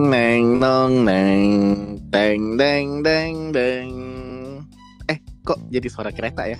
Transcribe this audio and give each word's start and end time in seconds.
Teng 0.00 0.08
neng 0.08 0.44
nong 0.56 1.04
neng 1.04 1.44
teng 2.08 2.56
deng 2.56 3.04
deng 3.04 3.52
deng. 3.52 3.90
Eh, 5.12 5.20
kok 5.44 5.60
jadi 5.68 5.92
suara 5.92 6.08
kereta 6.08 6.48
ya? 6.48 6.56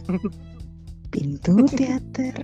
Pintu 1.13 1.65
teater. 1.73 2.37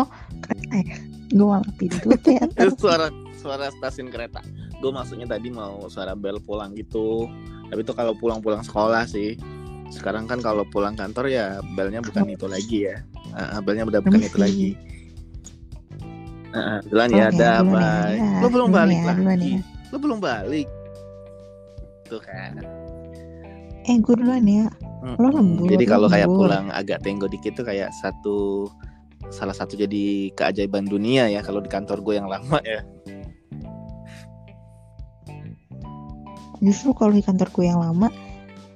Oh, 0.00 0.08
kereta 0.40 0.80
ya? 0.80 0.96
Gue 1.28 1.44
malah 1.44 1.68
pintu 1.76 2.08
teater. 2.24 2.72
suara 2.80 3.12
suara 3.36 3.68
stasiun 3.68 4.08
kereta. 4.08 4.40
Gue 4.80 4.88
maksudnya 4.88 5.28
tadi 5.28 5.52
mau 5.52 5.84
suara 5.92 6.16
bel 6.16 6.40
pulang 6.40 6.72
gitu. 6.72 7.28
Tapi 7.68 7.84
itu 7.84 7.92
kalau 7.92 8.16
pulang-pulang 8.16 8.64
sekolah 8.64 9.04
sih. 9.04 9.36
Sekarang 9.92 10.24
kan 10.24 10.40
kalau 10.40 10.64
pulang 10.72 10.96
kantor 10.96 11.28
ya 11.28 11.60
belnya 11.76 12.00
bukan 12.00 12.32
itu 12.32 12.48
lagi 12.48 12.88
ya. 12.88 13.04
Uh, 13.36 13.60
belnya 13.60 13.84
udah 13.84 14.00
bukan 14.00 14.24
itu 14.24 14.32
Permisi. 14.32 14.40
lagi. 14.40 14.68
Uh, 16.56 16.80
duluan 16.88 17.12
ya, 17.12 17.28
Oke, 17.28 17.36
ada 17.44 17.52
bye. 17.60 17.76
ya, 17.76 17.92
ya. 18.16 18.40
Lo 18.40 18.48
belum 18.48 18.72
balik 18.72 19.04
ya, 19.04 19.12
lagi. 19.20 19.52
ya. 19.60 19.76
Lo 19.92 19.96
belum 19.96 20.18
balik. 20.20 20.68
Tuh 22.08 22.20
kan. 22.20 22.60
Eh, 23.88 23.96
gue 23.96 24.14
duluan 24.16 24.44
ya. 24.44 24.68
Lo 25.16 25.30
Mm-mm. 25.30 25.32
lembur, 25.32 25.68
Jadi 25.70 25.84
lo 25.86 25.90
kalau 25.90 26.08
kayak 26.10 26.28
pulang 26.28 26.66
agak 26.74 27.00
tenggo 27.06 27.30
dikit 27.30 27.54
tuh 27.56 27.66
kayak 27.68 27.94
satu 28.02 28.66
salah 29.28 29.52
satu 29.52 29.76
jadi 29.76 30.32
keajaiban 30.32 30.88
dunia 30.88 31.28
ya 31.28 31.44
kalau 31.44 31.60
di 31.60 31.68
kantor 31.68 32.00
gue 32.00 32.14
yang 32.18 32.28
lama 32.28 32.58
ya. 32.64 32.82
Justru 36.58 36.90
kalau 36.90 37.14
di 37.14 37.22
kantorku 37.22 37.62
yang 37.62 37.78
lama, 37.78 38.10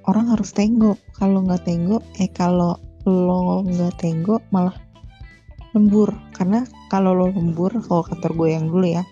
orang 0.06 0.30
harus 0.30 0.54
tenggo. 0.54 0.94
Kalau 1.18 1.42
nggak 1.42 1.66
tenggo, 1.66 1.98
eh 2.22 2.30
kalau 2.30 2.78
lo 3.02 3.66
nggak 3.66 3.98
tenggo 3.98 4.38
malah 4.54 4.78
lembur. 5.74 6.14
Karena 6.30 6.62
kalau 6.86 7.10
lo 7.10 7.26
lembur, 7.34 7.74
kalau 7.82 8.06
kantor 8.06 8.30
gue 8.38 8.48
yang 8.54 8.70
dulu 8.70 8.86
ya, 8.86 9.02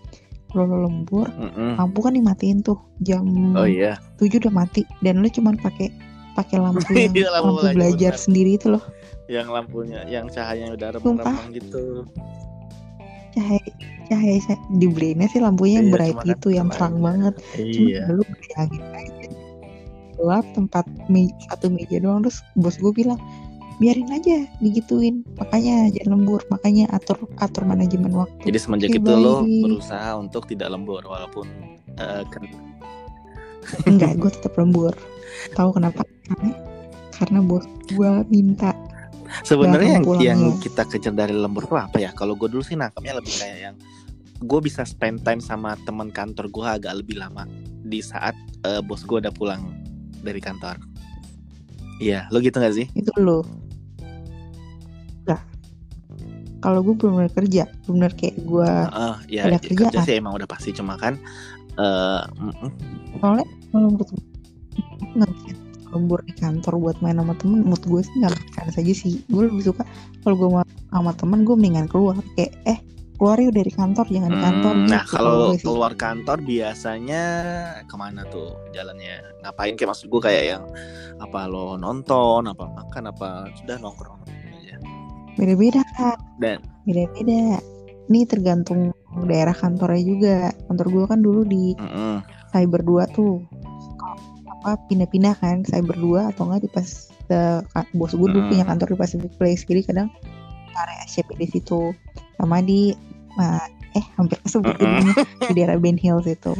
lo 0.53 0.65
lembur, 0.67 1.31
Mm-mm. 1.31 1.77
lampu 1.77 1.99
kan 2.01 2.13
dimatiin 2.13 2.61
tuh 2.61 2.75
jam 3.01 3.23
Oh 3.55 3.65
iya. 3.65 3.97
7 4.17 4.39
udah 4.39 4.53
mati 4.53 4.83
dan 4.99 5.19
lo 5.19 5.27
cuman 5.27 5.55
pakai 5.57 5.89
pakai 6.33 6.57
lampu 6.57 6.83
yang 6.93 7.13
Iya, 7.13 7.29
lampu 7.31 7.61
lampu 7.61 7.73
belajar 7.73 8.13
benar. 8.13 8.21
sendiri 8.21 8.51
itu 8.55 8.69
loh 8.69 8.85
Yang 9.27 9.49
lampunya, 9.49 10.01
yang 10.05 10.27
cahayanya 10.27 10.75
udah 10.75 10.89
remang-remang 10.93 11.49
gitu. 11.53 12.03
cahaya 13.31 13.63
cahaya 14.05 14.43
dibeliinnya 14.75 15.29
sih 15.29 15.39
lampunya 15.39 15.79
yang 15.79 15.87
Iya, 15.87 15.95
bright 15.95 16.11
cuma 16.11 16.21
kan 16.21 16.31
gitu 16.33 16.49
yang 16.51 16.67
cuma 16.67 16.75
terang 16.75 16.97
banget 16.99 17.35
cuma 17.39 17.63
Iya. 17.63 18.03
lu 18.11 18.23
bayangin 18.27 18.83
aja 18.91 19.29
gelap 20.13 20.47
tempat 20.53 20.85
me- 21.07 21.37
satu 21.47 21.71
meja 21.71 21.97
doang 21.97 22.21
terus 22.21 22.43
bos 22.55 22.75
gue 22.75 22.91
bilang 22.93 23.23
biarin 23.81 24.13
aja 24.13 24.45
digituin. 24.61 25.25
Makanya 25.41 25.89
jangan 25.97 26.21
lembur 26.21 26.45
makanya 26.53 26.85
atur 26.93 27.25
atur 27.41 27.65
manajemen 27.65 28.13
waktu. 28.13 28.53
Jadi 28.53 28.59
semenjak 28.61 28.91
itu 28.93 29.11
lo 29.11 29.43
berusaha 29.43 30.21
untuk 30.21 30.45
tidak 30.47 30.69
lembur 30.71 31.01
walaupun 31.09 31.49
eh, 31.97 32.23
kan 32.29 32.45
enggak 33.91 34.21
gue 34.21 34.31
tetap 34.31 34.53
lembur. 34.61 34.93
Tahu 35.57 35.81
kenapa? 35.81 36.05
Karena 36.29 36.53
karena 37.17 37.39
bos 37.41 37.65
gue 37.89 38.11
minta. 38.29 38.77
Sebenarnya 39.47 40.03
yang, 40.03 40.05
yang 40.21 40.41
kita 40.59 40.85
kejar 40.85 41.15
dari 41.15 41.33
lembur 41.33 41.65
tuh 41.65 41.81
apa 41.81 41.97
ya? 41.97 42.13
Kalau 42.13 42.37
gue 42.37 42.51
dulu 42.51 42.61
sih 42.61 42.77
nangkapnya 42.77 43.17
lebih 43.17 43.33
kayak 43.41 43.59
yang 43.59 43.77
gue 44.41 44.61
bisa 44.61 44.85
spend 44.85 45.25
time 45.25 45.41
sama 45.41 45.79
teman 45.89 46.13
kantor 46.13 46.51
gue 46.51 46.67
agak 46.67 46.93
lebih 47.01 47.17
lama 47.17 47.49
di 47.81 48.05
saat 48.05 48.37
eh, 48.69 48.85
bos 48.85 49.09
gue 49.09 49.25
udah 49.25 49.33
pulang 49.33 49.73
dari 50.21 50.43
kantor. 50.43 50.77
Iya, 52.01 52.33
lo 52.33 52.41
gitu 52.41 52.57
gak 52.57 52.73
sih? 52.73 52.89
itu 52.97 53.13
lo 53.21 53.45
kalau 56.61 56.81
gue 56.85 56.95
belum 56.97 57.13
benar 57.25 57.33
kerja 57.33 57.65
belum 57.85 57.95
benar 58.01 58.13
kayak 58.17 58.37
gue 58.45 58.71
Heeh, 58.71 59.15
ya 59.29 59.41
ada 59.49 59.59
kerja 59.59 59.89
kerjaan. 59.91 60.05
sih 60.07 60.15
emang 60.21 60.35
udah 60.37 60.49
pasti 60.49 60.71
cuma 60.77 60.95
kan 61.01 61.17
mm-mm. 61.77 62.71
soalnya 63.21 63.47
kalau 63.73 63.89
menurut 63.93 64.09
gue 64.13 64.21
lembur 65.91 66.23
di 66.23 66.35
kantor 66.39 66.79
buat 66.79 66.97
main 67.03 67.19
sama 67.19 67.35
temen 67.37 67.67
menurut 67.67 67.85
gue 67.85 68.01
sih 68.07 68.15
nggak 68.23 68.35
makan 68.35 68.67
saja 68.71 68.93
sih. 68.95 69.13
Gue 69.27 69.51
lebih 69.51 69.65
suka 69.71 69.83
kalau 70.23 70.37
gue 70.39 70.49
mau 70.49 70.63
sama 70.91 71.13
temen 71.19 71.43
gue 71.43 71.55
mendingan 71.59 71.91
keluar. 71.91 72.17
Kayak 72.39 72.55
eh 72.67 72.79
keluar 73.19 73.37
yuk 73.37 73.53
dari 73.53 73.73
kantor 73.75 74.07
jangan 74.09 74.31
di 74.33 74.41
kantor. 74.41 74.75
Hmm, 74.75 74.89
nah 74.89 75.03
gitu 75.05 75.13
kalau 75.19 75.41
keluar 75.61 75.93
kantor 75.99 76.39
biasanya 76.41 77.25
ke 77.85 77.95
mana 77.99 78.23
tuh 78.31 78.57
jalannya? 78.73 79.21
Ngapain? 79.43 79.75
Kayak 79.75 79.91
maksud 79.99 80.07
gue 80.09 80.21
kayak 80.23 80.45
yang 80.57 80.65
apa 81.21 81.45
lo 81.51 81.77
nonton 81.77 82.49
apa 82.49 82.65
makan 82.65 83.13
apa 83.13 83.53
sudah 83.61 83.77
nongkrong 83.77 84.25
beda-beda. 85.41 85.81
Kak 85.97 86.21
dan 86.39 86.61
beda-beda. 86.85 87.59
Ini 88.11 88.21
tergantung 88.27 88.93
daerah 89.25 89.55
kantornya 89.55 90.03
juga. 90.05 90.37
Kantor 90.69 90.87
gue 90.91 91.05
kan 91.09 91.21
dulu 91.21 91.41
di 91.43 91.73
mm-mm. 91.75 92.21
cyber 92.51 92.85
2 92.85 93.17
tuh. 93.17 93.41
Apa 94.61 94.77
pindah-pindah 94.87 95.35
kan 95.39 95.65
cyber 95.65 95.97
2 95.97 96.31
atau 96.31 96.45
enggak 96.45 96.67
di 96.67 96.71
pas 96.71 96.89
ka- 97.65 97.89
bos 97.95 98.13
gue 98.13 98.29
dulu 98.29 98.43
Hmm. 98.43 98.51
punya 98.51 98.65
kantor 98.67 98.93
di 98.93 98.97
Pacific 98.99 99.33
Place. 99.35 99.63
Jadi 99.65 99.81
kadang 99.87 100.09
area 100.77 101.01
SCP 101.07 101.39
di 101.39 101.47
situ. 101.49 101.95
Sama 102.37 102.61
di 102.61 102.93
ma- 103.35 103.65
eh 103.91 104.05
hampir 104.15 104.39
kesebut 104.41 104.75
Mm-mm. 104.75 104.87
jadinya, 105.03 105.15
di 105.47 105.53
daerah 105.55 105.77
Ben 105.79 105.97
Hills 105.97 106.27
itu. 106.27 106.55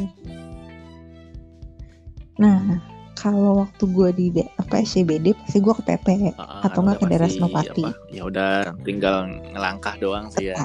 Nah 2.39 2.79
kalau 3.21 3.61
waktu 3.61 3.83
gue 3.85 4.09
di 4.11 4.25
apa 4.57 4.81
SCBD 4.81 5.37
pasti 5.37 5.61
gue 5.61 5.73
ke 5.77 5.83
PP 5.85 6.07
Ah, 6.35 6.65
Atau 6.65 6.81
nggak 6.81 6.97
ke 6.97 7.05
daerah 7.05 7.29
pasti, 7.29 7.37
Senopati. 7.37 7.83
ya 8.09 8.25
udah 8.25 8.51
tinggal 8.81 9.29
ngelangkah 9.53 9.93
doang 9.95 10.33
sih 10.33 10.49
ya. 10.49 10.57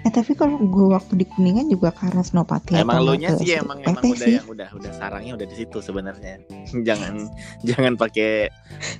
Eh 0.00 0.08
tapi 0.08 0.32
kalau 0.32 0.56
gue 0.56 0.86
waktu 0.88 1.12
di 1.14 1.28
Kuningan 1.28 1.68
juga 1.68 1.92
karena 1.92 2.20
Senopati 2.20 2.72
emang 2.72 3.00
atau 3.00 3.06
lo 3.06 3.14
nya 3.16 3.36
sih 3.36 3.52
emang 3.52 3.80
PP 3.80 3.88
emang 3.90 4.04
udah 4.06 4.16
sih. 4.24 4.32
yang 4.36 4.48
udah 4.48 4.68
udah 4.72 4.92
sarangnya 4.96 5.32
udah 5.36 5.46
di 5.46 5.56
situ 5.56 5.78
sebenarnya. 5.80 6.40
Jangan 6.88 7.28
jangan 7.60 7.92
pakai 7.96 8.48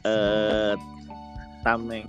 eh 0.05 0.73
tameng. 1.63 2.07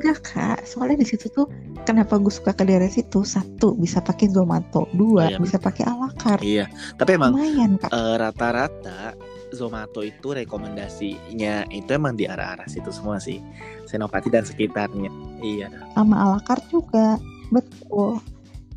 Enggak 0.00 0.18
kak, 0.24 0.58
soalnya 0.64 1.04
di 1.04 1.08
situ 1.12 1.28
tuh 1.28 1.44
kenapa 1.84 2.16
gue 2.16 2.32
suka 2.32 2.56
ke 2.56 2.64
daerah 2.64 2.88
situ? 2.88 3.20
Satu 3.20 3.76
bisa 3.76 4.00
pakai 4.00 4.32
Zomato, 4.32 4.88
dua 4.96 5.28
Oh, 5.28 5.30
iya. 5.34 5.38
bisa 5.38 5.60
pakai 5.60 5.84
alakar, 5.84 6.40
iya. 6.40 6.64
Tapi 6.96 7.20
emang 7.20 7.36
lumayan 7.36 7.76
kak. 7.76 7.92
eh, 7.92 8.16
rata-rata 8.16 9.12
Zomato 9.52 10.00
itu 10.00 10.32
rekomendasinya 10.32 11.68
itu 11.68 11.90
emang 11.90 12.16
di 12.16 12.24
arah-arah 12.24 12.64
situ 12.64 12.88
semua 12.94 13.20
sih. 13.20 13.42
Senopati 13.84 14.30
dan 14.32 14.46
sekitarnya. 14.46 15.10
Iya. 15.42 15.68
Sama 15.92 16.16
alakar 16.16 16.62
juga. 16.70 17.18
Betul. 17.50 18.22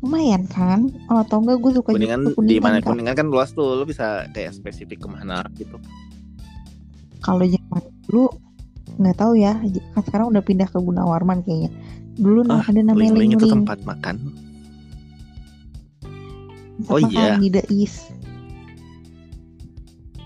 Lumayan 0.04 0.44
kan? 0.50 0.92
Oh, 1.08 1.24
atau 1.24 1.40
enggak 1.40 1.62
gue 1.64 1.72
suka 1.80 1.96
kuningan 1.96 2.28
juga 2.28 2.42
ke 2.42 2.50
di 2.50 2.58
mana? 2.60 2.76
Kak. 2.82 2.90
kuningan 2.92 3.14
kan 3.16 3.26
luas 3.32 3.56
tuh. 3.56 3.80
Lo 3.80 3.86
bisa 3.88 4.28
kayak 4.36 4.52
spesifik 4.52 5.00
ke 5.00 5.08
mana 5.08 5.46
gitu. 5.56 5.80
Kalau 7.24 7.40
zaman 7.40 7.82
dulu 8.04 8.28
nggak 8.98 9.16
tahu 9.18 9.32
ya 9.38 9.58
kan 9.94 10.02
sekarang 10.06 10.26
udah 10.30 10.42
pindah 10.44 10.68
ke 10.70 10.78
Gunawarman 10.78 11.42
kayaknya. 11.42 11.70
Dulu 12.14 12.46
Ah, 12.46 12.62
ada 12.62 12.78
namanya 12.78 13.18
Ling 13.18 13.32
Ling 13.32 13.32
itu 13.34 13.46
tempat 13.50 13.78
makan. 13.82 14.16
Tempat 16.84 16.90
Oh, 16.90 16.98
iya. 16.98 17.38
di 17.38 17.50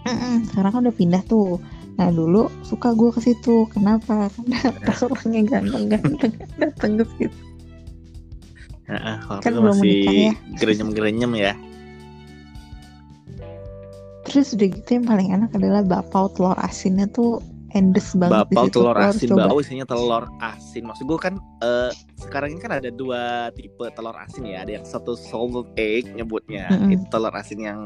Mm-mm, 0.08 0.48
sekarang 0.48 0.70
kan 0.72 0.80
udah 0.88 0.96
pindah 0.96 1.22
tuh. 1.28 1.60
Nah 2.00 2.08
dulu 2.14 2.48
suka 2.64 2.96
gue 2.96 3.10
ke 3.12 3.20
situ. 3.20 3.68
Kenapa? 3.68 4.28
Karena 4.34 4.58
pas 4.84 5.00
orangnya 5.04 5.42
ganteng-ganteng. 5.58 6.32
Datang 6.60 6.92
ke 7.02 7.04
situ. 7.16 7.38
Kan 9.44 9.52
belum 9.52 9.76
masih 9.76 9.84
menikah 9.84 10.14
ya. 10.16 10.32
gerenyem-gerenyem 10.56 11.32
ya. 11.36 11.52
Terus 14.24 14.56
udah 14.56 14.68
gitu 14.72 14.88
yang 14.96 15.06
paling 15.08 15.28
enak 15.32 15.50
adalah 15.56 15.82
bapau 15.84 16.32
telur 16.32 16.56
asinnya 16.60 17.04
tuh 17.08 17.40
endes 17.76 18.16
banget 18.16 18.48
Bapau 18.48 18.66
telur 18.68 18.96
asin 18.96 19.28
coba. 19.32 19.52
bau 19.52 19.58
isinya 19.60 19.84
telur 19.84 20.24
asin. 20.40 20.82
Maksud 20.84 21.04
gue 21.04 21.18
kan 21.20 21.34
eh, 21.60 21.90
sekarang 22.16 22.56
ini 22.56 22.60
kan 22.60 22.72
ada 22.72 22.88
dua 22.88 23.52
tipe 23.52 23.84
telur 23.92 24.16
asin 24.16 24.48
ya. 24.48 24.64
Ada 24.64 24.80
yang 24.80 24.86
satu 24.86 25.12
salted 25.12 25.68
egg 25.76 26.08
nyebutnya. 26.12 26.68
Mm-mm. 26.70 26.96
itu 26.96 27.04
telur 27.08 27.32
asin 27.32 27.60
yang 27.60 27.80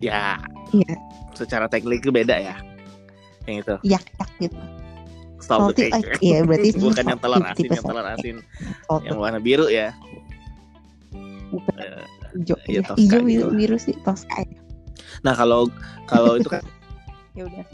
ya 0.00 0.36
Iya. 0.70 0.94
secara 1.32 1.64
teknik 1.66 2.00
itu 2.00 2.12
beda 2.12 2.36
ya. 2.36 2.56
Yang 3.48 3.56
itu. 3.64 3.74
Yak 3.88 4.04
yak 4.16 4.30
gitu. 4.38 4.58
Salted 5.40 5.88
Salted 5.88 5.88
egg, 5.96 6.04
egg, 6.04 6.20
iya, 6.20 6.38
berarti 6.44 6.68
bukan 6.84 7.04
yang 7.08 7.20
telur 7.20 7.40
asin 7.50 7.66
yang 7.66 7.80
telur 7.80 8.04
salted 8.04 8.14
asin. 8.20 8.36
Salted 8.84 9.08
yang 9.08 9.18
warna 9.18 9.40
biru 9.40 9.66
ya. 9.66 9.96
Bukan. 11.50 11.74
Eh, 11.80 12.04
hijau 12.30 12.56
iya, 12.62 12.78
iya, 12.78 12.80
Tosca 12.86 13.00
hijau 13.00 13.18
gitu 13.18 13.26
biru, 13.26 13.42
lah. 13.42 13.54
biru 13.58 13.76
sih 13.76 13.94
Tosca 14.06 14.38
ya. 14.38 14.58
nah 15.26 15.34
kalau 15.34 15.66
kalau 16.06 16.38
itu 16.38 16.46
kan 16.46 16.62
ya 17.36 17.42
udah 17.42 17.66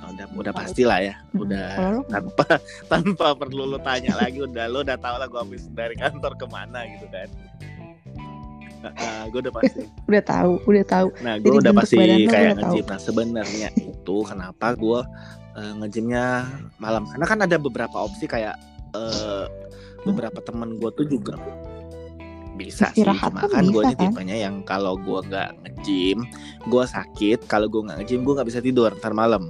udah 0.00 0.26
udah 0.32 0.52
pasti 0.54 0.82
lah 0.86 1.00
ya. 1.02 1.14
udah 1.36 2.00
tanpa 2.08 2.44
tanpa 2.92 3.26
perlu 3.36 3.68
lo 3.68 3.78
tanya 3.80 4.16
lagi 4.16 4.40
udah 4.40 4.64
lo 4.70 4.80
udah 4.80 4.96
tahu 4.96 5.16
lah 5.20 5.26
gue 5.28 5.40
habis 5.40 5.68
dari 5.72 5.94
kantor 5.98 6.32
ke 6.38 6.46
mana 6.48 6.86
gitu 6.88 7.06
kan. 7.12 7.28
Nah, 8.82 9.30
gue 9.30 9.40
udah 9.46 9.54
pasti. 9.54 9.86
Udah 10.10 10.22
tahu 10.26 10.52
udah 10.66 10.84
tahu. 10.90 11.08
Nah 11.22 11.38
gue 11.38 11.54
udah 11.54 11.70
pasti 11.70 12.26
kayak 12.26 12.58
ngejim 12.58 12.84
nah 12.90 12.98
sebenarnya 12.98 13.68
itu 13.78 14.16
kenapa 14.26 14.74
gue 14.74 15.00
uh, 15.54 15.72
ngejimnya 15.78 16.50
malam. 16.82 17.06
Karena 17.06 17.26
kan 17.30 17.38
ada 17.46 17.56
beberapa 17.62 18.02
opsi 18.02 18.26
kayak 18.26 18.58
eh, 18.92 19.46
beberapa 20.02 20.42
temen 20.42 20.82
gue 20.82 20.90
tuh 20.98 21.06
juga 21.06 21.38
bisa 22.52 22.92
Istirahat 22.92 23.32
sih 23.32 23.40
cuma 23.40 23.48
kan 23.48 23.64
gue 23.64 23.82
ini 23.82 23.94
kan? 23.96 24.02
tipenya 24.12 24.36
yang 24.36 24.60
kalau 24.68 25.00
gue 25.00 25.18
nggak 25.24 25.50
nge-gym 25.64 26.18
gue 26.68 26.84
sakit. 26.84 27.48
Kalau 27.48 27.66
gue 27.70 27.80
nggak 27.86 28.04
nge-gym 28.04 28.20
gue 28.26 28.34
nggak 28.36 28.48
bisa 28.50 28.60
tidur 28.60 28.90
ntar 28.98 29.14
malam. 29.16 29.48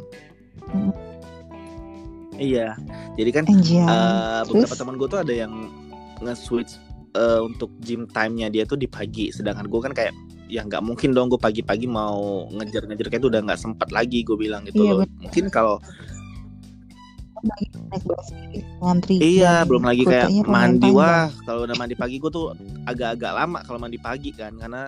Iya. 2.37 2.75
Jadi 3.15 3.31
kan 3.31 3.45
Anjay. 3.45 3.81
eh, 3.81 4.41
beberapa 4.47 4.75
teman 4.75 4.97
gue 4.97 5.09
tuh 5.09 5.21
ada 5.21 5.33
yang 5.33 5.53
nge-switch 6.21 6.79
eh, 7.13 7.41
untuk 7.41 7.71
gym 7.79 8.09
time-nya 8.09 8.49
dia 8.49 8.65
tuh 8.65 8.77
di 8.77 8.87
pagi. 8.87 9.29
Sedangkan 9.29 9.67
gue 9.67 9.81
kan 9.81 9.93
kayak 9.93 10.13
ya 10.49 10.61
nggak 10.63 10.85
mungkin 10.85 11.13
dong 11.13 11.29
gue 11.29 11.41
pagi-pagi 11.41 11.87
mau 11.87 12.45
ngejar-ngejar 12.53 13.09
kayak 13.09 13.21
itu 13.21 13.29
udah 13.29 13.41
nggak 13.41 13.57
sempat 13.57 13.89
lagi 13.89 14.21
gue 14.21 14.37
bilang 14.37 14.69
gitu 14.69 14.85
Iya, 14.85 14.93
loh. 14.93 14.99
bener. 15.01 15.21
mungkin 15.25 15.45
kalau 15.49 15.77
ngantri. 18.79 19.17
Iya, 19.19 19.67
belum 19.67 19.83
lagi 19.83 20.03
kayak 20.07 20.29
mandi. 20.47 20.91
wah. 20.91 21.27
Kalau 21.43 21.67
udah 21.67 21.75
mandi 21.75 21.95
pagi 21.95 22.17
gue 22.19 22.31
tuh 22.31 22.55
agak-agak 22.87 23.33
lama 23.35 23.59
kalau 23.67 23.79
mandi 23.83 23.99
pagi 23.99 24.31
kan. 24.31 24.55
Karena 24.55 24.87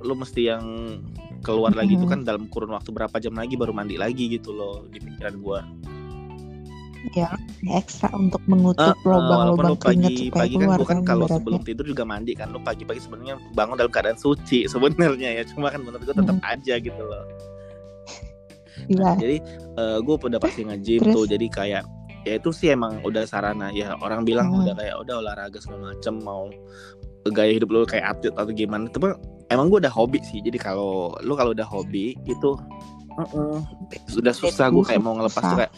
lu 0.00 0.14
mesti 0.14 0.42
yang 0.46 0.64
keluar 1.40 1.70
lagi 1.70 1.94
itu 1.94 2.04
kan 2.04 2.20
dalam 2.20 2.48
kurun 2.48 2.72
waktu 2.72 2.90
berapa 2.90 3.16
jam 3.16 3.32
lagi 3.32 3.54
baru 3.54 3.70
mandi 3.70 3.94
lagi 3.94 4.26
gitu 4.28 4.50
loh 4.50 4.84
di 4.86 4.98
pikiran 4.98 5.36
gua. 5.38 5.60
ya 7.14 7.30
ekstra 7.70 8.10
untuk 8.12 8.42
menutup 8.44 8.82
Eh, 8.82 9.06
lubang-lubang 9.06 9.68
lu 9.70 9.76
keringat 9.78 10.10
pagi 10.10 10.26
pagi 10.26 10.54
kan 10.58 10.66
gua 10.66 10.76
kan 10.82 10.86
kan 10.90 10.98
kalau 11.06 11.26
sebelum 11.30 11.62
tidur 11.62 11.86
juga 11.86 12.02
mandi 12.02 12.34
kan 12.34 12.50
lu 12.50 12.58
pagi-pagi 12.58 12.98
sebenarnya 12.98 13.38
bangun 13.54 13.78
dalam 13.78 13.94
keadaan 13.94 14.18
suci 14.18 14.66
sebenarnya 14.72 15.38
ya 15.38 15.42
cuma 15.46 15.70
kan 15.70 15.86
menurut 15.86 16.02
gua 16.02 16.14
tetap 16.14 16.34
Mhm. 16.34 16.42
aja 16.44 16.74
gitu 16.76 16.98
loh. 16.98 17.24
Gila. 18.86 19.12
Jadi 19.16 19.36
eh, 19.72 19.98
gue 19.98 20.14
udah 20.18 20.40
pasti 20.40 20.60
nge-gym 20.62 21.00
tuh 21.08 21.24
jadi 21.24 21.46
kayak 21.46 21.82
ya 22.26 22.32
itu 22.36 22.50
sih 22.50 22.74
emang 22.74 22.98
udah 23.02 23.22
sarana 23.22 23.70
ya 23.70 23.94
orang 23.96 24.26
bilang 24.26 24.50
Hmm. 24.50 24.66
udah 24.66 24.74
kayak 24.74 24.96
udah 24.98 25.14
olahraga 25.22 25.58
segala 25.62 25.94
macem 25.94 26.18
mau 26.18 26.50
gaya 27.28 27.54
hidup 27.54 27.70
lu 27.70 27.82
kayak 27.82 28.18
atlet 28.18 28.34
atau 28.34 28.50
gimana 28.50 28.90
tapi 28.90 29.14
emang 29.48 29.70
gue 29.70 29.78
udah 29.82 29.92
hobi 29.92 30.18
sih 30.22 30.42
jadi 30.42 30.58
kalau 30.58 31.14
lu 31.22 31.34
kalau 31.34 31.54
udah 31.54 31.66
hobi 31.66 32.18
itu 32.24 32.58
uh-uh, 33.14 33.62
sudah 34.10 34.34
susah 34.34 34.68
gue 34.68 34.82
kayak 34.82 35.02
mau 35.02 35.14
ngelepas 35.14 35.42
tuh 35.42 35.58
kayak 35.58 35.72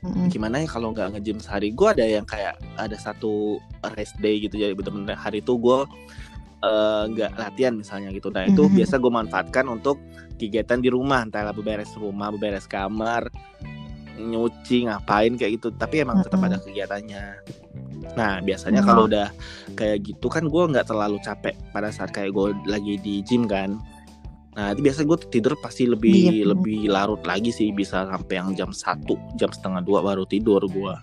Mm-mm. 0.00 0.32
gimana 0.32 0.64
ya 0.64 0.68
kalau 0.68 0.96
nggak 0.96 1.12
nge-gym 1.12 1.36
sehari 1.36 1.76
gue 1.76 1.84
ada 1.84 2.00
yang 2.00 2.24
kayak 2.24 2.56
ada 2.80 2.96
satu 2.96 3.60
rest 4.00 4.16
day 4.16 4.40
gitu 4.40 4.56
jadi 4.56 4.72
bener-bener 4.72 5.12
hari 5.12 5.44
itu 5.44 5.60
gue 5.60 5.84
eh, 6.60 7.02
nggak 7.12 7.36
latihan 7.36 7.76
misalnya 7.76 8.08
gitu 8.08 8.32
nah 8.32 8.48
itu 8.48 8.64
Mhm. 8.64 8.80
biasa 8.80 8.96
gue 8.96 9.12
manfaatkan 9.12 9.68
untuk 9.68 10.00
kegiatan 10.40 10.80
di 10.80 10.88
rumah 10.88 11.20
entahlah 11.20 11.52
beberes 11.52 11.92
rumah 12.00 12.32
beberes 12.32 12.64
kamar 12.64 13.28
nyuci 14.22 14.84
ngapain 14.84 15.32
kayak 15.34 15.56
gitu 15.56 15.72
tapi 15.72 16.00
emang 16.00 16.20
tetap 16.20 16.40
ada 16.40 16.58
kegiatannya 16.58 17.24
nah 18.12 18.38
biasanya 18.38 18.82
Mhm. 18.82 18.86
kalau 18.86 19.04
udah 19.06 19.28
kayak 19.74 20.02
gitu 20.02 20.26
kan 20.26 20.44
gue 20.44 20.62
nggak 20.66 20.84
terlalu 20.84 21.16
capek 21.20 21.54
pada 21.70 21.88
saat 21.88 22.10
kayak 22.10 22.30
gue 22.30 22.46
lagi 22.64 22.98
di 22.98 23.22
gym 23.22 23.46
kan 23.46 23.80
nah 24.50 24.74
itu 24.74 24.82
biasa 24.82 25.06
gue 25.06 25.18
tidur 25.30 25.54
pasti 25.56 25.86
lebih 25.86 26.42
Iya. 26.42 26.50
lebih 26.50 26.90
larut 26.90 27.22
lagi 27.22 27.48
sih 27.48 27.70
bisa 27.70 28.04
sampai 28.04 28.34
yang 28.34 28.50
jam 28.52 28.70
satu 28.70 29.14
jam 29.34 29.48
setengah 29.48 29.78
dua 29.80 30.02
baru 30.02 30.26
tidur 30.26 30.60
gue 30.66 30.94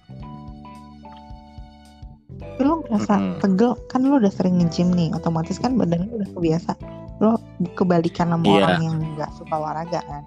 lo 2.59 2.83
ngerasa 2.83 3.13
Mm-mm. 3.15 3.39
pegel 3.39 3.71
kan 3.87 4.01
lo 4.03 4.17
udah 4.17 4.29
sering 4.29 4.59
nge-gym 4.59 4.91
nih 4.91 5.09
otomatis 5.13 5.57
kan 5.57 5.77
badan 5.77 6.05
lo 6.05 6.19
udah 6.19 6.29
kebiasa 6.35 6.71
lo 7.17 7.39
kebalikan 7.73 8.29
sama 8.29 8.45
Iya. 8.45 8.53
orang 8.59 8.81
yang 8.83 8.95
nggak 9.15 9.31
suka 9.33 9.53
olahraga 9.55 10.01
kan 10.03 10.23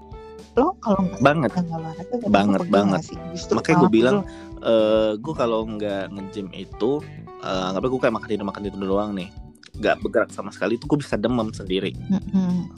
lo 0.60 0.76
kalau 0.78 1.00
nggak 1.00 1.20
banget 1.20 1.50
olahraga 1.56 2.14
Banget, 2.28 2.60
banget. 2.68 3.00
sih? 3.02 3.16
Justru 3.32 3.56
Makanya 3.56 3.76
gua 3.78 3.90
bilang, 3.90 4.18
pegel. 4.20 4.68
eh 4.68 5.12
gue 5.16 5.34
kalau 5.34 5.60
nggak 5.64 6.04
nge-gym 6.10 6.48
itu 6.52 7.00
eh 7.40 7.62
anggapnya 7.66 7.88
gue 7.88 8.00
kayak 8.00 8.14
makan 8.14 8.28
tidur 8.28 8.46
makan 8.46 8.62
tidur 8.62 8.80
doang 8.86 9.10
nih 9.12 9.28
nggak 9.72 9.96
bergerak 9.98 10.28
sama 10.28 10.50
sekali 10.50 10.76
itu 10.76 10.84
gue 10.84 11.00
bisa 11.00 11.16
demam 11.16 11.48
sendiri 11.50 11.96
Mm-mm. 12.06 12.68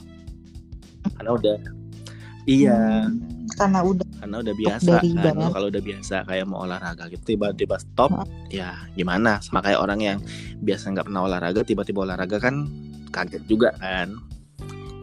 karena 1.13 1.31
udah 1.33 1.57
iya 2.45 2.79
Hmm, 3.03 3.43
karena 3.53 3.79
udah 3.83 4.07
karena 4.17 4.35
udah 4.39 4.55
biasa 4.55 4.93
kan 4.99 5.35
kalau 5.51 5.67
udah 5.67 5.83
biasa 5.83 6.15
kayak 6.23 6.45
mau 6.45 6.63
olahraga 6.63 7.03
gitu 7.07 7.35
tiba-tiba 7.35 7.75
stop 7.77 8.11
Heeh. 8.13 8.63
ya 8.63 8.69
gimana 8.93 9.39
sama 9.39 9.59
kayak 9.59 9.79
orang 9.79 9.99
yang 9.99 10.17
biasa 10.59 10.91
nggak 10.91 11.07
pernah 11.07 11.21
olahraga 11.23 11.61
tiba-tiba 11.61 11.99
olahraga 12.01 12.39
kan 12.39 12.71
kaget 13.11 13.43
juga 13.45 13.75
kan 13.77 14.15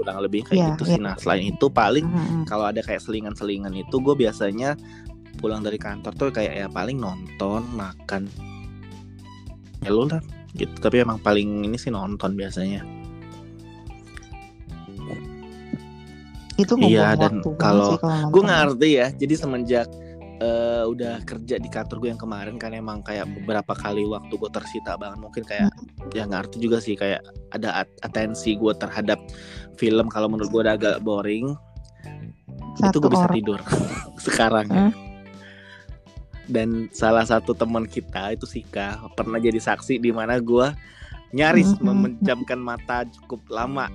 kurang 0.00 0.24
lebih 0.24 0.48
kayak 0.48 0.56
Iya, 0.56 0.66
gitu 0.72 0.84
iya. 0.88 0.92
sih. 0.96 1.00
Nah 1.04 1.14
selain 1.20 1.44
itu 1.52 1.66
paling 1.68 2.08
Mm-mm. 2.08 2.42
kalau 2.48 2.64
ada 2.72 2.80
kayak 2.80 3.04
selingan-selingan 3.04 3.76
itu 3.76 4.00
gue 4.00 4.16
biasanya 4.16 4.72
pulang 5.36 5.60
dari 5.60 5.76
kantor 5.76 6.16
tuh 6.16 6.32
kayak 6.32 6.56
ya 6.56 6.66
paling 6.72 6.96
nonton 6.96 7.60
makan. 7.76 8.24
Ya 9.84 9.92
lu 9.92 10.08
lah 10.08 10.24
gitu. 10.56 10.72
Tapi 10.80 11.04
emang 11.04 11.20
paling 11.20 11.68
ini 11.68 11.76
sih 11.76 11.92
nonton 11.92 12.32
biasanya. 12.32 12.80
Itu 16.56 16.76
Iya, 16.76 17.16
dan 17.16 17.40
kalau 17.56 17.96
gue 18.32 18.42
ngerti 18.44 18.88
ya 18.96 19.08
jadi 19.16 19.34
semenjak 19.36 19.88
eh, 20.80 20.88
udah 20.88 21.14
kerja 21.28 21.60
di 21.60 21.68
kantor 21.68 21.96
gue 22.00 22.10
yang 22.16 22.20
kemarin 22.20 22.56
kan 22.56 22.72
emang 22.72 23.04
kayak 23.04 23.28
beberapa 23.28 23.76
kali 23.76 24.08
waktu 24.08 24.32
gue 24.32 24.50
tersita 24.50 24.96
banget. 24.96 25.18
Mungkin 25.20 25.42
kayak 25.44 25.68
ya 26.16 26.24
ngerti 26.24 26.56
juga 26.58 26.80
sih 26.80 26.96
kayak 26.96 27.20
ada 27.52 27.84
at- 27.84 27.98
atensi 28.00 28.56
gue 28.56 28.72
terhadap 28.74 29.20
film 29.76 30.08
kalau 30.08 30.32
menurut 30.32 30.48
gue 30.48 30.60
udah 30.64 30.74
agak 30.74 30.96
boring. 31.04 31.52
Itu 32.80 32.88
satu 32.88 32.96
gue 33.04 33.10
bisa 33.12 33.28
tidur 33.28 33.60
sekarang 34.26 34.66
ya. 34.72 34.88
Dan 36.50 36.90
salah 36.90 37.22
satu 37.22 37.54
teman 37.54 37.86
kita 37.86 38.34
itu 38.34 38.42
Sika 38.48 38.98
pernah 39.14 39.38
jadi 39.38 39.60
saksi 39.60 40.02
di 40.02 40.10
mana 40.10 40.42
gue 40.42 40.66
nyaris 41.30 41.78
memejamkan 41.78 42.58
mata 42.58 43.06
cukup 43.06 43.46
lama 43.46 43.86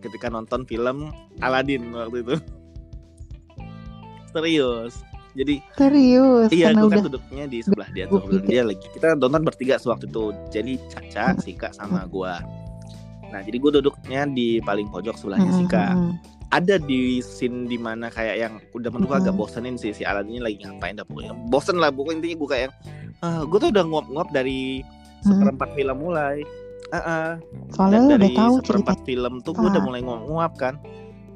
ketika 0.00 0.32
nonton 0.32 0.64
film 0.64 1.12
Aladdin 1.44 1.92
waktu 1.92 2.24
itu. 2.24 2.36
Serius 4.32 5.04
jadi 5.34 5.54
serius? 5.74 6.48
iya 6.48 6.70
gue 6.70 6.84
udah 6.84 7.00
kan 7.00 7.06
duduknya 7.08 7.44
di 7.44 7.58
sebelah 7.60 7.88
dia 7.90 8.04
tuh 8.06 8.20
dia 8.42 8.62
lagi 8.62 8.84
kita 8.92 9.12
nonton 9.14 9.42
bertiga 9.42 9.76
sewaktu 9.76 10.06
itu. 10.06 10.24
Jadi 10.48 10.72
Caca 10.88 11.24
Sika 11.36 11.68
sama 11.72 12.04
gue 12.04 12.34
nah 13.28 13.44
jadi 13.44 13.56
gue 13.56 13.70
duduknya 13.76 14.24
di 14.24 14.56
paling 14.58 14.88
pojok 14.88 15.12
sebelahnya 15.14 15.52
Mm-mm, 15.52 15.60
Sika. 15.68 15.84
mm-mm. 15.92 16.12
ada 16.48 16.80
di 16.80 17.20
scene 17.20 17.68
di 17.68 17.76
mana 17.76 18.08
kayak 18.08 18.36
yang 18.40 18.54
udah 18.72 18.88
menurut 18.88 19.08
gue 19.12 19.18
agak 19.20 19.36
bosenin 19.36 19.76
sih 19.76 19.92
si 19.92 20.00
Aladin 20.00 20.32
ini 20.32 20.40
lagi 20.40 20.56
ngapain 20.64 20.96
dah 20.96 21.04
pokoknya. 21.04 21.36
Bosen 21.52 21.76
lah 21.76 21.92
pokoknya 21.92 22.24
intinya 22.24 22.36
gue 22.40 22.48
kayak 22.48 22.64
yang, 22.64 22.74
ah 23.20 23.40
gue 23.44 23.58
tuh 23.58 23.68
udah 23.68 23.84
nguap-nguap 23.84 24.32
dari 24.32 24.80
seperempat 25.20 25.76
film 25.76 25.96
mulai. 26.00 26.40
Ah, 26.88 26.96
ah. 26.96 27.28
soalnya 27.68 28.00
dan 28.00 28.08
dari 28.16 28.32
udah 28.32 28.38
tahu 28.40 28.54
cerita 28.54 28.64
seperempat 28.64 28.98
film 29.04 29.32
tuh 29.44 29.52
gue 29.52 29.68
udah 29.68 29.76
Ah. 29.76 29.84
mulai 29.84 30.00
nguap-nguap 30.00 30.52
kan. 30.56 30.74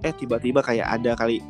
Eh 0.01 0.17
tiba-tiba 0.17 0.65
kayak 0.65 0.89
ada 0.89 1.13
kali 1.13 1.45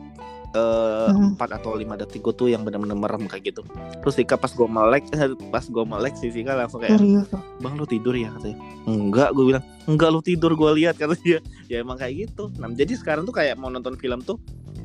eh, 0.52 1.09
Mm. 1.09 1.35
empat 1.35 1.50
atau 1.56 1.75
lima 1.75 1.97
detik 1.97 2.21
gue 2.21 2.30
tuh 2.30 2.47
yang 2.47 2.62
bener-bener 2.62 2.92
merem 2.92 3.25
kayak 3.25 3.50
gitu. 3.50 3.62
Terus 3.99 4.14
Sika 4.14 4.37
pas 4.37 4.49
gue 4.49 4.64
melek 4.64 5.04
pas 5.49 5.64
gue 5.64 5.85
melek 5.85 6.14
si 6.14 6.28
Sika 6.28 6.52
langsung 6.52 6.78
kayak 6.78 6.97
serius 6.97 7.28
bang 7.59 7.75
lu 7.75 7.85
tidur 7.85 8.12
ya? 8.12 8.28
katanya. 8.32 8.56
Enggak 8.85 9.28
gue 9.32 9.44
bilang. 9.44 9.64
Enggak 9.85 10.09
lu 10.09 10.21
tidur 10.21 10.52
gue 10.52 10.71
lihat 10.78 10.94
kata 10.94 11.16
dia. 11.18 11.40
Ya 11.73 11.80
emang 11.80 11.97
kayak 11.97 12.28
gitu. 12.28 12.52
Nah 12.56 12.68
jadi 12.68 12.92
sekarang 12.92 13.25
tuh 13.25 13.32
kayak 13.32 13.56
mau 13.56 13.68
nonton 13.68 13.97
film 13.97 14.21
tuh 14.21 14.37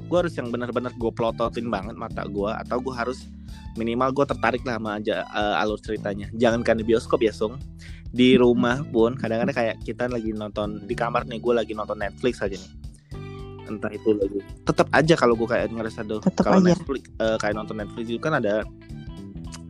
gue 0.07 0.17
harus 0.17 0.31
yang 0.33 0.47
benar-benar 0.47 0.95
gue 0.95 1.11
plototin 1.11 1.67
banget 1.67 1.93
mata 1.93 2.23
gue 2.23 2.47
atau 2.47 2.79
gue 2.79 2.95
harus 2.95 3.27
minimal 3.75 4.15
gue 4.15 4.23
tertarik 4.25 4.63
lah 4.63 4.79
sama 4.79 4.95
aja 4.95 5.27
eh, 5.27 5.61
alur 5.61 5.77
ceritanya. 5.77 6.31
Jangan 6.33 6.63
kan 6.63 6.79
di 6.79 6.83
bioskop 6.83 7.19
ya 7.19 7.35
sung. 7.35 7.59
Di 8.07 8.39
rumah 8.39 8.87
pun 8.87 9.13
kadang-kadang 9.13 9.51
kayak 9.53 9.75
kita 9.83 10.07
lagi 10.07 10.31
nonton 10.31 10.87
di 10.87 10.95
kamar 10.95 11.27
nih 11.27 11.43
gue 11.43 11.53
lagi 11.53 11.75
nonton 11.75 11.99
Netflix 11.99 12.39
aja 12.39 12.55
nih 12.55 12.71
entah 13.67 13.91
itu 13.91 14.15
lagi 14.15 14.39
tetap 14.63 14.87
aja 14.95 15.13
kalau 15.19 15.35
gue 15.35 15.47
kayak 15.47 15.69
ngerasa 15.71 16.01
tuh 16.07 16.19
Tetep 16.23 16.43
kalau 16.43 16.63
aja. 16.63 16.73
Netflix 16.73 17.03
eh, 17.19 17.37
kayak 17.37 17.53
nonton 17.55 17.75
Netflix 17.79 18.05
itu 18.09 18.21
kan 18.23 18.33
ada 18.39 18.63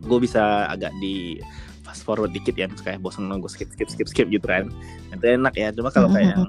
gue 0.08 0.18
bisa 0.18 0.70
agak 0.70 0.94
di 1.02 1.42
fast 1.84 2.04
forward 2.04 2.32
dikit 2.32 2.56
ya 2.56 2.68
kayak 2.68 3.00
bosan 3.00 3.28
gue 3.28 3.50
skip 3.50 3.68
skip 3.72 3.88
skip 3.88 4.08
skip 4.08 4.28
gitu 4.28 4.44
kan 4.44 4.68
itu 5.12 5.24
enak 5.24 5.54
ya 5.56 5.72
cuma 5.72 5.88
kalau 5.88 6.12
kayak 6.12 6.36
yang. 6.36 6.48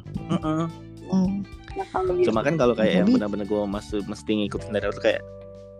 Hmm. 1.09 1.41
Nah, 1.79 1.87
kalau 1.95 2.11
gitu, 2.19 2.29
cuma 2.29 2.43
kan 2.43 2.59
kalau 2.59 2.75
kayak 2.75 3.01
yang 3.01 3.09
benar-benar 3.09 3.47
gue 3.47 3.63
masih 3.65 4.03
mesti 4.05 4.31
ngikutin 4.45 4.71
dari 4.75 4.85
tuh 4.91 5.03
kayak 5.03 5.21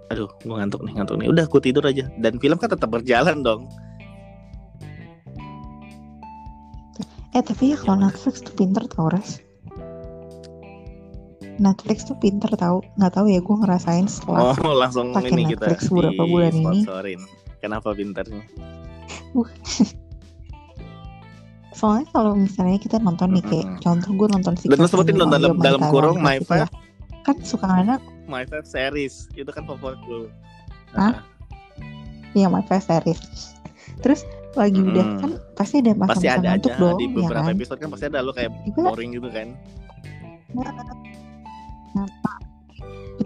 aduh 0.10 0.30
gue 0.42 0.56
ngantuk 0.56 0.82
nih 0.88 0.94
ngantuk 0.98 1.16
nih 1.22 1.28
udah 1.30 1.46
gue 1.46 1.62
tidur 1.62 1.84
aja 1.86 2.10
dan 2.18 2.40
film 2.42 2.58
kan 2.58 2.70
tetap 2.72 2.90
berjalan 2.90 3.46
dong 3.46 3.70
eh 7.38 7.44
tapi 7.46 7.76
ya 7.76 7.78
kalau? 7.78 8.10
Netflix 8.10 8.42
tuh 8.42 8.54
pinter 8.58 8.84
tau 8.90 9.12
res 9.14 9.44
Netflix 11.60 12.04
tuh 12.04 12.16
pinter 12.16 12.50
tau 12.52 12.80
nggak 12.96 13.14
tahu 13.14 13.28
ya 13.28 13.40
gue 13.40 13.56
ngerasain 13.58 14.08
setelah 14.08 14.56
oh 14.56 14.74
langsung 14.82 15.12
pakai 15.12 15.32
ini 15.32 15.44
kita 15.50 15.68
Netflix 15.68 15.80
beberapa 15.88 16.24
bulan 16.24 16.54
ini. 16.54 17.20
kenapa 17.60 17.92
pinternya 17.92 18.44
soalnya 21.72 22.08
kalau 22.12 22.34
misalnya 22.34 22.76
kita 22.76 22.98
nonton 22.98 23.32
nih 23.32 23.44
kayak 23.46 23.66
Mm-mm. 23.66 23.80
contoh 23.80 24.12
gue 24.14 24.28
nonton 24.30 24.54
si 24.56 24.68
Dan 24.68 24.84
sebutin 24.84 25.16
dong 25.16 25.32
dalam- 25.32 25.56
dalam 25.56 25.80
kurung 25.88 26.20
My 26.20 26.36
gitu 26.38 26.52
ya. 26.54 26.68
Five. 26.68 26.72
kan 27.22 27.36
suka 27.40 27.68
anak 27.70 28.00
My 28.26 28.44
Five 28.44 28.66
series 28.66 29.28
itu 29.34 29.48
kan 29.48 29.64
favorit 29.64 30.00
lu 30.04 30.28
Hah? 30.92 31.24
ya 32.34 32.48
My 32.48 32.64
Five 32.64 32.84
series 32.84 33.20
terus 34.00 34.24
lagi 34.54 34.76
udah 34.76 35.06
Mm-mm. 35.06 35.22
kan 35.22 35.32
pasti 35.54 35.76
ada 35.78 35.92
masa 35.94 36.10
pasti 36.16 36.28
ada 36.28 36.48
ngantuk 36.50 36.72
aja 36.72 36.82
dong 36.82 36.98
di 36.98 37.06
ya 37.06 37.12
beberapa 37.14 37.46
kan 37.46 37.54
episode 37.54 37.80
kan 37.80 37.90
pasti 37.92 38.06
ada 38.08 38.20
lo 38.20 38.32
kayak 38.32 38.52
boring 38.74 39.12
gitu 39.14 39.30
kan 39.30 39.48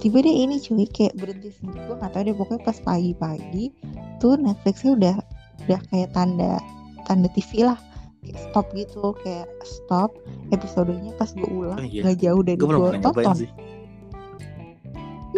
tiba 0.03 0.19
deh 0.19 0.35
ini 0.35 0.59
cuy 0.59 0.83
kayak 0.83 1.15
berhenti 1.15 1.55
sendiri. 1.55 1.79
Gue 1.87 1.95
nggak 1.95 2.11
tahu 2.11 2.23
deh 2.27 2.35
pokoknya 2.35 2.61
pas 2.67 2.77
pagi-pagi 2.83 3.71
tuh 4.19 4.35
Netflixnya 4.35 4.91
udah 4.99 5.15
udah 5.63 5.79
kayak 5.87 6.11
tanda 6.11 6.59
tanda 7.07 7.31
TV 7.31 7.63
lah. 7.63 7.79
Kayak 8.19 8.39
stop 8.51 8.65
gitu 8.75 9.15
kayak 9.23 9.47
stop 9.63 10.11
episodenya 10.51 11.15
pas 11.15 11.31
gue 11.31 11.47
ulang. 11.47 11.79
Oh, 11.79 11.87
iya. 11.87 12.03
nggak 12.03 12.17
jauh 12.19 12.41
dari 12.43 12.59
gue 12.59 12.99
tonton 12.99 13.47
sih. 13.47 13.51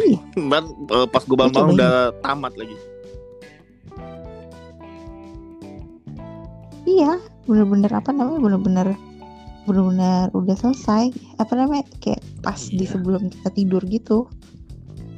Iya. 0.02 0.20
Ban, 0.50 0.66
eh, 0.66 1.08
pas 1.14 1.22
gue 1.22 1.38
bangun 1.38 1.78
udah 1.78 2.10
tamat 2.26 2.58
lagi. 2.58 2.78
Iya 6.86 7.22
bener-bener 7.46 7.94
apa 7.94 8.10
namanya 8.10 8.42
bener-bener 8.42 8.88
bener-bener 9.70 10.34
udah 10.34 10.56
selesai. 10.58 11.14
Apa 11.38 11.54
namanya 11.54 11.86
kayak 12.02 12.22
pas 12.42 12.58
di 12.70 12.86
Iya. 12.86 12.98
sebelum 12.98 13.30
kita 13.30 13.50
tidur 13.54 13.82
gitu 13.86 14.26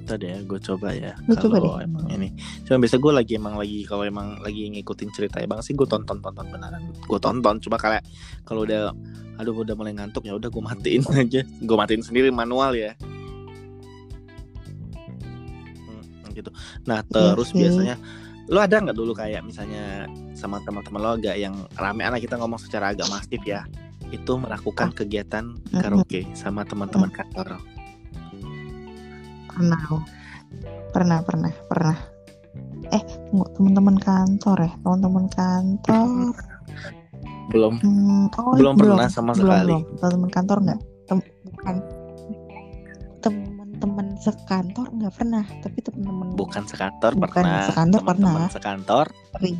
tadi 0.07 0.25
ya 0.25 0.39
gue 0.39 0.55
coba 0.57 0.89
ya 0.89 1.11
kalau 1.35 1.77
emang 1.77 2.07
ini. 2.07 2.31
Cuma 2.63 2.79
biasa 2.79 2.95
gue 2.95 3.11
lagi 3.11 3.33
emang 3.35 3.55
lagi 3.55 3.83
kalau 3.83 4.01
emang 4.01 4.39
lagi 4.39 4.71
ngikutin 4.71 5.09
ceritanya 5.11 5.45
bang 5.45 5.61
sih 5.61 5.75
gue 5.75 5.83
tonton 5.83 6.17
tonton 6.17 6.47
beneran. 6.47 6.79
Gue 7.03 7.19
tonton 7.19 7.59
cuma 7.59 7.75
kayak 7.75 8.07
kalau 8.41 8.63
udah 8.63 8.95
aduh 9.37 9.53
udah 9.53 9.75
mulai 9.75 9.91
ngantuk 9.91 10.23
ya 10.23 10.33
udah 10.33 10.47
gue 10.47 10.63
matiin 10.63 11.03
aja. 11.19 11.43
Gue 11.43 11.75
matiin 11.75 12.01
sendiri 12.01 12.31
manual 12.31 12.71
ya. 12.73 12.95
Hmm, 15.83 16.03
gitu. 16.31 16.49
Nah 16.85 17.03
terus 17.03 17.51
sih. 17.51 17.59
biasanya 17.59 17.95
lo 18.47 18.63
ada 18.63 18.79
nggak 18.79 18.95
dulu 18.95 19.11
kayak 19.11 19.43
misalnya 19.43 20.07
sama 20.31 20.63
teman-teman 20.63 20.99
lo 20.99 21.09
agak 21.13 21.35
yang 21.35 21.67
rame 21.75 21.99
anak 22.01 22.23
kita 22.23 22.39
ngomong 22.39 22.55
secara 22.57 22.95
agak 22.95 23.11
masif 23.11 23.43
ya 23.43 23.67
itu 24.07 24.39
melakukan 24.39 24.95
kegiatan 24.95 25.51
Mhm. 25.67 25.83
karaoke 25.83 26.23
sama 26.31 26.63
teman-teman 26.63 27.11
kantor 27.11 27.59
pernah 29.57 29.81
loh. 29.89 30.03
pernah 30.93 31.19
pernah 31.25 31.51
pernah. 31.67 31.97
Eh 32.93 33.03
teman-teman 33.57 33.97
kantor 33.97 34.57
ya? 34.63 34.71
Teman-teman 34.85 35.25
kantor. 35.33 36.31
Belum. 37.49 37.73
Hmm, 37.81 38.25
oh, 38.37 38.53
Belum 38.55 38.75
pernah 38.77 39.09
sama 39.09 39.33
belum, 39.33 39.49
sekali. 39.49 39.75
belum. 39.81 40.11
teman 40.13 40.29
kantor 40.31 40.57
nggak? 40.63 40.79
Tem- 41.09 41.31
bukan. 41.49 41.75
Teman-teman 43.17 44.07
sekantor 44.21 44.87
nggak 44.93 45.13
pernah 45.13 45.45
tapi 45.61 45.79
teman-teman 45.81 46.27
bukan 46.33 46.63
sekantor 46.65 47.11
Bukan 47.17 47.43
pernah. 47.43 47.65
sekantor 47.65 47.99
teman-teman 48.05 48.33
pernah. 48.33 48.49
sekantor? 48.53 49.05
Sering 49.35 49.57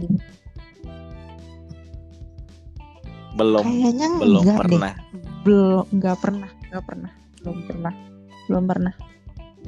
belum. 3.37 3.61
Kayaknya 3.61 4.07
belum 4.17 4.41
enggak 4.41 4.57
pernah. 4.57 4.93
Deh 4.93 4.95
belum 5.45 5.85
nggak 5.93 6.17
pernah 6.19 6.49
nggak 6.71 6.83
pernah. 6.85 7.11
Belum 7.43 7.57
pernah. 7.69 7.93
Belum 8.47 8.63
pernah 8.65 8.93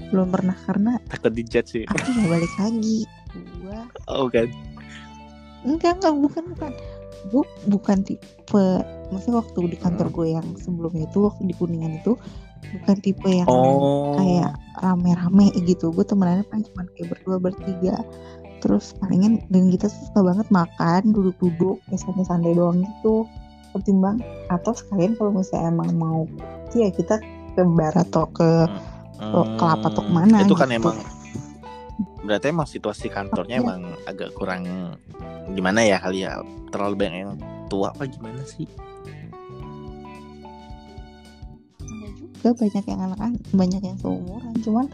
belum 0.09 0.27
pernah 0.31 0.55
karena 0.65 0.91
takut 1.11 1.31
dijudge 1.35 1.69
sih. 1.69 1.83
aku 1.85 2.07
nggak 2.09 2.29
balik 2.29 2.53
lagi. 2.57 2.99
Gua 3.61 3.79
oh 4.09 4.25
kan 4.31 4.47
enggak 5.67 5.91
enggak 5.99 6.13
bukan 6.17 6.43
bukan. 6.55 6.71
Gue 7.35 7.43
bukan 7.67 7.97
tipe 8.07 8.65
maksudnya 9.11 9.43
waktu 9.43 9.59
di 9.75 9.77
kantor 9.77 10.07
Hmm. 10.07 10.15
gue 10.15 10.27
yang 10.39 10.47
sebelumnya 10.55 11.03
itu 11.09 11.19
waktu 11.27 11.41
di 11.51 11.55
kuningan 11.57 11.99
itu 11.99 12.15
bukan 12.79 12.97
tipe 13.03 13.27
yang 13.27 13.47
oh. 13.51 14.15
kayak 14.15 14.55
rame-rame 14.79 15.51
gitu. 15.67 15.91
Gue 15.91 16.07
temenannya 16.07 16.47
paling 16.47 16.65
cuma 16.71 16.87
kayak 16.95 17.07
berdua 17.11 17.37
bertiga. 17.43 17.95
Terus 18.59 18.95
palingan 18.99 19.43
dan 19.51 19.71
kita 19.71 19.87
suka 19.87 20.19
banget 20.23 20.47
makan 20.51 21.15
duduk-duduk 21.15 21.79
ya 21.91 21.97
santai-santai 21.99 22.55
doang 22.55 22.83
gitu. 22.83 23.27
Ketimbang 23.75 24.23
atau 24.49 24.73
sekalian 24.73 25.13
kalau 25.19 25.31
misalnya 25.35 25.71
emang 25.75 25.91
mau 25.95 26.23
ya 26.73 26.89
kita 26.89 27.21
ke 27.55 27.61
bar 27.75 27.93
atau 27.95 28.25
ke 28.31 28.65
ke 29.19 29.39
kelapa 29.55 29.87
atau 29.87 30.01
Hmm, 30.01 30.07
ke 30.07 30.11
mana 30.15 30.37
itu 30.39 30.55
kan 30.55 30.67
gitu. 30.67 30.79
emang 30.79 30.97
berarti 32.19 32.45
emang 32.47 32.67
situasi 32.67 33.07
kantornya 33.07 33.59
Iya. 33.59 33.63
emang 33.63 33.81
agak 34.05 34.31
kurang 34.33 34.63
gimana 35.49 35.81
ya 35.81 35.97
kali 35.97 36.23
ya 36.23 36.39
terlalu 36.69 36.95
banyak 36.97 37.17
yang 37.19 37.33
tua 37.67 37.91
apa 37.91 38.05
gimana 38.05 38.41
sih 38.43 38.65
juga 42.31 42.55
banyak 42.55 42.83
yang 42.85 43.01
anak-anak 43.03 43.41
banyak 43.51 43.81
yang 43.83 43.97
seumuran 43.99 44.53
cuman 44.63 44.85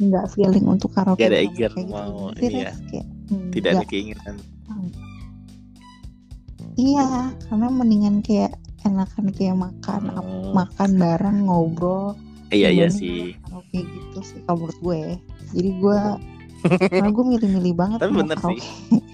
nggak 0.00 0.26
feeling 0.32 0.64
untuk 0.66 0.88
karaoke 0.90 1.20
Nggak 1.20 1.30
ada 1.30 1.40
eager 1.40 1.70
kayak 1.70 1.84
gitu. 1.84 1.92
mau 1.92 2.16
Ngerti, 2.32 2.42
ini 2.42 2.56
ya. 2.56 2.64
Res? 2.64 2.78
Kayak, 2.88 3.06
tidak 3.52 3.70
ada 3.70 3.84
keinginan 3.84 4.34
iya 6.74 7.06
karena 7.46 7.68
mendingan 7.68 8.16
kayak 8.24 8.52
enakan 8.82 9.26
kayak 9.30 9.56
makan 9.56 10.00
Hmm, 10.08 10.50
makan 10.56 10.90
bareng 10.96 11.38
ngobrol 11.44 12.16
iya 12.52 12.68
iya 12.68 12.88
sih 12.92 13.34
karaoke 13.48 13.80
gitu 13.82 14.20
sih 14.20 14.38
kalau 14.44 14.68
menurut 14.68 14.78
gue 14.78 15.00
jadi 15.56 15.70
gue 15.80 16.00
karena 16.62 17.10
gue 17.10 17.24
milih-milih 17.26 17.74
banget 17.74 17.98
Tapi 18.06 18.12
bener 18.14 18.38
sih. 18.38 18.60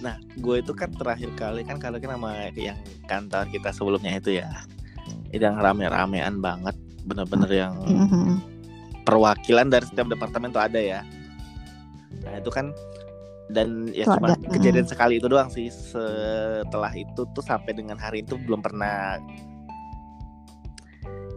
Nah, 0.04 0.20
gue 0.36 0.60
itu 0.60 0.72
kan 0.76 0.92
terakhir 0.92 1.32
kali 1.32 1.64
kan 1.64 1.80
kalau 1.80 1.96
kan 1.96 2.12
sama 2.12 2.52
yang 2.54 2.76
kantor 3.08 3.48
kita 3.48 3.72
sebelumnya 3.72 4.20
itu 4.20 4.36
ya, 4.36 4.52
itu 5.32 5.42
yang 5.42 5.56
rame-ramean 5.56 6.44
banget, 6.44 6.76
bener-bener 7.08 7.50
yang 7.50 7.74
Mhm. 7.88 8.38
perwakilan 9.08 9.72
dari 9.72 9.88
setiap 9.88 10.12
departemen 10.12 10.52
tuh 10.52 10.60
ada 10.60 10.76
ya. 10.76 11.00
Nah 12.20 12.36
itu 12.36 12.52
kan 12.52 12.68
dan 13.48 13.88
ya 13.96 14.04
cuma 14.04 14.36
kejadian 14.36 14.84
sekali 14.84 15.16
itu 15.16 15.26
doang 15.26 15.48
sih. 15.48 15.72
Setelah 15.72 16.92
itu 16.92 17.24
tuh 17.32 17.40
sampai 17.40 17.72
dengan 17.72 17.96
hari 17.96 18.20
itu 18.20 18.36
belum 18.36 18.60
pernah. 18.60 19.16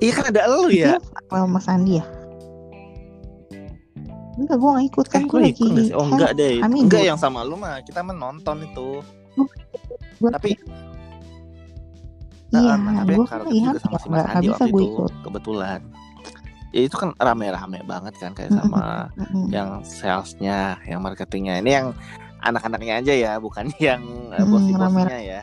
Iya 0.02 0.12
kan 0.12 0.26
ada 0.28 0.42
elu 0.44 0.68
ya. 0.70 0.98
Sama 1.30 1.46
Mas 1.48 1.70
Andi 1.70 2.02
ya 2.02 2.06
enggak 4.32 4.58
gue 4.58 4.70
gak 4.74 4.88
ikut 4.90 5.06
kan 5.06 5.22
Eh, 5.22 5.28
gue 5.28 5.40
lagi 5.40 5.54
ikut? 5.54 5.94
Oh 5.94 6.08
enggak 6.08 6.32
deh. 6.34 6.56
Amin, 6.66 6.90
enggak 6.90 7.04
yang 7.06 7.20
sama 7.20 7.46
lu 7.46 7.54
mah 7.54 7.78
kita 7.86 8.02
menonton 8.02 8.64
itu. 8.64 9.04
Gua- 10.18 10.34
Tapi 10.34 10.58
iya 12.50 12.74
Nah, 12.74 13.06
tapi 13.06 13.14
gue 13.14 13.26
kan 13.28 13.40
lagi 13.46 13.60
hamil 13.62 13.78
sama 13.78 13.98
si 14.00 14.08
Mas 14.10 14.26
Andi 14.26 14.48
bisa 14.48 14.56
waktu 14.58 14.68
gue 14.68 14.82
itu 14.82 14.90
ikut 14.90 15.14
kebetulan. 15.22 15.80
Ya 16.72 16.82
itu 16.82 16.96
kan 16.96 17.10
rame-rame 17.14 17.80
banget 17.84 18.14
kan 18.18 18.32
kayak 18.32 18.52
sama 18.56 19.12
yang 19.52 19.70
salesnya, 19.84 20.80
yang 20.84 21.04
marketingnya. 21.04 21.60
Ini 21.60 21.72
yang 21.72 21.88
anak-anaknya 22.42 22.94
aja 22.98 23.14
ya, 23.14 23.34
bukan 23.38 23.70
yang 23.78 24.02
eh, 24.32 24.42
Hmm, 24.42 24.50
bos-bosnya 24.50 25.20
ya. 25.22 25.42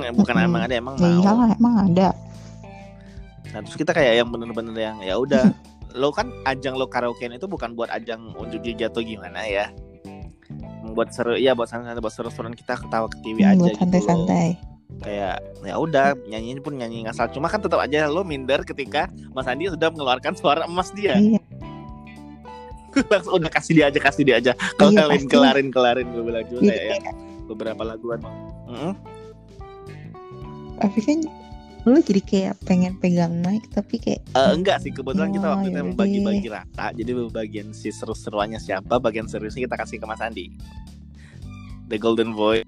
bukan 0.18 0.34
Mm-mm. 0.34 0.46
emang 0.46 0.62
ada 0.62 0.74
emang 0.74 0.94
ya 0.94 1.02
mau. 1.02 1.20
iyalah 1.20 1.48
emang 1.52 1.74
ada. 1.86 2.08
Nah, 3.48 3.60
terus 3.60 3.76
kita 3.76 3.92
kayak 3.92 4.14
yang 4.16 4.28
bener-bener 4.28 4.72
yang 4.74 4.98
ya 5.00 5.14
udah. 5.16 5.44
Lo 5.92 6.08
kan 6.08 6.32
ajang 6.44 6.72
lo 6.72 6.88
karaokean 6.88 7.36
itu 7.36 7.44
bukan 7.44 7.76
buat 7.76 7.92
ajang 7.92 8.32
unjuk 8.32 8.64
gigi 8.64 8.80
atau 8.82 9.04
gimana 9.04 9.44
ya. 9.44 9.68
Buat 10.88 11.12
seru 11.12 11.36
ya 11.36 11.52
buat 11.52 11.68
santai 11.68 11.92
buat 11.94 12.08
seru-seruan 12.08 12.52
kita 12.52 12.80
ketawa 12.80 13.08
ketiwi 13.08 13.44
Hmm, 13.44 13.50
aja 13.50 13.60
buat 13.60 13.68
gitu 13.68 13.80
santai-santai. 13.84 14.48
Kayak 14.98 15.36
ya 15.60 15.74
udah 15.76 16.16
nyanyiin 16.22 16.60
pun 16.60 16.76
nyanyi 16.76 17.04
ngasal 17.04 17.28
cuma 17.28 17.48
kan 17.48 17.60
tetap 17.60 17.76
aja 17.76 18.08
lo 18.08 18.24
minder 18.24 18.60
ketika 18.62 19.04
Mas 19.30 19.44
Andi 19.44 19.68
sudah 19.68 19.88
mengeluarkan 19.88 20.32
suara 20.32 20.64
emas 20.64 20.88
dia. 20.92 21.12
Iya. 21.12 21.40
Langsung 23.12 23.36
udah 23.36 23.50
kasih 23.50 23.72
dia 23.74 23.86
aja 23.88 23.98
kasih 23.98 24.22
dia 24.22 24.36
aja. 24.36 24.52
Kalau 24.74 24.92
Iya, 24.92 25.04
kalian 25.06 25.24
kelarin 25.28 25.68
kelarin. 25.68 26.06
Gue 26.08 26.24
bilang 26.24 26.44
juga 26.46 26.60
Jadi 26.62 26.68
kayak 26.70 26.84
kayak, 26.88 27.04
yang 27.04 27.16
beberapa 27.46 27.82
laguan 27.82 28.20
tapi 28.20 28.40
kan 30.88 31.20
lu 31.82 31.98
jadi 31.98 32.22
kayak 32.22 32.54
pengen 32.62 32.94
pegang 32.96 33.42
mic 33.42 33.66
tapi 33.68 33.98
kayak 33.98 34.22
Eh, 34.32 34.50
enggak 34.52 34.78
sih. 34.80 34.90
Kebetulan 34.90 35.30
kita 35.30 35.46
Oh, 35.46 35.52
waktu 35.52 35.66
itu 35.66 35.74
yaudah 35.74 35.82
emang 35.84 35.98
bagi-bagi 35.98 36.48
rata. 36.48 36.86
Jadi 36.92 37.10
bagian 37.28 37.68
si 37.70 37.90
seru-seruannya 37.90 38.56
siapa 38.56 38.96
bagian 38.96 39.26
seriusnya 39.26 39.66
kita 39.66 39.76
kasih 39.76 39.98
ke 39.98 40.06
Mas 40.06 40.22
Andi. 40.22 40.46
The 41.86 41.98
Golden 41.98 42.32
Voice. 42.32 42.62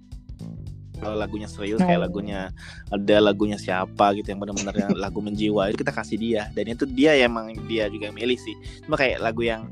Kalau 0.94 1.14
lagunya 1.14 1.46
serius 1.46 1.78
kayak 1.78 2.00
Oh. 2.00 2.04
lagunya 2.06 2.50
ada 2.88 3.16
lagunya 3.20 3.54
siapa 3.54 4.14
gitu 4.14 4.26
yang 4.26 4.40
benar-benar 4.40 4.74
lagu 4.98 5.18
menjiwa 5.18 5.70
itu 5.70 5.78
kita 5.78 5.92
kasih 5.92 6.18
dia. 6.18 6.42
Dan 6.50 6.74
itu 6.74 6.82
dia 6.84 7.14
yang 7.14 7.30
emang 7.30 7.54
dia 7.66 7.86
juga 7.86 8.10
yang 8.10 8.16
milih 8.16 8.36
sih. 8.36 8.54
Cuma 8.82 8.94
kayak 8.94 9.22
lagu 9.22 9.42
yang 9.42 9.70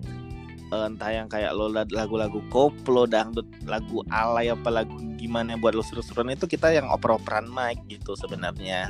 entah 0.72 1.12
yang 1.12 1.28
kayak 1.28 1.52
lo 1.52 1.68
lagu-lagu 1.68 2.40
koplo 2.48 3.04
dangdut 3.04 3.44
lagu 3.68 4.00
alay 4.08 4.48
apa 4.48 4.72
lagu 4.72 4.96
gimana 5.20 5.60
buat 5.60 5.76
lo 5.76 5.84
seru-seruan 5.84 6.32
itu 6.32 6.48
kita 6.48 6.72
yang 6.72 6.88
oper-operan 6.88 7.44
mic 7.52 7.76
gitu 7.92 8.16
sebenarnya. 8.16 8.88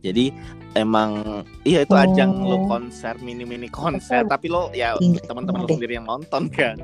Jadi 0.00 0.32
emang 0.76 1.40
iya 1.64 1.84
itu 1.84 1.92
ajang 1.96 2.44
lo 2.44 2.60
Oh. 2.60 2.68
konser 2.68 3.16
mini-mini 3.20 3.68
konser. 3.68 4.24
Tapi 4.24 4.48
lo 4.48 4.68
ya 4.72 4.96
teman-teman 5.28 5.64
lo 5.64 5.68
deh. 5.68 5.76
sendiri 5.76 5.96
yang 5.96 6.08
nonton 6.08 6.48
kan? 6.48 6.76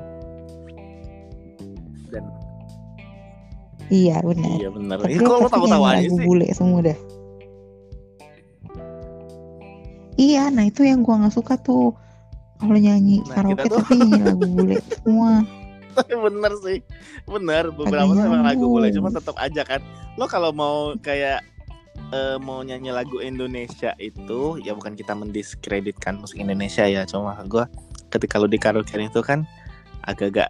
Dan 2.09 2.25
iya 3.89 4.21
benar. 4.25 4.57
Iya 4.57 4.69
tapi 4.73 5.13
Ih, 5.13 5.19
kok 5.21 5.37
lo 5.37 5.49
tahu-tahu 5.49 5.83
aja 5.85 6.05
sih. 6.09 6.21
bule 6.21 6.47
semua 6.53 6.79
dah. 6.81 6.97
Iya 10.17 10.49
nah 10.49 10.65
itu 10.65 10.85
yang 10.85 11.01
gua 11.01 11.21
nggak 11.25 11.33
suka 11.33 11.57
tuh 11.57 11.93
kalau 12.61 12.77
nyanyi 12.77 13.15
Nah, 13.21 13.35
karaoke 13.35 13.65
tuh- 13.65 13.81
tapi 13.81 13.93
nyanyi 13.97 14.21
lagu 14.21 14.45
bule 14.47 14.77
semua. 14.95 15.31
Bener 16.23 16.53
sih 16.61 16.79
bener. 17.25 17.63
Beberapa 17.69 18.07
tuh 18.07 18.23
emang 18.23 18.45
lagu 18.45 18.63
boleh 18.63 18.89
cuma 18.89 19.09
tetap 19.09 19.35
aja 19.35 19.61
kan. 19.65 19.81
Lo 20.15 20.23
kalau 20.25 20.51
mau 20.51 20.95
kayak 20.95 21.43
eh, 22.09 22.37
mau 22.37 22.61
nyanyi 22.61 22.93
lagu 22.93 23.19
Indonesia 23.19 23.91
itu 23.97 24.55
ya 24.57 24.71
bukan 24.71 24.95
kita 24.95 25.11
mendiskreditkan 25.11 26.15
musik 26.15 26.39
Indonesia 26.39 26.87
ya. 26.87 27.03
Cuma 27.03 27.35
gue 27.43 27.65
ketika 28.07 28.37
lo 28.37 28.47
di 28.47 28.55
karaoke 28.55 28.95
itu 28.95 29.19
kan 29.19 29.43
agak-agak 30.03 30.47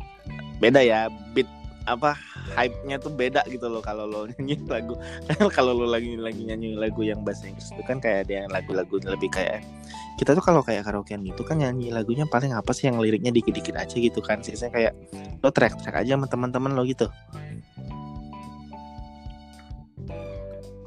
beda 0.57 0.79
ya 0.79 0.99
beat 1.33 1.49
apa 1.89 2.13
hype-nya 2.53 3.01
tuh 3.01 3.09
beda 3.09 3.41
gitu 3.49 3.65
loh 3.65 3.81
kalau 3.81 4.05
lo 4.05 4.27
nyanyi 4.37 4.61
lagu. 4.69 4.93
Kalau 5.49 5.73
lo 5.73 5.89
lagi 5.89 6.13
lagi 6.17 6.45
nyanyi 6.45 6.77
lagu 6.77 7.01
yang 7.01 7.25
bahasa 7.25 7.49
Inggris 7.49 7.73
itu 7.73 7.83
kan 7.85 7.97
kayak 7.97 8.29
ada 8.29 8.45
yang 8.45 8.49
lagu-lagu 8.53 9.01
lebih 9.01 9.29
kayak 9.33 9.65
kita 10.19 10.37
tuh 10.37 10.43
kalau 10.45 10.61
kayak 10.61 10.85
karaokean 10.85 11.25
gitu 11.25 11.41
kan 11.41 11.57
nyanyi 11.57 11.89
lagunya 11.89 12.29
paling 12.29 12.53
apa 12.53 12.69
sih 12.75 12.91
yang 12.91 13.01
liriknya 13.01 13.33
dikit-dikit 13.33 13.73
aja 13.77 13.95
gitu 13.97 14.21
kan. 14.21 14.45
Sisanya 14.45 14.73
kayak 14.73 14.93
lo 15.41 15.49
track-track 15.49 16.05
aja 16.05 16.13
sama 16.19 16.27
teman-teman 16.29 16.77
lo 16.77 16.85
gitu. 16.85 17.09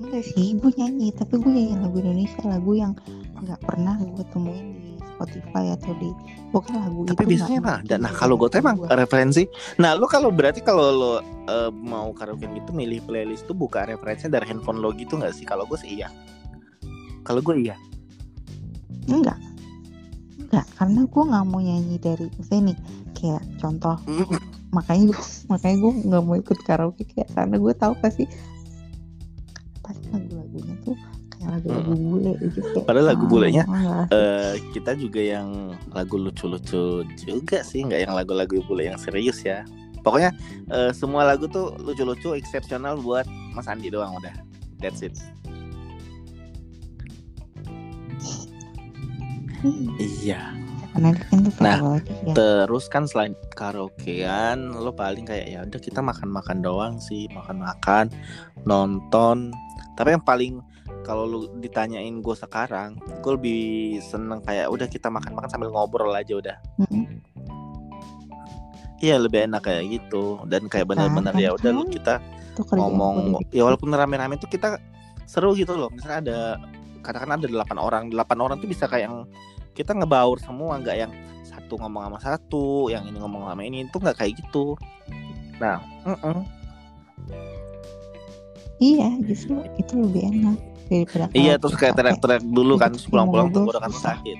Enggak 0.04 0.24
sih 0.30 0.54
gue 0.54 0.70
nyanyi 0.78 1.10
tapi 1.16 1.40
gue 1.40 1.50
nyanyi 1.50 1.74
lagu 1.80 1.96
Indonesia 1.98 2.42
lagu 2.46 2.72
yang 2.76 2.92
nggak 3.42 3.60
pernah 3.66 3.98
gue 3.98 4.24
temuin 4.30 4.78
di 4.78 4.83
Spotify 5.14 5.64
atau 5.78 5.94
di 5.96 6.10
pokoknya 6.50 6.78
lagu 6.82 7.00
tapi 7.06 7.22
itu 7.22 7.30
biasanya 7.38 7.60
mah 7.62 7.78
dan 7.86 7.98
nah 8.02 8.12
kalau 8.12 8.34
gue 8.34 8.50
emang 8.58 8.76
gua. 8.78 8.98
referensi. 8.98 9.46
Nah 9.78 9.94
lo 9.94 10.10
kalau 10.10 10.34
berarti 10.34 10.60
kalau 10.60 10.90
lo 10.90 11.12
eh, 11.46 11.70
mau 11.70 12.10
karaoke 12.10 12.50
gitu 12.50 12.74
milih 12.74 13.00
playlist 13.06 13.46
tuh 13.46 13.54
buka 13.54 13.86
referensinya 13.86 14.42
dari 14.42 14.50
handphone 14.50 14.82
lo 14.82 14.90
gitu 14.94 15.14
nggak 15.14 15.34
sih? 15.34 15.46
Kalau 15.46 15.64
gue 15.70 15.78
sih 15.78 16.02
iya. 16.02 16.10
Kalau 17.22 17.40
gue 17.40 17.54
iya. 17.62 17.78
Enggak. 19.06 19.38
Enggak 20.38 20.66
karena 20.74 21.00
gue 21.06 21.22
nggak 21.22 21.44
mau 21.46 21.60
nyanyi 21.62 21.96
dari 22.02 22.26
misalnya 22.36 22.74
nih 22.74 22.78
kayak 23.14 23.42
contoh 23.62 23.96
makanya 24.76 25.14
gue 25.14 25.20
makanya 25.46 25.76
gue 25.78 25.92
nggak 26.10 26.22
mau 26.26 26.36
ikut 26.36 26.58
karaoke 26.66 27.06
kayak 27.06 27.30
karena 27.32 27.56
gue 27.62 27.74
tahu 27.78 27.94
pasti 28.02 28.24
pasti 29.84 30.06
lagu-lagunya 30.10 30.43
lagu-lagu 31.48 31.92
bule 31.94 32.32
gitu 32.40 32.58
kayak, 32.60 32.84
Padahal 32.84 33.06
lagu 33.14 33.24
bulenya, 33.28 33.64
malas. 33.68 34.08
Eh, 34.10 34.54
kita 34.72 34.96
juga 34.96 35.20
yang 35.20 35.76
lagu 35.92 36.16
lucu-lucu 36.16 37.04
juga 37.20 37.58
sih 37.62 37.84
nggak 37.84 38.08
yang 38.08 38.14
lagu-lagu 38.16 38.60
bule 38.64 38.88
yang 38.88 38.98
serius 39.00 39.44
ya. 39.44 39.62
Pokoknya 40.04 40.36
eh, 40.68 40.92
semua 40.92 41.24
lagu 41.24 41.48
tuh 41.48 41.76
lucu-lucu 41.80 42.36
eksepsional 42.36 43.00
buat 43.00 43.24
Mas 43.56 43.68
Andi 43.68 43.88
doang 43.88 44.16
udah. 44.20 44.34
That's 44.80 45.00
it. 45.00 45.16
Iya. 49.96 50.52
Nah, 51.58 51.98
ya. 51.98 52.34
Terus 52.38 52.86
kan 52.86 53.10
selain 53.10 53.34
karaokean, 53.58 54.78
lo 54.78 54.94
paling 54.94 55.26
kayak 55.26 55.46
ya 55.50 55.58
udah 55.66 55.80
kita 55.82 55.98
makan-makan 55.98 56.62
doang 56.62 56.94
sih, 57.02 57.26
makan-makan, 57.34 58.14
nonton. 58.62 59.50
Tapi 59.98 60.14
yang 60.14 60.22
paling 60.22 60.62
kalau 61.04 61.28
lu 61.28 61.38
ditanyain 61.60 62.16
gue 62.24 62.36
sekarang, 62.36 62.96
gue 63.20 63.32
lebih 63.36 63.62
seneng 64.00 64.40
kayak 64.40 64.72
udah 64.72 64.88
kita 64.88 65.12
makan-makan 65.12 65.52
sambil 65.52 65.68
ngobrol 65.68 66.10
aja 66.16 66.32
udah. 66.34 66.56
Iya 69.04 69.20
lebih 69.20 69.44
enak 69.44 69.68
kayak 69.68 69.84
gitu 70.00 70.40
dan 70.48 70.64
kayak 70.64 70.88
bener-bener 70.88 71.36
Kan, 71.36 71.44
ya 71.44 71.52
udah 71.52 71.70
lu 71.76 71.84
kita 71.92 72.24
ngomong 72.72 73.36
ya 73.52 73.68
walaupun 73.68 73.92
rame-rame 73.92 74.40
tuh 74.40 74.48
kita 74.48 74.80
seru 75.28 75.52
gitu 75.52 75.76
loh. 75.76 75.92
Misalnya 75.92 76.18
ada 76.24 76.38
katakan 77.04 77.36
ada 77.36 77.44
delapan 77.44 77.76
orang, 77.76 78.02
delapan 78.08 78.38
orang 78.40 78.56
tuh 78.64 78.68
bisa 78.72 78.88
kayak 78.88 79.12
yang 79.12 79.28
kita 79.76 79.92
ngebaur 79.92 80.40
semua, 80.40 80.80
nggak 80.80 80.96
yang 80.96 81.12
satu 81.44 81.76
ngomong 81.76 82.08
sama 82.08 82.18
satu, 82.24 82.88
yang 82.88 83.04
ini 83.04 83.20
ngomong 83.20 83.44
sama 83.44 83.60
ini 83.60 83.84
itu 83.84 83.96
nggak 84.00 84.16
kayak 84.16 84.40
gitu. 84.40 84.72
Nah, 85.60 85.84
mm-mm. 86.08 86.48
iya 88.80 89.12
justru 89.22 89.60
itu 89.76 90.00
lebih 90.00 90.32
enak 90.32 90.58
daripada 90.88 91.24
iya 91.32 91.54
terus 91.56 91.74
kayak 91.74 91.94
teriak-teriak 91.96 92.44
dulu 92.44 92.74
kan, 92.76 92.92
pulang-pulang 93.10 93.48
ngobrol 93.50 93.72
tenggorokan 93.72 93.90
susah. 93.92 94.16
sakit. 94.20 94.38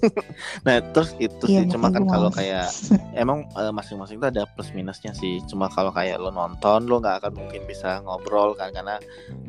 nah 0.64 0.80
terus 0.96 1.12
itu 1.20 1.44
Iya, 1.44 1.68
sih 1.68 1.76
cuma 1.76 1.92
kan 1.92 2.08
kalau 2.08 2.32
kayak 2.32 2.72
emang 3.20 3.44
eh, 3.52 3.68
masing-masing 3.68 4.16
itu 4.16 4.26
ada 4.32 4.48
plus 4.48 4.72
minusnya 4.72 5.12
sih 5.12 5.44
cuma 5.44 5.68
kalau 5.68 5.92
kayak 5.92 6.16
lo 6.16 6.32
nonton 6.32 6.88
lo 6.88 7.04
nggak 7.04 7.20
akan 7.20 7.32
mungkin 7.36 7.68
bisa 7.68 8.00
ngobrol 8.00 8.56
kan 8.56 8.72
karena 8.72 8.96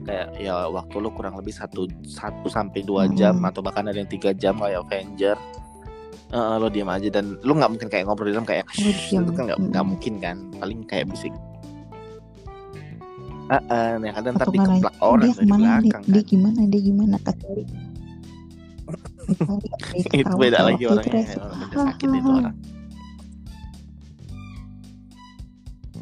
kayak 0.04 0.36
ya 0.36 0.67
waktu 0.67 0.96
lo 1.00 1.08
kurang 1.15 1.39
lebih 1.39 1.56
satu 1.56 1.88
satu 2.04 2.52
sampai 2.52 2.84
dua 2.84 3.08
jam 3.15 3.39
Mm-mm. 3.39 3.48
atau 3.48 3.63
bahkan 3.63 3.88
ada 3.88 3.96
yang 4.04 4.12
tiga 4.12 4.36
jam 4.36 4.60
kayak 4.60 4.84
Avenger 4.84 5.39
Eh, 6.32 6.56
lo 6.63 6.72
diam 6.72 6.88
aja 6.88 7.12
dan 7.12 7.36
lo 7.44 7.52
nggak 7.60 7.72
mungkin 7.76 7.88
kayak 7.91 8.08
ngobrol 8.08 8.32
di 8.32 8.36
dalam 8.39 8.48
kayak 8.48 8.63
itu 8.80 9.32
kan 9.36 9.52
nggak 9.52 9.60
nggak 9.67 9.84
Mm-mm. 9.84 9.84
mungkin 9.84 10.13
kan 10.24 10.38
paling 10.63 10.80
kayak 10.88 11.12
bisik 11.12 11.36
Ah, 13.51 13.59
ah, 13.67 13.99
yang 13.99 14.15
ada 14.15 14.31
ntar 14.31 14.47
dikeplak 14.47 14.95
orang 15.03 15.27
dia 15.27 15.35
ke 15.35 15.43
mana? 15.43 15.59
Dia, 15.59 15.83
belakang 15.83 16.03
dia 16.07 16.15
kan. 16.15 16.31
gimana? 16.31 16.59
Dia 16.71 16.81
gimana? 16.81 17.15
Kecuali 17.19 17.63
itu 20.23 20.35
beda 20.39 20.59
lagi 20.63 20.83
orangnya. 20.87 21.11
Orang 21.11 21.35
beda 21.67 21.83
sakit 21.83 22.07
itu 22.07 22.29
orang. 22.31 22.55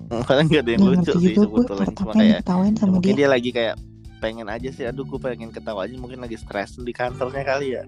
Padahal 0.30 0.46
nggak 0.46 0.62
ada 0.66 0.72
yang 0.74 0.82
lucu 0.90 1.12
sih 1.22 1.34
gue 1.38 1.46
sebetulnya 1.46 1.86
cuma 1.94 2.12
yang 2.18 2.42
kayak 2.42 2.42
ya 2.42 2.86
mungkin 2.90 3.14
dia? 3.14 3.20
dia 3.22 3.30
lagi 3.30 3.50
kayak 3.54 3.76
pengen 4.20 4.50
aja 4.50 4.70
sih 4.74 4.86
aduh 4.90 5.06
gue 5.06 5.20
pengen 5.22 5.54
ketawa 5.54 5.86
aja 5.86 5.94
mungkin 6.02 6.20
lagi 6.26 6.34
stres 6.38 6.78
di 6.82 6.90
kantornya 6.90 7.46
kali 7.46 7.78
ya. 7.78 7.84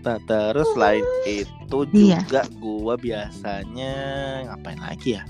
Nah 0.00 0.16
terus 0.24 0.70
selain 0.72 1.02
itu 1.26 1.78
Iya. 1.92 2.22
juga 2.24 2.42
gua 2.56 2.94
biasanya 2.96 3.94
ngapain 4.48 4.80
lagi 4.80 5.18
ya? 5.18 5.22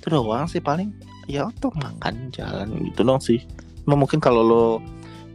Itu 0.00 0.08
doang 0.10 0.48
sih 0.48 0.58
paling 0.58 0.90
ya 1.30 1.46
untuk 1.46 1.72
makan 1.78 2.34
jalan 2.34 2.68
gitu 2.90 3.06
dong 3.06 3.22
sih. 3.22 3.38
Cuma 3.86 3.94
mungkin 3.94 4.18
kalau 4.18 4.42
lo 4.42 4.64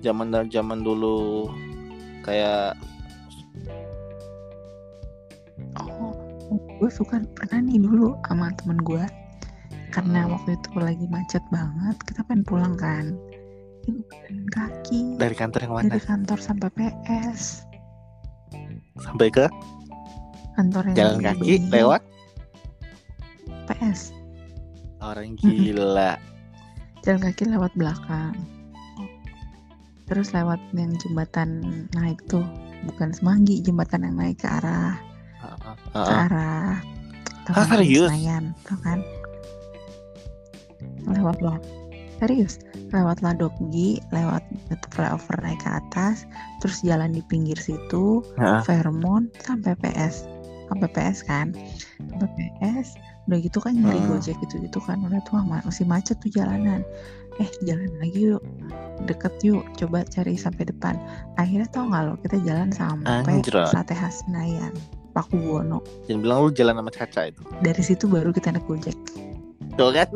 zaman 0.04 0.32
zaman 0.52 0.84
dulu 0.86 1.50
kayak 2.22 2.76
oh 5.80 6.14
gue 6.80 6.90
suka 6.92 7.24
pernah 7.34 7.60
nih 7.64 7.80
dulu 7.82 8.14
sama 8.28 8.52
temen 8.60 8.80
gue. 8.84 9.06
Karena 9.92 10.28
Hmm. 10.28 10.36
waktu 10.36 10.60
itu 10.60 10.70
lagi 10.76 11.06
macet 11.08 11.44
banget 11.50 11.96
kita 12.04 12.22
pengen 12.28 12.44
pulang 12.44 12.76
kan. 12.76 13.16
Kaki 14.52 15.22
dari 15.22 15.36
kantor 15.38 15.60
yang 15.62 15.74
mana? 15.78 15.90
Dari 15.94 16.04
kantor 16.04 16.40
sampai 16.42 16.70
PS 16.74 17.62
sampai 19.00 19.28
ke? 19.28 19.46
Kantor 20.56 20.84
yang 20.92 20.96
jalan 20.96 21.20
kaki 21.22 21.54
lewat? 21.70 22.02
PS 23.68 24.15
orang 25.06 25.38
gila 25.38 26.18
jalan 27.06 27.22
kaki 27.22 27.44
lewat 27.46 27.72
belakang 27.78 28.34
terus 30.06 30.34
lewat 30.34 30.62
yang 30.74 30.94
jembatan 31.02 31.86
naik 31.94 32.18
tuh 32.30 32.46
bukan 32.86 33.10
semanggi 33.14 33.62
jembatan 33.62 34.06
yang 34.06 34.16
naik 34.18 34.38
ke 34.42 34.50
arah 34.50 34.98
ke 35.94 36.02
Heeh. 36.02 36.24
arah 36.30 36.76
Ah, 37.46 37.62
serius? 37.70 38.10
Senayan 38.10 38.58
tuh 38.66 38.78
kan 38.82 39.06
lewat 41.06 41.38
lah 41.46 41.62
serius 42.18 42.58
lewat 42.90 43.22
Ladoggi 43.22 44.02
lewat 44.10 44.42
flyover 44.90 45.38
naik 45.46 45.62
ke 45.62 45.70
atas 45.70 46.26
terus 46.58 46.82
jalan 46.82 47.14
di 47.14 47.22
pinggir 47.30 47.58
situ 47.58 48.26
Heeh. 48.42 48.66
Fairmont 48.66 49.30
sampai 49.46 49.78
PS 49.78 50.26
sampai 50.66 50.90
PS 50.90 51.22
kan 51.30 51.54
sampai 52.10 52.50
PS 52.58 52.98
udah 53.26 53.40
gitu 53.40 53.58
kan 53.58 53.74
nyari 53.74 53.98
Hmm. 53.98 54.10
gojek 54.12 54.38
gitu 54.40 54.56
gitu 54.60 54.80
kan 54.80 55.02
udah 55.02 55.18
tuh 55.22 55.40
ma- 55.40 55.62
masih 55.62 55.84
macet 55.84 56.18
tuh 56.20 56.30
jalanan 56.30 56.86
eh 57.36 57.50
jalan 57.62 57.90
lagi 57.98 58.32
yuk 58.32 58.44
deket 59.04 59.34
yuk 59.42 59.66
coba 59.76 60.06
cari 60.06 60.34
sampai 60.36 60.64
depan 60.64 60.96
akhirnya 61.36 61.68
tau 61.68 61.86
nggak 61.86 62.04
lo 62.04 62.14
kita 62.20 62.38
jalan 62.40 62.70
sampai 62.70 63.42
Anjrot. 63.42 63.68
sate 63.68 63.92
khas 63.92 64.24
Senayan 64.24 64.72
Paku 65.12 65.36
Buwono 65.36 65.80
Jangan 66.06 66.20
bilang 66.22 66.38
lu 66.40 66.50
jalan 66.52 66.76
sama 66.76 66.92
Caca 66.92 67.22
itu. 67.26 67.42
dari 67.60 67.82
situ 67.82 68.06
baru 68.06 68.30
kita 68.30 68.52
naik 68.52 68.64
gojek 68.64 68.96
Tuh 69.76 69.92
kan? 69.92 70.08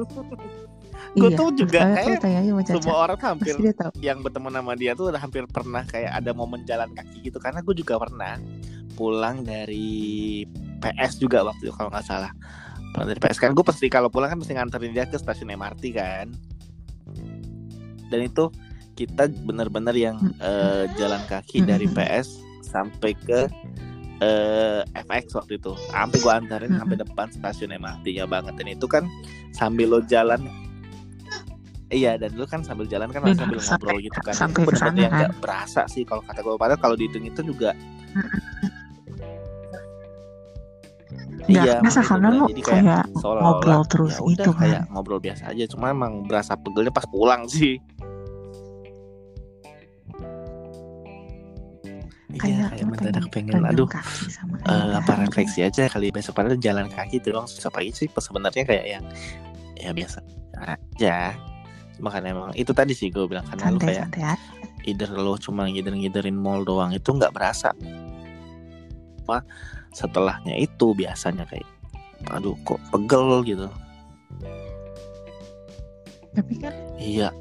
Gua 1.11 1.25
iya 1.25 1.35
tuh 1.35 1.49
juga 1.51 1.79
kayak 1.89 2.21
Semua 2.69 2.97
orang 3.03 3.19
hampir 3.19 3.51
pasti 3.51 3.61
dia 3.61 3.73
tahu 3.73 3.91
yang 3.97 4.21
bertemu 4.21 4.47
sama 4.53 4.73
dia 4.75 4.91
tuh 4.93 5.09
udah 5.09 5.17
hampir 5.17 5.43
pernah 5.45 5.81
kayak 5.83 6.11
ada 6.13 6.31
momen 6.31 6.61
jalan 6.63 6.93
kaki 6.93 7.25
gitu 7.25 7.41
karena 7.41 7.59
gue 7.59 7.73
juga 7.73 7.97
pernah 7.97 8.37
pulang 8.93 9.41
dari 9.41 10.45
PS 10.77 11.17
juga 11.17 11.41
waktu 11.41 11.65
itu 11.65 11.73
kalau 11.73 11.89
nggak 11.89 12.05
salah 12.05 12.29
pulang 12.93 13.07
dari 13.09 13.19
PS 13.21 13.39
kan 13.39 13.51
gue 13.53 13.65
pasti 13.65 13.85
kalau 13.87 14.09
pulang 14.09 14.29
kan 14.33 14.39
mesti 14.41 14.53
nganterin 14.57 14.93
dia 14.93 15.05
ke 15.05 15.17
stasiun 15.17 15.53
MRT 15.53 15.83
kan. 15.95 16.27
Dan 18.09 18.19
itu 18.25 18.49
kita 18.97 19.29
bener-bener 19.45 19.95
yang 19.95 20.17
eh, 20.41 20.89
jalan 20.99 21.21
kaki 21.29 21.63
dari 21.63 21.85
PS 21.87 22.41
sampai 22.65 23.13
ke 23.15 23.47
eh, 24.19 24.81
FX 25.05 25.37
waktu 25.37 25.61
itu. 25.61 25.71
Sampai 25.93 26.17
gue 26.19 26.33
antarin 26.33 26.73
sampai 26.75 26.97
depan 26.97 27.27
stasiun 27.29 27.77
MRT-nya 27.77 28.25
banget. 28.25 28.57
Dan 28.57 28.67
itu 28.73 28.85
kan 28.89 29.05
sambil 29.53 29.89
lo 29.93 30.01
jalan 30.05 30.41
Iya 31.89 32.21
dan 32.21 32.37
lu 32.37 32.45
kan 32.45 32.61
sambil 32.61 32.85
jalan 32.85 33.09
kan 33.09 33.25
sambil 33.33 33.57
ngobrol 33.57 33.97
gitu 33.97 34.19
kan. 34.21 34.33
sampai 34.37 34.61
Itu 34.61 34.77
sana, 34.77 34.93
yang 34.93 35.09
kan? 35.09 35.19
nggak 35.25 35.33
berasa 35.41 35.81
sih 35.89 36.05
kalau 36.05 36.21
kata 36.21 36.45
gue 36.45 36.53
padahal 36.53 36.77
kalau 36.77 36.93
dihitung 36.93 37.25
itu 37.25 37.41
juga 37.41 37.73
Nggak 41.49 41.65
iya 41.65 41.75
kerasa 41.81 42.01
makanya 42.01 42.05
karena 42.05 42.27
gua 42.29 42.29
lu 42.29 42.37
bilang, 42.37 42.49
jadi 42.53 42.61
kayak 42.61 42.83
kayak 42.85 43.05
ngobrol 43.41 43.81
terus 43.89 44.13
ya 44.13 44.21
gitu 44.29 44.51
kan. 44.53 44.61
kayak 44.61 44.81
ngobrol 44.93 45.19
biasa 45.19 45.43
aja 45.49 45.63
cuma 45.73 45.85
emang 45.89 46.13
berasa 46.29 46.53
pegelnya 46.53 46.93
pas 46.93 47.05
pulang 47.09 47.41
sih. 47.49 47.75
Iya 52.29 52.37
kayak 52.37 52.57
kayak 52.69 52.85
lu 52.85 52.89
mendadak 52.93 53.25
pengen 53.33 53.53
pegang 53.57 53.73
aduh 53.73 53.89
sama 54.29 54.55
ayah 54.69 55.01
apa 55.01 55.11
gitu. 55.17 55.21
refleksi 55.25 55.59
aja 55.65 55.83
kali 55.89 56.13
besok 56.13 56.37
padahal 56.37 56.61
jalan 56.61 56.85
kaki 56.93 57.17
doang 57.25 57.49
susah 57.49 57.73
pagi 57.73 57.89
sih 57.89 58.05
sebenarnya 58.05 58.63
kayak 58.69 58.85
yang 58.85 59.05
ya 59.73 59.89
biasa 59.89 60.21
aja. 60.61 61.33
Cuma 61.97 62.13
kan 62.13 62.23
emang 62.23 62.53
itu 62.53 62.71
tadi 62.71 62.93
sih 62.93 63.09
gue 63.09 63.25
bilang 63.25 63.43
karena 63.49 63.73
lu 63.73 63.81
kayak 63.81 64.07
santai 64.13 64.37
either 64.87 65.11
lo 65.11 65.35
cuma 65.35 65.67
ngider-ngiderin 65.67 66.37
mall 66.37 66.63
doang 66.63 66.95
itu 66.95 67.11
nggak 67.11 67.35
berasa 67.35 67.75
setelahnya 69.93 70.55
itu 70.55 70.93
biasanya 70.93 71.45
kayak 71.49 71.65
aduh 72.29 72.55
kok 72.67 72.79
pegel 72.93 73.41
gitu. 73.47 73.67
Tapi 76.35 76.53
kan 76.61 76.73
iya 76.99 77.33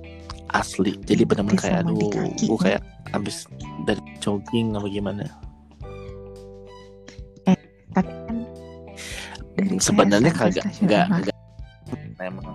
asli. 0.55 0.97
Jadi 1.05 1.29
benar-benar 1.29 1.61
kayak 1.61 1.79
aduh 1.85 2.09
kaki, 2.09 2.47
gue 2.49 2.57
ya. 2.57 2.63
kayak 2.65 2.83
abis 3.13 3.49
dari 3.85 4.03
jogging 4.23 4.79
apa 4.79 4.89
gimana. 4.89 5.25
Tapi 7.93 8.13
kan 8.25 8.39
dari 9.59 9.77
sebenarnya 9.83 10.33
kagak 10.33 10.65
nggak 10.79 11.07
nggak 11.11 11.37
emang 12.23 12.47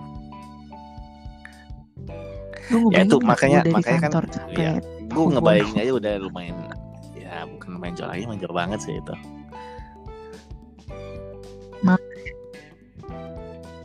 lu 2.72 2.88
ya 2.96 3.04
itu 3.04 3.16
makanya 3.20 3.60
makanya 3.68 4.08
kan 4.08 4.24
ya 4.56 4.72
gue 5.04 5.24
ngebayangin 5.36 5.76
aja 5.84 5.92
udah 6.00 6.12
lumayan 6.16 6.56
ya 7.12 7.44
bukan 7.44 7.76
lumayan 7.76 7.92
jauh 7.92 8.08
lagi 8.08 8.24
lumayan 8.24 8.40
jauh 8.40 8.56
banget 8.56 8.80
sih 8.80 8.94
itu 8.96 9.14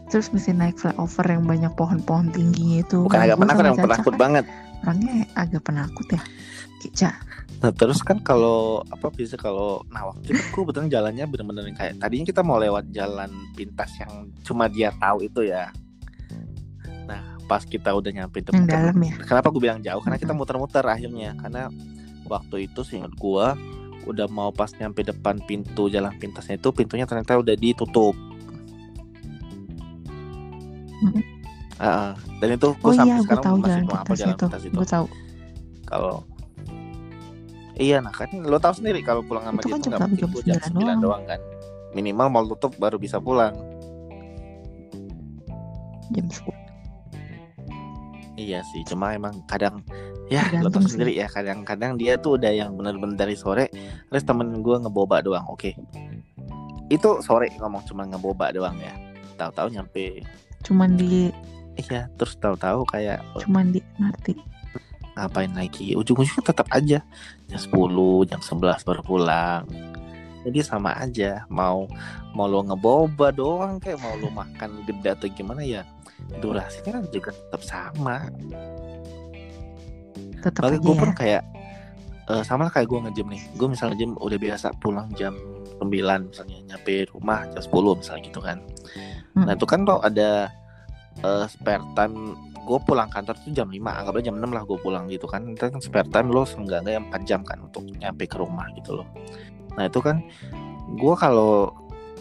terus 0.09 0.33
mesti 0.33 0.57
naik 0.57 0.81
flyover 0.81 1.25
yang 1.29 1.45
banyak 1.45 1.69
pohon-pohon 1.77 2.33
tinggi 2.33 2.81
itu. 2.81 3.05
Bukan 3.05 3.29
agak 3.29 3.37
penakut 3.37 3.63
yang 3.63 3.77
penakut 3.77 4.13
kan 4.17 4.21
banget. 4.21 4.45
Orangnya 4.79 5.27
agak 5.35 5.61
penakut 5.67 6.07
ya 6.09 6.21
Kica 6.79 7.11
Nah 7.59 7.71
terus 7.75 7.99
kan 7.99 8.23
kalau 8.23 8.79
apa 8.87 9.11
bisa 9.11 9.35
kalau 9.35 9.83
nah 9.91 10.07
waktu 10.07 10.31
itu 10.31 10.39
gue 10.39 10.63
betul 10.63 10.87
jalannya 10.87 11.27
bener-bener 11.27 11.67
kayak 11.75 11.99
tadinya 11.99 12.25
kita 12.31 12.39
mau 12.39 12.55
lewat 12.55 12.87
jalan 12.95 13.27
pintas 13.51 13.91
yang 13.99 14.31
cuma 14.47 14.71
dia 14.71 14.95
tahu 14.95 15.27
itu 15.27 15.43
ya. 15.43 15.67
Nah 17.03 17.35
pas 17.51 17.67
kita 17.67 17.91
udah 17.91 18.11
nyampe 18.15 18.39
depan, 18.39 18.63
dalam 18.63 18.95
ya? 19.03 19.19
kenapa 19.27 19.51
gue 19.51 19.59
bilang 19.59 19.83
jauh? 19.83 19.99
Karena 19.99 20.15
kita 20.15 20.31
muter-muter 20.31 20.87
akhirnya. 20.87 21.35
Karena 21.35 21.67
waktu 22.31 22.71
itu 22.71 22.79
seingat 22.87 23.11
gue 23.19 23.45
udah 24.09 24.27
mau 24.29 24.49
pas 24.49 24.73
nyampe 24.75 25.05
depan 25.05 25.37
pintu 25.45 25.87
jalan 25.87 26.11
pintasnya 26.17 26.57
itu 26.57 26.69
pintunya 26.73 27.05
ternyata 27.05 27.37
udah 27.39 27.55
ditutup. 27.55 28.13
Ah, 31.79 32.11
ah. 32.11 32.11
dan 32.43 32.59
itu 32.59 32.75
gue 32.75 32.91
oh 32.91 32.91
sampai 32.91 33.15
iya 33.15 33.23
sekarang 33.23 33.45
tahu 33.47 33.55
masih 33.63 33.71
jalan 33.71 33.85
mau 33.87 33.97
apa 34.03 34.13
jalan 34.19 34.35
itu 34.35 34.45
pintas 34.51 34.63
itu. 34.67 34.75
gue 34.75 34.87
tahu 34.87 35.05
Kalau 35.87 36.15
Iya, 37.79 38.03
nah 38.03 38.11
kan 38.11 38.27
lo 38.43 38.59
tahu 38.59 38.75
sendiri 38.83 38.99
kalau 38.99 39.23
pulang 39.23 39.47
sama 39.47 39.63
Itu 39.63 39.71
kan 39.71 39.79
jam 39.79 39.93
jam 39.95 40.11
jam 40.19 40.29
9 40.35 40.75
9 40.75 40.83
doang. 40.83 40.99
doang 40.99 41.23
kan. 41.23 41.39
Minimal 41.95 42.27
mau 42.27 42.43
tutup 42.43 42.75
baru 42.75 42.99
bisa 42.99 43.23
pulang. 43.23 43.55
jam 46.11 46.27
10 46.27 46.68
Iya 48.39 48.63
sih, 48.63 48.87
cuma 48.87 49.11
emang 49.11 49.43
kadang 49.51 49.83
ya 50.31 50.47
lo 50.63 50.71
sih. 50.71 50.95
sendiri 50.95 51.19
ya 51.19 51.27
kadang-kadang 51.27 51.99
dia 51.99 52.15
tuh 52.15 52.39
udah 52.39 52.53
yang 52.53 52.77
bener-bener 52.79 53.17
dari 53.19 53.35
sore 53.35 53.67
terus 54.07 54.23
temen 54.23 54.63
gue 54.63 54.75
ngeboba 54.79 55.19
doang 55.19 55.43
oke. 55.51 55.75
Itu 56.87 57.19
sore 57.19 57.51
ngomong 57.59 57.83
cuma 57.83 58.07
ngeboba 58.07 58.55
doang 58.55 58.79
ya 58.79 58.95
tahu-tahu 59.35 59.75
nyampe. 59.75 60.23
Cuman 60.63 60.95
di 60.95 61.35
iya 61.75 62.07
terus 62.15 62.39
tahu-tahu 62.39 62.87
kayak 62.87 63.19
oh, 63.35 63.43
cuman 63.43 63.75
di 63.75 63.83
MRT. 63.99 64.39
Ngapain 65.19 65.51
lagi? 65.51 65.99
Ujung-ujungnya 65.99 66.43
tetap 66.47 66.71
aja 66.71 67.03
jam 67.51 67.59
10 67.59 68.31
jam 68.31 68.39
11 68.39 68.87
baru 68.87 69.01
pulang. 69.03 69.63
Jadi 70.47 70.63
sama 70.63 70.95
aja 70.95 71.43
mau 71.51 71.83
mau 72.31 72.47
lo 72.47 72.63
ngeboba 72.63 73.35
doang 73.35 73.83
kayak 73.83 73.99
mau 73.99 74.15
lo 74.15 74.31
makan 74.31 74.87
gede 74.87 75.11
atau 75.11 75.27
gimana 75.27 75.59
ya 75.67 75.83
durasinya 76.39 77.01
kan 77.01 77.03
juga 77.09 77.31
tetap 77.33 77.61
sama. 77.65 78.29
Tetap 80.39 80.61
aja 80.69 80.77
gue 80.79 80.95
ya. 80.95 80.99
pun 80.99 81.11
kayak 81.11 81.43
eh, 82.29 82.43
sama 82.45 82.69
lah 82.69 82.73
kayak 82.73 82.87
gue 82.87 82.99
nge-gym 83.09 83.27
nih. 83.33 83.43
Gue 83.57 83.67
misalnya 83.71 83.95
gym 83.99 84.13
udah 84.15 84.39
biasa 84.39 84.71
pulang 84.79 85.09
jam 85.17 85.33
9 85.79 85.89
misalnya 86.29 86.57
nyampe 86.75 87.07
rumah 87.15 87.47
jam 87.51 87.61
10 87.63 87.99
misalnya 87.99 88.21
gitu 88.27 88.41
kan. 88.43 88.59
Hmm. 89.29 89.45
nah 89.45 89.53
itu 89.53 89.69
kan 89.69 89.85
lo 89.85 90.01
ada 90.01 90.49
eh, 91.21 91.45
spare 91.45 91.85
time 91.93 92.33
gue 92.65 92.79
pulang 92.85 93.09
kantor 93.09 93.37
tuh 93.41 93.53
jam 93.53 93.69
5 93.69 93.77
anggapnya 93.81 94.29
jam 94.29 94.35
6 94.37 94.45
lah 94.45 94.63
gue 94.67 94.77
pulang 94.77 95.05
gitu 95.09 95.25
kan. 95.25 95.41
Itu 95.49 95.71
kan 95.71 95.81
spare 95.81 96.09
time 96.11 96.29
lo 96.29 96.45
seenggaknya 96.45 97.01
yang 97.01 97.05
4 97.09 97.25
jam 97.25 97.41
kan 97.41 97.59
untuk 97.65 97.83
nyampe 97.97 98.29
ke 98.29 98.37
rumah 98.37 98.69
gitu 98.77 99.01
loh. 99.01 99.07
Nah 99.75 99.89
itu 99.89 99.99
kan 99.99 100.21
gue 100.89 101.15
kalau 101.17 101.73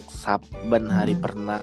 saban 0.09 0.85
hari 0.87 1.13
Hmm. 1.13 1.21
pernah 1.21 1.59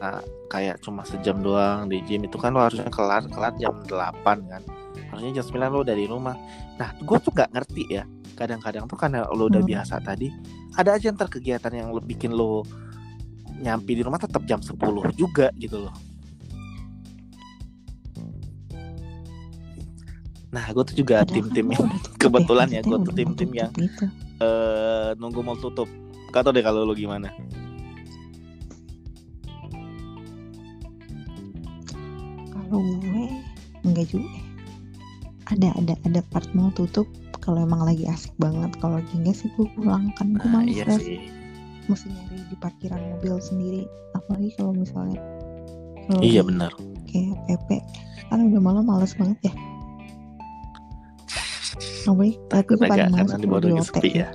kayak 0.46 0.78
cuma 0.78 1.02
sejam 1.02 1.38
doang 1.38 1.86
di 1.86 2.00
gym 2.00 2.22
itu 2.22 2.34
kan 2.34 2.50
lo 2.50 2.60
harusnya 2.60 2.86
kelar 2.86 3.26
kelar 3.26 3.52
jam 3.54 3.74
8 3.82 4.22
kan. 4.46 4.62
Harusnya 5.10 5.36
jam 5.36 5.46
9 5.46 5.70
lo 5.70 5.82
dari 5.82 6.04
rumah. 6.04 6.38
Nah 6.76 6.94
gue 6.96 7.18
tuh 7.18 7.30
nggak 7.30 7.50
ngerti 7.50 7.84
ya 7.90 8.04
kadang-kadang 8.32 8.84
tuh 8.84 8.94
karena 8.94 9.26
lo 9.26 9.46
udah 9.46 9.58
Hmm. 9.58 9.70
biasa 9.70 9.98
tadi 9.98 10.28
ada 10.72 10.92
aja 10.92 11.08
ntar 11.08 11.26
kegiatan 11.26 11.72
yang 11.72 11.88
lo 11.88 11.98
bikin 11.98 12.30
lo 12.30 12.62
nyampe 13.56 13.90
di 13.90 14.00
rumah 14.00 14.18
tetap 14.18 14.44
jam 14.44 14.60
10 14.60 14.76
juga 15.12 15.48
gitu 15.54 15.80
loh. 15.82 15.94
Nah 20.48 20.64
gue 20.66 20.84
tuh 20.84 20.96
juga 20.96 21.20
Padahal 21.20 21.34
tim-tim 21.34 21.66
kan 21.66 21.74
yang 21.74 21.88
kebetulan 22.22 22.66
ya, 22.66 22.80
maksudnya 22.80 22.86
gua 22.86 22.96
tuh 22.96 23.02
udah 23.02 23.08
mau 23.08 23.18
tim-tim 23.18 23.50
yang- 23.52 23.74
eh 24.36 25.08
nunggu 25.16 25.40
mau 25.40 25.56
tutup. 25.56 25.88
Gak 26.28 26.42
tau 26.42 26.52
deh 26.52 26.60
kalau 26.60 26.84
lo 26.84 26.92
gimana 26.92 27.32
gue 33.00 33.26
enggak 33.86 34.06
juga 34.10 34.30
ada 35.46 35.68
ada 35.78 35.94
ada 36.02 36.20
part 36.34 36.50
mau 36.58 36.74
tutup 36.74 37.06
kalau 37.38 37.62
emang 37.62 37.86
lagi 37.86 38.02
asik 38.10 38.34
banget. 38.42 38.74
Kalau 38.82 38.98
lagi 38.98 39.14
enggak 39.14 39.36
sih 39.38 39.48
gue 39.54 39.66
pulang 39.78 40.10
kan. 40.18 40.34
Gue 40.34 40.50
nah 40.50 40.66
males 40.66 40.74
iya 40.74 40.84
ya, 40.90 40.98
sih. 40.98 41.18
Mesti 41.86 42.10
nyari 42.10 42.42
di 42.50 42.56
parkiran 42.58 42.98
mobil 43.14 43.38
sendiri. 43.38 43.82
Apalagi 44.18 44.50
kalau 44.58 44.74
misalnya 44.74 45.22
kalau 46.10 46.22
iya 46.22 46.42
benar. 46.42 46.70
kayak 47.06 47.38
PP 47.46 47.68
kan 48.26 48.50
udah 48.50 48.62
malam 48.62 48.84
males 48.86 49.14
banget 49.14 49.38
ya. 49.46 49.54
Apalagi 52.10 52.34
tapi 52.50 52.62
gue 52.66 52.76
paling 52.82 53.10
males 53.14 53.32
di 53.38 53.46
OT 53.46 53.96
ya. 54.10 54.28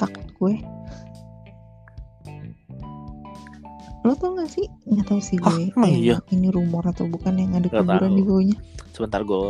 Takut 0.00 0.24
gue 0.40 0.54
lo 4.02 4.12
tau 4.18 4.34
gak 4.34 4.50
sih? 4.50 4.66
Nggak 4.90 5.06
tahu 5.14 5.20
sih 5.22 5.38
Hah, 5.38 5.54
gue 5.54 5.86
yang 5.86 6.02
iya? 6.02 6.16
ini 6.34 6.50
rumor 6.50 6.82
atau 6.82 7.06
bukan 7.06 7.38
yang 7.38 7.54
ada 7.54 7.70
kuburan 7.70 8.18
di 8.18 8.22
bawahnya. 8.26 8.58
Sebentar 8.90 9.22
gue 9.22 9.40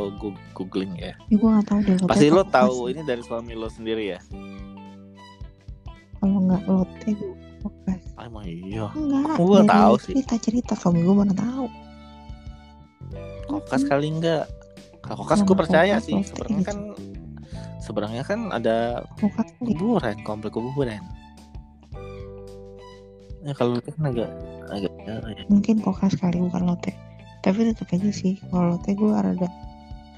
googling 0.52 0.92
ya. 1.00 1.16
Ya 1.32 1.36
gue 1.40 1.48
nggak 1.48 1.66
tahu 1.66 1.78
deh 1.88 1.96
pasti 2.04 2.28
lo 2.28 2.44
tau 2.44 2.68
tahu 2.68 2.80
ini 2.92 3.00
dari 3.02 3.22
suami 3.24 3.56
lo 3.56 3.72
sendiri 3.72 4.12
ya? 4.12 4.20
Kalau 6.20 6.38
nggak 6.44 6.62
lote 6.68 7.08
gue 7.16 7.34
fokus 7.64 8.02
ah, 8.20 8.28
emang 8.28 8.44
iya? 8.44 8.92
Enggak 8.92 9.40
dari 9.40 9.68
tahu 9.72 9.94
sih. 9.98 10.12
cerita 10.20 10.34
cerita 10.36 10.72
suami 10.76 11.00
gue 11.00 11.14
mana 11.16 11.32
tahu 11.32 11.66
kokas 13.52 13.82
kali 13.84 14.08
enggak 14.08 14.48
kalau 15.02 15.24
kokas 15.26 15.44
gue 15.44 15.56
percaya 15.56 15.96
kokas, 15.98 16.06
sih. 16.08 16.18
sebenarnya 16.24 16.62
kan 16.64 16.78
sebenarnya 17.82 18.22
kan 18.24 18.40
ada 18.54 18.76
kuburan 19.60 20.16
komplek 20.24 20.54
kuburan 20.54 21.02
ya 23.42 23.52
kalau 23.58 23.78
itu 23.78 23.90
kan 23.98 24.04
agak 24.14 24.30
agak 24.70 24.92
ya. 25.06 25.14
mungkin 25.50 25.82
kokas 25.82 26.14
kali 26.18 26.38
bukan 26.38 26.70
lote. 26.70 26.94
Tapi 27.42 27.74
tetap 27.74 27.90
aja 27.90 28.10
sih 28.14 28.38
kalau 28.50 28.78
lote 28.78 28.94
gue 28.94 29.10
rada 29.10 29.48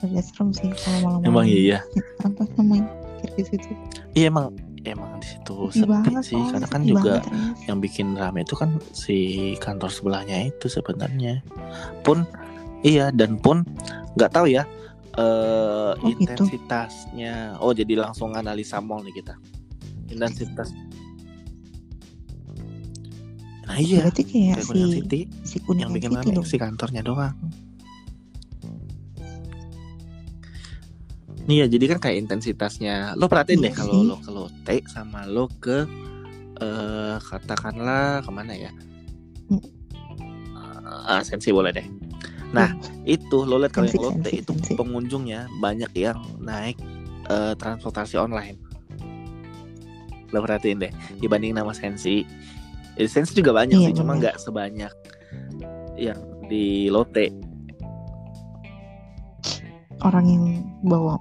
rada 0.05 0.21
serem 0.21 0.53
sih 0.53 0.69
kalau 0.85 0.99
malam 1.01 1.21
emang 1.25 1.49
iya 1.49 1.81
apa 2.21 2.45
namanya 2.61 2.85
pikir 3.25 3.33
di 3.33 3.43
situ. 3.49 3.73
Iya 4.13 4.29
emang 4.29 4.53
emang 4.85 5.17
di 5.17 5.27
situ 5.33 5.57
sepi 5.73 6.13
sih 6.21 6.37
soalnya, 6.37 6.53
karena 6.53 6.69
kan 6.69 6.81
juga 6.85 7.13
banget, 7.25 7.65
yang 7.65 7.79
bikin 7.81 8.09
rame 8.21 8.45
itu 8.45 8.53
kan 8.53 8.77
si 8.93 9.17
kantor 9.57 9.89
sebelahnya 9.89 10.53
itu 10.53 10.69
sebenarnya. 10.69 11.41
Pun 12.05 12.29
iya 12.85 13.09
dan 13.09 13.41
pun 13.41 13.65
nggak 14.21 14.31
tahu 14.37 14.53
ya 14.53 14.69
eh 15.17 15.73
Oh, 15.95 16.11
gitu. 16.11 16.27
intensitasnya. 16.27 17.57
Oh 17.63 17.71
jadi 17.73 17.97
langsung 17.97 18.37
analisa 18.37 18.83
mall 18.83 19.01
nih 19.07 19.15
kita. 19.25 19.39
Intensitas 20.13 20.75
nah 23.65 23.77
iya 23.81 24.05
berarti 24.05 24.23
kayak 24.29 24.61
kayak 24.61 24.65
si 24.65 24.69
Kuningan 24.69 24.93
City 24.93 25.21
si 25.45 25.57
kuningan 25.63 25.81
yang 25.81 25.93
bikin 25.93 26.11
city 26.13 26.31
rame 26.37 26.45
si 26.49 26.57
kantornya 26.61 27.03
doang 27.05 27.37
Iya, 31.45 31.69
jadi 31.69 31.85
kan 31.93 31.99
kayak 32.01 32.25
intensitasnya. 32.25 33.21
Lo 33.21 33.29
perhatiin 33.29 33.61
Iya 33.61 33.69
deh 33.69 33.75
kalau 33.77 34.01
lo 34.01 34.17
ke 34.17 34.33
Lotte 34.33 34.77
sama 34.89 35.29
lo 35.29 35.45
ke 35.61 35.85
eh 36.57 36.65
eh, 36.65 37.17
katakanlah 37.21 38.25
ke 38.25 38.31
mana 38.33 38.57
ya 38.57 38.73
Hmm. 39.45 39.61
Ah, 41.05 41.21
sensi 41.21 41.53
boleh 41.53 41.69
deh 41.69 41.85
Nah, 42.55 42.71
itu 43.03 43.43
lo 43.43 43.59
lihat 43.59 43.75
kalau 43.75 43.91
yang 43.91 43.99
Lotte 43.99 44.31
sensi, 44.31 44.41
itu 44.41 44.53
sensi. 44.55 44.73
pengunjungnya 44.79 45.51
banyak 45.59 45.91
yang 45.99 46.23
naik 46.39 46.79
eh, 47.27 47.53
transportasi 47.59 48.15
online. 48.15 48.57
Lo 50.31 50.39
perhatiin 50.39 50.79
deh, 50.79 50.93
dibanding 51.19 51.59
nama 51.59 51.75
Sensi. 51.75 52.23
Eh, 52.95 53.07
Sensi 53.07 53.35
juga 53.35 53.51
banyak 53.53 53.75
Iya, 53.75 53.89
sih, 53.91 53.95
cuma 53.97 54.15
nggak 54.15 54.39
sebanyak 54.39 54.93
yang 55.97 56.19
di 56.47 56.87
Lotte. 56.89 57.31
orang 60.03 60.27
yang 60.27 60.45
bawa 60.85 61.17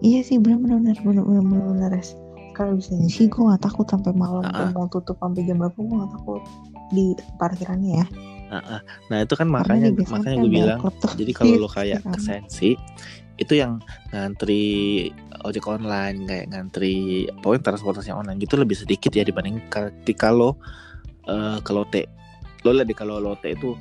iya 0.00 0.18
sih 0.20 0.34
benar 0.36 0.58
benar 0.58 0.80
benar 0.82 0.98
benar 0.98 1.24
benar 1.24 1.62
benar 1.70 1.90
Res. 1.92 2.18
kalau 2.52 2.74
bisa 2.74 2.90
sih 3.06 3.30
gue 3.30 3.38
nggak 3.38 3.62
takut 3.62 3.86
sampai 3.86 4.10
malam 4.12 4.42
Ah. 4.44 4.74
mau 4.74 4.90
tutup 4.90 5.14
sampai 5.16 5.46
jam 5.46 5.62
berapa 5.62 5.74
gue 5.74 5.94
nggak 5.94 6.10
takut 6.12 6.42
di 6.90 7.14
parkirannya 7.36 8.02
ya 8.02 8.06
Nah, 9.10 9.18
itu 9.18 9.34
kan 9.34 9.50
makanya 9.50 9.90
makanya 9.90 10.22
kan 10.22 10.34
gue 10.38 10.50
bilang, 10.52 10.78
jadi 11.18 11.32
kalau 11.34 11.50
Iya, 11.50 11.58
lo 11.58 11.68
kayak 11.68 12.00
kan. 12.06 12.46
Itu 13.38 13.58
yang 13.58 13.82
ngantri 14.14 15.10
ojek 15.42 15.66
online 15.66 16.24
kayak 16.24 16.54
ngantri 16.54 17.26
pokoknya 17.42 17.74
transportasi 17.74 18.14
online 18.14 18.38
gitu 18.38 18.54
lebih 18.54 18.78
sedikit 18.78 19.10
ya 19.10 19.26
dibanding 19.26 19.58
ketika 19.68 20.30
lo 20.30 20.54
eh, 21.26 21.58
ke 21.60 21.70
Lotte 21.74 22.02
lo 22.62 22.70
lihat 22.72 22.86
deh 22.88 22.96
kalau 22.96 23.18
Lotte 23.18 23.50
itu 23.50 23.74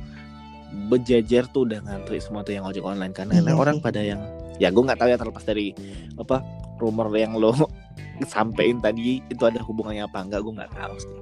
berjejer 0.89 1.45
tuh 1.53 1.69
udah 1.69 1.85
ngantri 1.85 2.17
semua 2.17 2.41
tuh 2.41 2.57
yang 2.57 2.65
ojek 2.65 2.81
online 2.81 3.13
karena 3.13 3.37
Iya 3.37 3.53
orang 3.53 3.77
pada 3.77 4.01
yang 4.01 4.25
ya 4.57 4.73
gue 4.73 4.83
nggak 4.83 4.99
tahu 4.99 5.09
ya 5.09 5.17
terlepas 5.17 5.45
dari 5.45 5.73
apa 6.17 6.41
rumor 6.81 7.13
yang 7.13 7.37
lo 7.37 7.53
sampein 8.33 8.81
tadi 8.81 9.21
itu 9.29 9.43
ada 9.45 9.61
hubungannya 9.61 10.05
apa 10.05 10.17
enggak 10.25 10.41
gue 10.41 10.53
nggak 10.53 10.73
tahu 10.73 10.95
sih. 10.97 11.13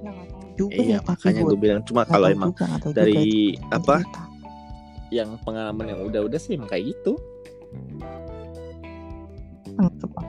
Ya, 0.00 0.12
juga 0.56 0.80
iya 0.80 0.96
ya, 0.96 0.98
makanya 1.04 1.42
gue 1.44 1.58
bilang 1.60 1.80
cuma 1.84 2.02
kalau 2.08 2.28
emang 2.28 2.52
dari 2.92 3.56
apa. 3.72 4.04
Yang 5.10 5.34
pengalaman 5.42 5.90
yang 5.90 6.00
udah-udah 6.02 6.38
sih 6.38 6.54
emang 6.54 6.70
kayak 6.70 6.94
gitu. 6.94 7.18
Pak? 9.80 10.24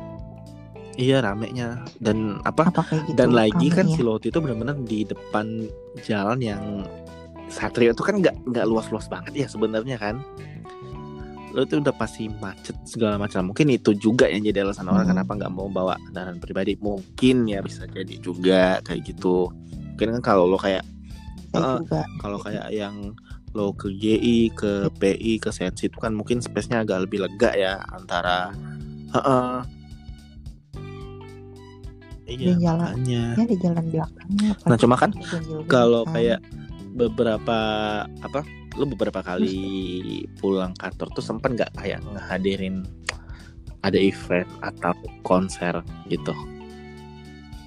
iya 0.95 1.19
ramenya. 1.19 1.81
Dan 1.97 2.39
apa? 2.43 2.69
Apa 2.69 2.81
kayak 2.83 3.03
gitu? 3.09 3.17
Dan 3.17 3.31
lagi 3.33 3.67
kan 3.69 3.87
ramenya? 3.87 3.97
si 3.97 4.01
Lotte 4.01 4.27
itu 4.29 4.37
benar-benar 4.37 4.77
di 4.83 5.03
depan 5.03 5.65
jalan 6.03 6.39
yang 6.39 6.63
Satrio 7.51 7.91
itu 7.91 7.99
kan 7.99 8.15
nggak 8.15 8.47
nggak 8.47 8.63
luas-luas 8.63 9.11
banget 9.11 9.33
ya 9.35 9.47
sebenarnya 9.49 9.99
kan. 9.99 10.23
Lo 11.51 11.67
itu 11.67 11.83
udah 11.83 11.91
pasti 11.91 12.31
macet 12.31 12.79
segala 12.87 13.19
macam. 13.19 13.51
Mungkin 13.51 13.75
itu 13.75 13.91
juga 13.91 14.23
yang 14.31 14.39
jadi 14.39 14.63
alasan 14.63 14.87
orang 14.87 15.03
Hmm. 15.03 15.19
kenapa 15.19 15.31
nggak 15.35 15.51
mau 15.51 15.67
bawa 15.67 15.99
kendaraan 16.07 16.39
pribadi. 16.39 16.79
Mungkin 16.79 17.51
ya 17.51 17.59
bisa 17.59 17.83
jadi 17.91 18.15
juga 18.23 18.79
kayak 18.87 19.03
gitu. 19.03 19.51
Mungkin 19.93 20.15
kan 20.15 20.23
kalau 20.23 20.47
lo 20.47 20.55
kayak 20.55 20.87
Saya 21.51 21.83
juga. 21.83 22.07
kalau 22.23 22.39
kayak 22.39 22.71
yang 22.71 23.11
lo 23.51 23.75
ke 23.75 23.91
GI 23.91 24.55
ke 24.55 24.87
PI 24.95 25.43
ke 25.43 25.51
Sensi 25.51 25.91
itu 25.91 25.99
kan 25.99 26.15
mungkin 26.15 26.39
space-nya 26.39 26.87
agak 26.87 27.03
lebih 27.07 27.27
lega 27.27 27.51
ya 27.51 27.73
antara 27.91 28.55
Heeh. 29.11 29.55
iya 32.31 32.55
Di 32.55 32.63
jalan. 32.63 32.79
makanya. 32.95 33.23
ya 33.35 33.43
di 33.43 33.57
jalan 33.59 33.83
belakangnya 33.91 34.49
Nah, 34.63 34.77
cuma 34.79 34.95
kan 34.95 35.11
kalau 35.67 36.07
kayak 36.07 36.39
beberapa 36.95 37.59
apa 38.07 38.39
lu 38.79 38.87
beberapa 38.87 39.19
kali 39.19 39.59
pulang 40.39 40.71
kantor 40.79 41.11
tuh 41.11 41.23
sempat 41.23 41.51
nggak 41.51 41.71
kayak 41.75 41.99
ngehadirin 42.07 42.87
ada 43.83 43.99
event 43.99 44.47
atau 44.63 44.95
konser 45.27 45.75
gitu? 46.07 46.31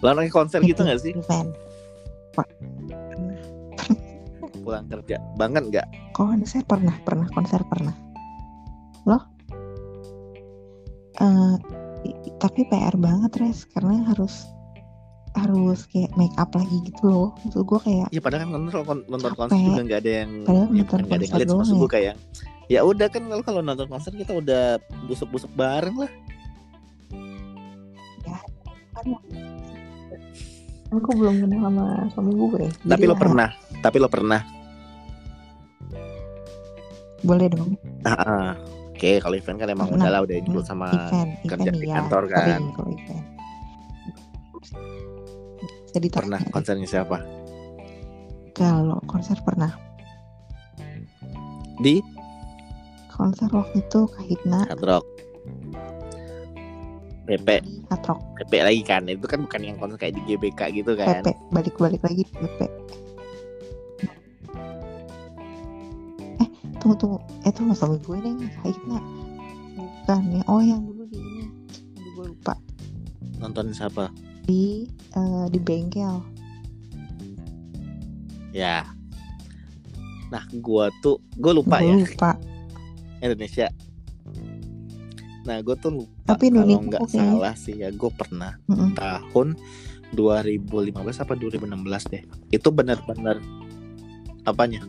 Lo 0.00 0.14
anaknya 0.14 0.32
konser 0.32 0.64
gitu 0.64 0.80
Itu, 0.80 0.88
nggak 0.88 1.00
sih? 1.02 1.12
Event 1.12 1.52
pulang 4.64 4.88
kerja. 4.88 5.20
Banget 5.36 5.62
nggak? 5.70 5.86
Konser 6.16 6.64
pernah 6.64 6.96
pernah 7.04 7.28
konser 7.30 7.60
pernah. 7.68 7.94
Loh? 9.04 9.22
I- 12.04 12.34
tapi 12.36 12.68
PR 12.68 12.96
banget 13.00 13.32
res 13.40 13.64
karena 13.70 14.04
harus 14.12 14.44
harus 15.34 15.90
kayak 15.90 16.14
make 16.14 16.34
up 16.38 16.54
lagi 16.54 16.78
gitu 16.86 17.02
loh. 17.10 17.28
Maksud 17.42 17.64
gue 17.66 17.80
kayak 17.80 18.06
ya 18.14 18.20
padahal 18.22 18.46
kan 18.46 18.50
nonton 18.54 18.98
nonton 19.10 19.30
Capek. 19.34 19.38
konser 19.38 19.58
juga 19.58 19.82
nggak 19.82 20.00
ada 20.04 20.12
yang 20.22 20.30
Padahal 20.44 20.66
ya, 20.68 20.74
nonton 20.74 20.78
nggak 20.78 20.84
ada 20.84 21.00
yang 21.00 21.10
konser 21.10 21.34
ngeliat 21.34 21.58
maksud 21.58 21.76
gue 21.76 21.90
kayak 21.90 22.14
ya. 22.70 22.80
Udah 22.86 23.06
kan 23.10 23.22
kalau 23.26 23.42
kalau 23.42 23.60
nonton 23.62 23.86
konser 23.90 24.12
kita 24.14 24.32
udah 24.36 24.64
busuk-busuk 25.10 25.50
bareng 25.58 25.96
lah. 25.96 26.10
Kan. 28.94 29.08
Kan 30.86 30.98
gue 31.02 31.14
belum 31.18 31.34
kenal 31.42 31.60
sama 31.66 31.84
suami 32.14 32.30
gue 32.38 32.48
tapi 32.70 32.86
Jadi 32.86 33.02
lo 33.10 33.16
ya, 33.16 33.18
pernah 33.18 33.48
tapi 33.84 34.00
lo 34.00 34.08
pernah? 34.08 34.40
Boleh 37.20 37.52
dong. 37.52 37.76
Ah, 38.08 38.16
ah. 38.16 38.48
oke 38.96 39.10
kalau 39.20 39.36
event 39.36 39.60
kan 39.60 39.68
emang 39.68 39.88
Pernah. 39.92 40.00
udah 40.00 40.10
lah 40.12 40.20
udah 40.24 40.36
dulu 40.44 40.60
sama 40.64 40.88
event 40.88 41.30
kerja 41.44 41.68
event 41.68 41.76
di 41.76 41.88
ya 41.88 41.96
kantor 42.00 42.22
kan. 42.32 42.46
event. 42.48 43.24
Jadi 45.94 46.08
pernah 46.10 46.40
konsernya 46.50 46.88
siapa? 46.88 47.20
Kalau 48.56 48.98
konser 49.04 49.36
pernah. 49.44 49.70
Di? 51.78 52.00
Konser 53.12 53.46
waktu 53.52 53.78
itu 53.78 54.00
Kahitna 54.10 54.66
Hard 54.66 54.82
Rock. 54.82 55.06
PP 57.24 57.48
Hard 57.88 58.04
Rock. 58.10 58.20
PP 58.42 58.52
lagi 58.58 58.82
kan? 58.82 59.06
Itu 59.06 59.26
kan 59.30 59.46
bukan 59.46 59.60
yang 59.62 59.76
konser 59.78 59.96
kayak 60.00 60.18
di 60.18 60.22
GBK 60.34 60.60
gitu 60.82 60.98
kan? 60.98 61.22
PP 61.22 61.30
balik-balik 61.54 62.02
lagi 62.02 62.26
di 62.26 62.32
PP 62.32 62.60
tunggu 66.84 66.96
tunggu. 67.00 67.18
Eh 67.42 67.48
itu 67.48 67.64
nggak 67.64 67.78
suami 67.80 67.96
gue 67.96 68.16
nih 68.20 68.32
Kahitna 68.60 68.98
bukan 69.74 70.22
ya. 70.36 70.42
Oh 70.52 70.60
yang 70.60 70.84
dulu 70.84 71.08
di 71.08 71.16
ini. 71.16 71.44
Aduh, 71.96 72.10
gue 72.12 72.26
lupa. 72.36 72.54
Nontonin 73.40 73.72
siapa? 73.72 74.12
Di 74.44 74.84
eh, 75.16 75.46
di 75.48 75.56
bengkel. 75.56 76.20
Ya. 78.52 78.84
Nah 80.28 80.44
gua 80.60 80.92
tuh 81.00 81.18
gua 81.40 81.56
lupa 81.56 81.80
gue 81.80 81.88
ya. 81.88 81.96
lupa. 82.04 82.30
Indonesia. 83.24 83.66
Nah 85.48 85.56
gua 85.64 85.76
tuh 85.80 86.04
lupa 86.04 86.36
Tapi 86.36 86.52
kalau 86.52 86.84
nggak 86.84 87.00
oke. 87.00 87.16
salah 87.16 87.54
sih 87.56 87.80
ya. 87.80 87.88
Gua 87.96 88.12
pernah 88.12 88.60
Mm-mm. 88.68 88.92
tahun 88.92 89.56
2015 90.12 90.92
apa 91.00 91.32
2016 91.32 92.12
deh. 92.12 92.22
Itu 92.52 92.68
benar-benar 92.70 93.40
apanya 94.44 94.84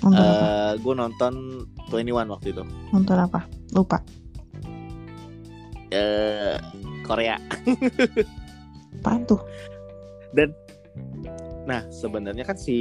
nonton 0.00 0.24
apa 0.24 0.44
eh 0.46 0.72
gue 0.80 0.94
nonton 0.96 1.32
21 1.88 2.32
waktu 2.32 2.48
itu 2.52 2.62
nonton 2.92 3.16
apa 3.18 3.40
lupa 3.72 3.98
eh 5.90 6.56
Korea 7.04 7.36
apaan 9.00 9.22
tuh 9.26 9.40
Nah, 11.66 11.86
sebenarnya 11.90 12.42
kan 12.42 12.58
si 12.58 12.78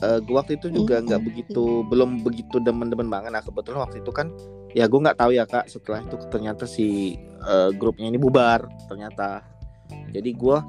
eh 0.00 0.18
gua 0.24 0.40
waktu 0.40 0.56
itu 0.56 0.72
juga 0.72 0.98
Iya, 0.98 1.04
nggak 1.06 1.22
begitu 1.22 1.84
belum 1.86 2.24
begitu 2.24 2.56
demen-demen 2.58 3.12
banget. 3.12 3.30
Nah, 3.36 3.44
kebetulan 3.44 3.84
waktu 3.84 4.00
itu 4.00 4.10
kan 4.10 4.32
ya 4.72 4.88
gua 4.88 5.10
nggak 5.10 5.18
tahu 5.20 5.30
ya 5.36 5.44
Kak, 5.44 5.68
setelah 5.68 6.00
itu 6.02 6.16
ternyata 6.32 6.64
si 6.64 7.18
eh, 7.46 7.70
grupnya 7.76 8.08
ini 8.08 8.16
bubar 8.18 8.64
ternyata. 8.88 9.44
Jadi 10.10 10.30
gua 10.34 10.64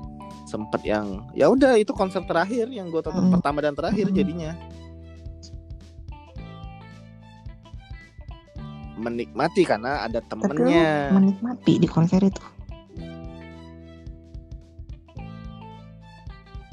sempet 0.45 0.83
yang 0.83 1.25
ya 1.31 1.47
udah 1.47 1.79
itu 1.79 1.95
konser 1.95 2.21
terakhir 2.27 2.67
yang 2.69 2.91
gua 2.91 3.01
tonton 3.01 3.31
Mm. 3.31 3.33
pertama 3.39 3.59
dan 3.63 3.73
terakhir 3.73 4.11
Mm. 4.11 4.15
jadinya. 4.17 4.51
Menikmati 9.01 9.61
karena 9.65 10.05
ada 10.05 10.21
tapi 10.21 10.45
temennya. 10.53 11.09
menikmati 11.11 11.81
di 11.81 11.87
konser 11.89 12.21
itu. 12.21 12.41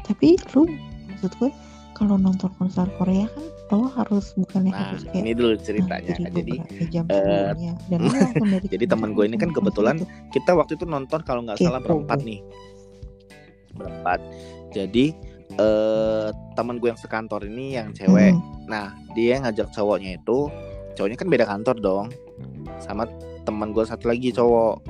Tapi 0.04 0.40
lu 0.56 0.64
maksud 1.12 1.32
gue 1.36 1.50
kalau 1.92 2.14
nonton 2.16 2.48
konser 2.56 2.86
Korea 2.96 3.26
kan 3.28 3.44
lo 3.68 3.84
harus 3.92 4.32
bukannya 4.32 4.72
Nah, 4.72 4.80
harus 4.96 5.04
kayak 5.04 5.20
ini 5.20 5.32
dulu 5.36 5.52
ceritanya. 5.60 6.12
ngantri 6.16 6.40
Jadi 6.40 6.54
jam 6.88 7.04
sebelumnya? 7.04 7.72
Dan 7.92 7.98
dari 8.48 8.66
jadi 8.72 8.84
temen 8.88 9.12
gue 9.12 9.24
ini 9.28 9.36
kan 9.36 9.52
ke 9.52 9.60
kebetulan 9.60 10.00
itu. 10.00 10.06
kita 10.32 10.56
waktu 10.56 10.80
itu 10.80 10.88
nonton 10.88 11.20
kalau 11.20 11.44
nggak 11.44 11.60
salah 11.60 11.80
berempat 11.82 12.24
nih. 12.24 12.40
Berempat. 13.76 14.20
Jadi 14.72 15.12
eh 15.58 16.28
teman 16.56 16.80
gue 16.80 16.88
yang 16.88 17.00
sekantor 17.00 17.44
ini 17.44 17.76
yang 17.76 17.92
cewek. 17.92 18.32
Hmm, 18.32 18.64
nah 18.64 18.96
dia 19.12 19.36
yang 19.36 19.44
ngajak 19.44 19.68
cowoknya 19.76 20.16
itu 20.16 20.48
cowoknya 20.98 21.18
kan 21.18 21.28
beda 21.30 21.46
kantor 21.46 21.76
dong 21.78 22.06
sama 22.82 23.06
teman 23.46 23.70
gue 23.70 23.86
satu 23.86 24.10
lagi 24.10 24.34
cowok 24.34 24.82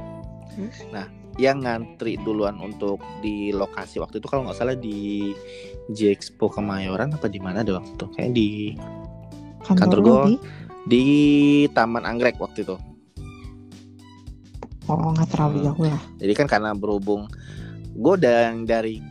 terus? 0.56 0.88
nah 0.88 1.04
yang 1.38 1.62
ngantri 1.62 2.18
duluan 2.24 2.58
untuk 2.58 2.98
di 3.22 3.54
lokasi 3.54 4.00
waktu 4.02 4.18
itu 4.18 4.26
kalau 4.26 4.48
nggak 4.48 4.58
salah 4.58 4.74
di 4.74 5.30
J 5.92 6.10
Expo 6.10 6.50
Kemayoran 6.50 7.14
apa 7.14 7.30
di 7.30 7.38
mana 7.38 7.62
deh 7.62 7.76
waktu 7.76 7.94
itu 7.94 8.06
kayak 8.16 8.32
di 8.34 8.48
kantor 9.62 9.78
kantor, 9.78 9.98
gue 10.00 10.16
di 10.16 10.34
di 10.88 11.04
Taman 11.76 12.02
Anggrek 12.08 12.40
waktu 12.40 12.64
itu 12.64 12.74
Oh 14.88 15.12
nggak 15.12 15.28
terlalu 15.36 15.56
Hmm. 15.60 15.66
jauh 15.68 15.84
lah. 15.84 16.02
Jadi 16.16 16.32
kan 16.32 16.46
karena 16.48 16.72
berhubung 16.72 17.28
gue 17.92 18.12
udah 18.24 18.48
yang 18.48 18.64
dari 18.64 19.04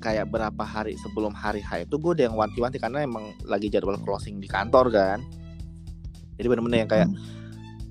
kayak 0.00 0.32
berapa 0.32 0.64
hari 0.64 0.96
sebelum 0.96 1.36
hari 1.36 1.60
H 1.60 1.84
itu 1.84 2.00
gue 2.00 2.10
udah 2.16 2.24
yang 2.32 2.36
wanti-wanti 2.40 2.80
karena 2.80 3.04
emang 3.04 3.36
lagi 3.44 3.68
jadwal 3.68 4.00
closing 4.00 4.40
di 4.40 4.48
kantor 4.48 4.88
kan. 4.88 5.20
Jadi 6.40 6.48
bener-bener 6.48 6.88
yang 6.88 6.90
kayak 6.90 7.08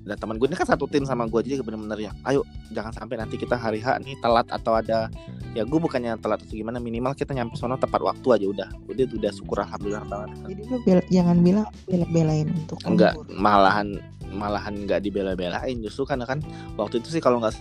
dan 0.00 0.16
teman 0.16 0.40
gue 0.40 0.48
ini 0.48 0.56
kan 0.56 0.64
satu 0.64 0.88
tim 0.88 1.04
sama 1.04 1.28
gue 1.28 1.40
jadi 1.44 1.60
bener-bener 1.60 2.08
ya 2.08 2.12
ayo 2.24 2.40
jangan 2.72 2.88
sampai 2.88 3.20
nanti 3.20 3.36
kita 3.36 3.52
hari 3.52 3.84
H 3.84 4.00
nih 4.00 4.16
telat 4.24 4.48
atau 4.48 4.72
ada 4.72 5.12
ya 5.52 5.62
gue 5.62 5.76
bukannya 5.78 6.16
telat 6.24 6.40
atau 6.40 6.56
gimana 6.56 6.80
minimal 6.80 7.12
kita 7.12 7.36
nyampe 7.36 7.54
sono 7.60 7.76
tepat 7.76 8.00
waktu 8.00 8.26
aja 8.40 8.46
udah. 8.48 8.68
Udah 8.88 9.04
udah 9.06 9.30
syukur 9.30 9.60
alhamdulillah 9.60 10.04
banget. 10.08 10.30
Jadi 10.48 10.62
lu 10.66 10.76
bela- 10.82 11.08
jangan 11.12 11.36
bilang 11.44 11.66
bela-belain 11.84 12.48
untuk 12.48 12.80
enggak 12.88 13.12
malahan 13.28 14.00
malahan 14.32 14.74
nggak 14.88 15.04
dibela-belain 15.04 15.76
justru 15.84 16.08
karena 16.08 16.24
kan 16.24 16.40
waktu 16.80 17.02
itu 17.04 17.12
sih 17.12 17.22
kalau 17.22 17.42
nggak 17.42 17.54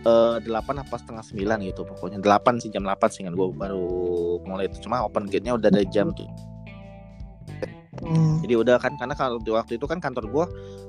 eh 0.00 0.36
delapan 0.44 0.80
apa 0.80 0.96
setengah 0.96 1.24
sembilan 1.24 1.58
gitu 1.72 1.88
pokoknya. 1.88 2.20
Delapan 2.20 2.60
sih 2.60 2.68
jam 2.68 2.84
8 2.84 3.00
sih 3.08 3.24
kan 3.24 3.32
gue 3.32 3.48
baru 3.52 3.84
mulai 4.44 4.68
itu. 4.68 4.84
Cuma 4.84 5.04
open 5.04 5.24
gate-nya 5.24 5.56
udah 5.56 5.72
dari 5.72 5.88
jam 5.88 6.12
tuh 6.12 6.28
Hmm. 8.00 8.40
jadi 8.40 8.54
udah 8.56 8.76
kan 8.80 8.96
karena 8.96 9.12
kalau 9.12 9.36
di 9.36 9.52
waktu 9.52 9.76
itu 9.76 9.84
kan 9.84 10.00
kantor 10.00 10.24
gue 10.32 10.44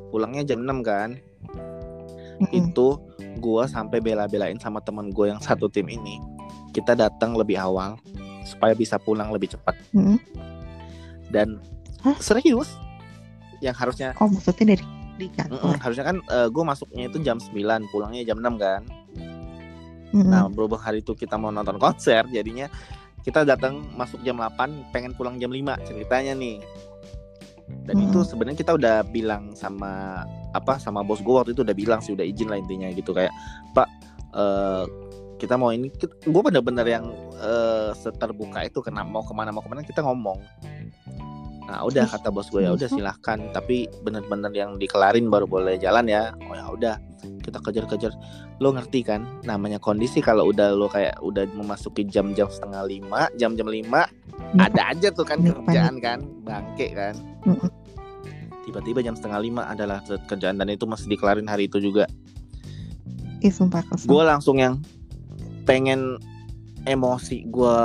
pulangnya 0.09 0.47
jam 0.47 0.63
6 0.63 0.79
kan 0.79 1.19
Mm-mm. 2.39 2.47
itu 2.55 2.87
gue 3.37 3.63
sampai 3.67 3.99
bela-belain 3.99 4.55
sama 4.57 4.79
temen 4.79 5.11
gue 5.11 5.27
yang 5.27 5.39
satu 5.43 5.67
tim 5.67 5.91
ini 5.91 6.23
kita 6.71 6.95
datang 6.95 7.35
lebih 7.35 7.59
awal 7.59 7.99
supaya 8.47 8.71
bisa 8.71 8.95
pulang 8.95 9.27
lebih 9.27 9.51
cepat 9.51 9.75
Mm-mm. 9.91 10.17
dan 11.35 11.59
Hah? 11.99 12.15
serius 12.17 12.79
yang 13.59 13.75
harusnya 13.75 14.15
Oh 14.17 14.31
maksudnya 14.31 14.73
dari 14.73 14.85
di 15.19 15.27
kantor. 15.29 15.77
harusnya 15.83 16.05
kan 16.07 16.17
gue 16.47 16.63
masuknya 16.63 17.11
itu 17.11 17.19
jam 17.21 17.37
9 17.37 17.91
pulangnya 17.91 18.23
jam 18.23 18.39
6 18.39 18.55
kan 18.55 18.81
Mm-mm. 20.15 20.31
nah 20.31 20.47
berhubung 20.47 20.79
hari 20.79 21.03
itu 21.03 21.11
kita 21.11 21.35
mau 21.35 21.51
nonton 21.51 21.75
konser 21.75 22.23
jadinya 22.31 22.71
kita 23.21 23.45
datang 23.45 23.85
masuk 23.93 24.23
jam 24.25 24.39
8 24.39 24.89
pengen 24.89 25.13
pulang 25.13 25.37
jam 25.37 25.53
5 25.53 25.61
ceritanya 25.85 26.33
nih 26.33 26.57
dan 27.85 27.95
Mm-mm. 27.97 28.09
itu 28.11 28.19
sebenarnya 28.23 28.57
kita 28.59 28.71
udah 28.77 28.95
bilang 29.09 29.51
sama 29.57 30.23
apa 30.51 30.77
sama 30.77 31.01
bos 31.01 31.23
gue 31.23 31.33
waktu 31.33 31.51
itu 31.55 31.63
udah 31.63 31.75
bilang 31.75 31.99
sih 32.03 32.13
udah 32.13 32.25
izin 32.25 32.51
lah 32.51 32.59
intinya 32.59 32.91
gitu 32.91 33.15
kayak 33.15 33.31
pak 33.71 33.87
eh, 34.35 34.85
kita 35.41 35.57
mau 35.57 35.73
ini 35.73 35.89
gue 36.05 36.41
bener-bener 36.45 36.85
yang 36.85 37.05
eh, 37.41 37.91
seterbuka 37.97 38.67
itu 38.67 38.79
kena 38.85 39.01
mau 39.01 39.25
ke 39.25 39.33
mana 39.33 39.49
mau 39.49 39.63
ke 39.65 39.69
mana 39.71 39.81
kita 39.81 40.05
ngomong 40.05 40.37
nah 41.71 41.87
udah 41.87 42.03
kata 42.03 42.27
bos 42.27 42.51
gue 42.51 42.67
ya 42.67 42.75
udah 42.75 42.91
silahkan. 42.99 43.39
Tapi 43.49 43.87
bener-bener 44.03 44.51
yang 44.51 44.75
dikelarin 44.75 45.31
baru 45.31 45.47
boleh 45.47 45.79
jalan 45.79 46.03
ya. 46.05 46.35
Oh 46.43 46.53
ya 46.53 46.67
udah 46.67 46.95
kita 47.39 47.63
kejar-kejar. 47.63 48.11
Lo 48.59 48.75
ngerti 48.75 49.01
kan? 49.01 49.23
Namanya 49.41 49.79
kondisi 49.79 50.19
kalau 50.19 50.51
udah 50.51 50.75
lo 50.75 50.85
kayak 50.85 51.23
udah 51.23 51.47
memasuki 51.55 52.03
jam-jam 52.03 52.51
setengah 52.51 52.83
lima 52.83 53.31
jam-jam 53.39 53.71
lima 53.71 54.03
Iya. 54.51 54.67
ada 54.67 54.81
aja 54.91 55.07
tuh 55.13 55.23
kan 55.23 55.37
Panik, 55.39 55.53
kerjaan 55.63 55.95
kan? 56.01 56.19
Bangke 56.43 56.91
kan? 56.91 57.13
Tiba-tiba 58.61 58.99
jam 59.01 59.15
setengah 59.15 59.39
lima 59.39 59.63
adalah 59.65 60.01
kerjaan 60.03 60.57
dan 60.57 60.67
itu 60.67 60.83
masih 60.85 61.07
dikelarin 61.07 61.45
hari 61.45 61.65
itu 61.65 61.79
juga. 61.79 62.05
Ih 63.41 63.49
sumpah 63.49 63.81
kesel. 63.85 64.05
gue 64.05 64.23
langsung 64.23 64.57
yang 64.57 64.77
pengen 65.65 66.17
emosi 66.85 67.45
gue 67.47 67.77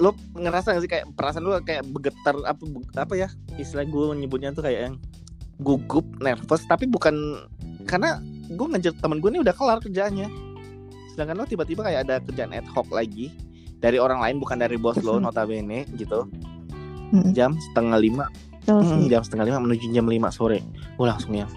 lo 0.00 0.16
ngerasa 0.32 0.72
gak 0.72 0.82
sih 0.82 0.90
kayak 0.90 1.06
perasaan 1.12 1.44
lu 1.44 1.52
kayak 1.60 1.84
begetar 1.92 2.34
apa 2.48 2.62
apa 2.96 3.14
ya 3.14 3.28
istilah 3.60 3.84
gue 3.84 4.16
nyebutnya 4.16 4.56
tuh 4.56 4.64
kayak 4.64 4.80
yang 4.90 4.96
gugup 5.60 6.08
nervous 6.24 6.64
tapi 6.64 6.88
bukan 6.88 7.44
karena 7.84 8.16
gue 8.50 8.66
ngejar 8.66 8.96
temen 8.98 9.22
gue 9.22 9.30
ini 9.30 9.40
udah 9.44 9.54
kelar 9.54 9.78
kerjaannya. 9.78 10.28
Sedangkan 11.14 11.36
lo 11.38 11.44
tiba-tiba 11.46 11.86
kayak 11.86 12.08
ada 12.08 12.18
kerjaan 12.24 12.50
ad 12.50 12.66
hoc 12.72 12.88
lagi 12.90 13.30
dari 13.78 14.00
orang 14.00 14.18
lain 14.20 14.36
bukan 14.42 14.58
dari 14.58 14.74
bos 14.80 14.98
lo 15.04 15.20
notabene 15.22 15.86
gitu. 15.94 16.26
Jam 17.34 17.54
setengah 17.70 17.98
lima. 17.98 18.26
Hmm, 18.68 19.08
jam 19.10 19.22
setengah 19.24 19.50
lima 19.50 19.58
menuju 19.62 19.90
jam 19.90 20.06
lima 20.06 20.30
sore. 20.30 20.62
Gue 20.98 21.06
langsung 21.06 21.34
yang 21.34 21.50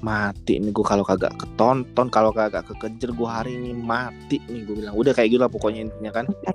mati 0.00 0.62
nih 0.62 0.70
gue 0.70 0.86
kalau 0.86 1.02
kagak 1.02 1.34
ketonton 1.36 2.06
kalau 2.08 2.30
kagak 2.30 2.64
kekejar 2.66 3.10
gue 3.12 3.28
hari 3.28 3.52
ini 3.58 3.74
mati 3.74 4.38
nih 4.46 4.62
gue 4.64 4.74
bilang 4.84 4.94
udah 4.94 5.12
kayak 5.12 5.34
gitu 5.34 5.42
lah 5.42 5.50
pokoknya 5.50 5.90
intinya 5.90 6.12
kan 6.22 6.24
ya. 6.46 6.52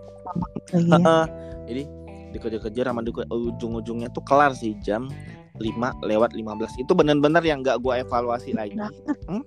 Heeh. 0.74 1.24
jadi 1.70 1.84
dikejar-kejar 2.34 2.90
sama 2.90 3.06
di 3.06 3.14
ujung-ujungnya 3.14 4.10
tuh 4.10 4.26
kelar 4.26 4.58
sih 4.58 4.74
jam 4.82 5.06
5 5.62 6.02
lewat 6.02 6.34
15 6.34 6.82
itu 6.82 6.92
bener-bener 6.98 7.44
yang 7.46 7.62
gak 7.62 7.78
gue 7.78 7.94
evaluasi 8.02 8.58
lagi 8.58 8.74
Banget. 8.74 9.46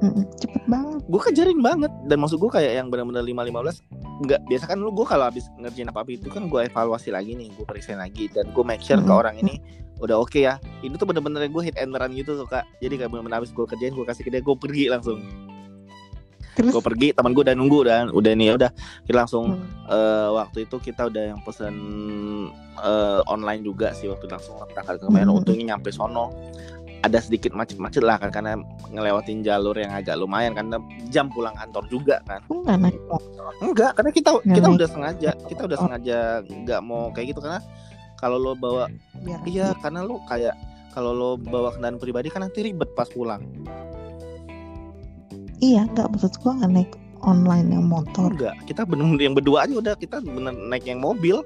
Mm-mm. 0.00 0.24
Cepet 0.34 0.62
banget. 0.64 1.00
gue 1.02 1.20
kejarin 1.22 1.60
banget 1.60 1.92
dan 2.04 2.16
maksud 2.16 2.38
gue 2.38 2.48
kayak 2.48 2.72
yang 2.74 2.88
bener-bener 2.88 3.20
5 3.20 3.36
15 3.44 3.84
nggak 4.20 4.40
biasa 4.46 4.64
kan 4.66 4.78
lu 4.78 4.90
gue 4.90 5.02
kalau 5.02 5.24
habis 5.24 5.48
ngerjain 5.54 5.86
apa 5.86 6.00
apa 6.00 6.10
itu 6.10 6.26
kan 6.26 6.46
gue 6.46 6.60
evaluasi 6.62 7.08
lagi 7.08 7.34
nih 7.34 7.50
gue 7.50 7.64
periksa 7.64 7.92
lagi 7.94 8.28
dan 8.28 8.48
gue 8.48 8.62
make 8.62 8.80
sure 8.80 8.96
ke 8.96 9.04
Mhm. 9.04 9.18
orang 9.18 9.34
ini 9.36 9.60
udah 9.98 10.16
oke 10.16 10.36
ya 10.36 10.56
ini 10.80 10.94
tuh 10.94 11.04
bener-bener 11.04 11.44
gue 11.44 11.62
hit 11.62 11.76
and 11.76 11.92
run 11.92 12.12
gitu 12.12 12.32
tuh 12.34 12.46
kak 12.46 12.64
jadi 12.78 12.96
kayak 12.96 13.10
bener-bener 13.10 13.36
habis 13.36 13.50
gue 13.50 13.64
kerjain 13.66 13.90
gue 13.90 14.00
kasih 14.02 14.22
ke 14.22 14.30
dia 14.30 14.40
gue 14.40 14.54
pergi 14.54 14.88
langsung 14.88 15.20
Terus 16.50 16.72
gue 16.72 16.82
pergi 16.82 17.08
teman 17.10 17.30
gue 17.30 17.42
udah 17.42 17.54
nunggu 17.54 17.80
dan 17.82 18.10
udah 18.10 18.32
nih 18.32 18.46
ya 18.46 18.54
udah 18.56 18.70
kita 19.02 19.16
langsung 19.18 19.54
Hmm. 19.54 19.64
eh, 19.88 20.28
waktu 20.30 20.58
itu 20.64 20.76
kita 20.78 21.06
udah 21.06 21.22
yang 21.30 21.40
pesen 21.40 21.74
eh, 22.76 23.20
online 23.26 23.60
juga 23.60 23.90
sih 23.90 24.06
waktu 24.06 24.24
langsung 24.26 24.56
berangkat 24.64 24.96
ke 24.96 25.04
kemarin 25.04 25.26
Mhm. 25.26 25.36
untungnya 25.36 25.64
nyampe 25.70 25.90
sono 25.90 26.32
ada 27.00 27.16
sedikit 27.16 27.50
macet-macet 27.50 28.00
lah 28.00 28.16
kan 28.16 28.28
karena 28.28 28.60
ngelewatin 28.86 29.40
jalur 29.40 29.72
yang 29.72 29.88
agak 29.90 30.14
lumayan 30.14 30.52
karena 30.52 30.76
jam 31.08 31.26
pulang 31.26 31.54
kantor 31.54 31.84
juga 31.88 32.16
kan 32.24 32.44
Aku 32.44 32.60
nggak 32.60 32.76
naik 32.78 32.96
enggak 33.60 33.90
karena 33.94 34.10
kita 34.10 34.30
Nggak 34.36 34.44
kita 34.52 34.66
naik. 34.66 34.76
udah 34.76 34.88
sengaja 34.88 35.30
kita 35.46 35.60
udah 35.64 35.76
Oh. 35.76 35.82
sengaja 35.82 36.18
nggak 36.44 36.80
mau 36.82 37.08
kayak 37.10 37.26
gitu 37.28 37.40
karena 37.40 37.60
kalau 38.14 38.36
lo 38.36 38.52
bawa 38.52 38.92
Biar 39.16 39.40
iya 39.44 39.72
karena 39.74 40.00
lo 40.02 40.20
kayak 40.24 40.52
kalau 40.90 41.10
lo 41.10 41.30
bawa 41.34 41.72
kendaraan 41.72 41.96
pribadi 41.96 42.28
kan 42.28 42.42
nanti 42.42 42.60
ribet 42.62 42.92
pas 42.92 43.06
pulang 43.06 43.40
Iya, 45.58 45.84
nggak 45.86 46.08
maksud 46.10 46.32
gua 46.40 46.56
nggak 46.56 46.72
naik 46.72 46.90
online 47.20 47.68
yang 47.70 47.84
motor. 47.84 48.32
enggak 48.32 48.56
kita 48.64 48.84
bener-bener 48.84 49.22
yang 49.22 49.34
berdua 49.34 49.64
aja 49.64 49.74
udah 49.74 49.94
kita 49.94 50.20
bener 50.20 50.52
naik 50.52 50.84
yang 50.84 51.00
mobil 51.00 51.44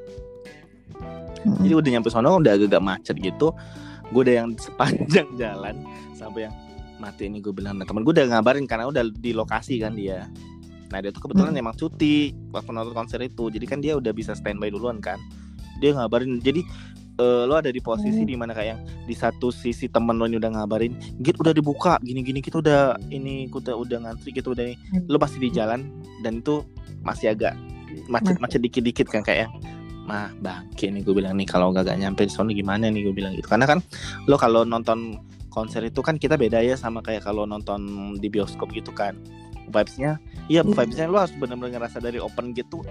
Mm-mm. 1.43 1.59
jadi 1.61 1.75
udah 1.75 1.91
nyampe 1.93 2.09
sono 2.09 2.39
udah 2.39 2.55
agak 2.55 2.79
macet 2.81 3.19
gitu 3.19 3.51
gue 4.13 4.21
udah 4.21 4.35
yang 4.45 4.51
sepanjang 4.57 5.29
jalan 5.41 5.77
sampai 6.13 6.49
yang 6.51 6.55
mati 6.97 7.27
ini 7.27 7.43
gue 7.43 7.51
bilang 7.51 7.77
nah, 7.77 7.87
temen 7.87 8.07
gue 8.07 8.13
udah 8.15 8.27
ngabarin 8.31 8.65
karena 8.65 8.87
udah 8.89 9.03
di 9.11 9.35
lokasi 9.35 9.83
kan 9.83 9.95
dia 9.95 10.29
nah 10.93 11.03
dia 11.03 11.11
tuh 11.11 11.27
kebetulan 11.27 11.51
Hmm. 11.57 11.63
emang 11.67 11.75
cuti 11.75 12.31
waktu 12.55 12.71
nonton 12.71 12.95
konser 12.95 13.19
itu 13.19 13.51
jadi 13.51 13.67
kan 13.67 13.79
dia 13.83 13.99
udah 13.99 14.15
bisa 14.15 14.37
standby 14.37 14.71
duluan 14.71 15.03
kan 15.03 15.19
dia 15.83 15.91
ngabarin 15.91 16.39
jadi 16.39 16.63
eh, 17.15 17.43
lo 17.47 17.59
ada 17.59 17.71
di 17.71 17.83
posisi 17.83 18.23
Hmm. 18.23 18.31
di 18.31 18.37
mana 18.39 18.53
kayak 18.55 18.69
yang 18.75 18.81
di 19.07 19.15
satu 19.15 19.51
sisi 19.51 19.91
temen 19.91 20.15
lo 20.19 20.31
ini 20.31 20.39
udah 20.39 20.55
ngabarin 20.55 20.95
git 21.19 21.35
udah 21.35 21.51
dibuka 21.51 21.99
gini 22.03 22.23
gini 22.23 22.39
kita 22.39 22.63
udah 22.63 22.95
ini 23.11 23.51
kita 23.51 23.75
udah 23.75 23.99
ngantri 24.07 24.31
kita 24.31 24.55
udah 24.55 24.65
ini." 24.71 24.77
lo 25.11 25.19
pasti 25.19 25.43
di 25.43 25.51
jalan 25.51 25.83
dan 26.23 26.43
itu 26.43 26.63
masih 27.03 27.35
agak 27.35 27.59
macet-macet 28.07 28.63
dikit-dikit 28.63 29.07
kan 29.11 29.23
kayak 29.27 29.51
mah 30.05 30.29
bangke 30.39 30.89
nih 30.89 31.01
gue 31.01 31.15
bilang 31.17 31.35
nih 31.35 31.49
kalau 31.49 31.73
gak 31.73 31.89
nyampe 31.89 32.25
di 32.25 32.33
sana 32.33 32.53
gimana 32.53 32.89
nih? 32.89 33.09
Gue 33.09 33.15
bilang 33.17 33.33
gitu. 33.35 33.49
Karena 33.49 33.65
kan 33.65 33.79
lo 34.29 34.37
kalau 34.37 34.63
nonton 34.63 35.19
konser 35.49 35.81
itu 35.83 36.03
kan 36.03 36.19
kita 36.19 36.35
beda 36.35 36.61
ya 36.61 36.75
sama 36.75 36.99
kayak 36.99 37.25
kalau 37.25 37.45
nonton 37.45 37.81
di 38.19 38.29
bioskop 38.29 38.69
gitu 38.73 38.91
kan. 38.91 39.17
Vibesnya 39.65 40.21
iya 40.47 40.61
Iya. 40.61 40.77
vibesnya 40.77 41.09
lo 41.09 41.17
harus 41.25 41.33
benar-benar 41.35 41.81
ngerasa 41.81 41.97
dari 41.99 42.21
open 42.21 42.53
gate 42.53 42.69
tuh 42.69 42.85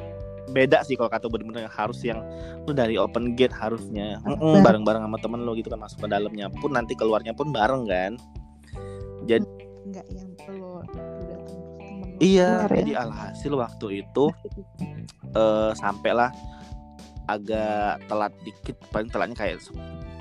beda 0.49 0.81
sih 0.83 0.97
kalau 0.97 1.07
kata 1.07 1.29
bener-bener 1.29 1.69
harus 1.69 2.01
yang 2.01 2.19
lo 2.65 2.73
dari 2.73 2.97
open 2.97 3.37
gate 3.37 3.53
harusnya. 3.53 4.17
Harus 4.25 4.39
Mm-mm, 4.41 4.65
bareng-bareng 4.65 5.05
sama 5.05 5.17
temen 5.21 5.45
lo 5.45 5.53
gitu 5.53 5.69
kan 5.69 5.79
masuk 5.79 6.01
ke 6.01 6.07
dalamnya 6.09 6.49
pun 6.49 6.73
nanti 6.73 6.97
keluarnya 6.97 7.31
pun 7.31 7.53
bareng 7.53 7.85
kan. 7.85 8.17
Jadi 9.23 9.45
Nggak 9.83 10.07
yang 10.09 10.29
perlu 10.39 10.81
iya 12.21 12.63
keluar 12.63 12.71
ya. 12.71 12.77
jadi 12.79 12.91
alhasil 13.03 13.51
waktu 13.51 13.85
itu 14.01 14.25
eh 15.33 15.71
sampailah 15.75 16.31
agak 17.27 18.03
telat 18.11 18.33
dikit 18.43 18.75
paling 18.91 19.07
telatnya 19.07 19.37
kayak 19.37 19.63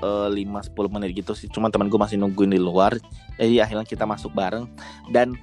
eh, 0.03 0.27
lima 0.31 0.63
10 0.63 0.73
menit 0.91 1.11
gitu 1.17 1.35
sih. 1.35 1.51
Cuma 1.51 1.67
teman 1.67 1.91
gue 1.91 1.99
masih 1.99 2.15
nungguin 2.19 2.55
di 2.55 2.61
luar 2.61 2.95
jadi 3.37 3.65
akhirnya 3.65 3.85
kita 3.87 4.05
masuk 4.05 4.31
bareng. 4.33 4.69
Dan 5.09 5.33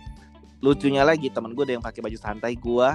lucunya 0.61 1.03
lagi 1.03 1.33
teman 1.33 1.57
gue 1.57 1.65
ada 1.67 1.75
yang 1.79 1.85
pakai 1.85 2.01
baju 2.05 2.19
santai 2.19 2.55
gue 2.55 2.89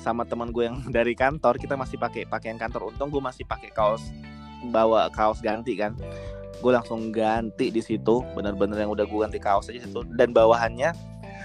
sama 0.00 0.22
teman 0.28 0.52
gue 0.52 0.68
yang 0.68 0.78
dari 0.96 1.16
kantor. 1.16 1.56
Kita 1.56 1.74
masih 1.74 1.96
pakai 1.96 2.28
pakaian 2.28 2.60
kantor. 2.60 2.92
Untung 2.94 3.08
gue 3.08 3.22
masih 3.22 3.46
pakai 3.48 3.72
kaos 3.72 4.02
bawa 4.68 5.08
kaos 5.12 5.40
ganti 5.40 5.76
kan. 5.78 5.96
Gue 6.60 6.72
langsung 6.72 7.12
ganti 7.12 7.68
di 7.68 7.84
situ 7.84 8.24
bener-bener 8.32 8.80
yang 8.80 8.92
udah 8.92 9.04
gue 9.04 9.18
ganti 9.20 9.40
kaos 9.40 9.68
aja 9.68 9.84
situ. 9.84 10.04
Dan 10.16 10.32
bawahannya 10.32 10.92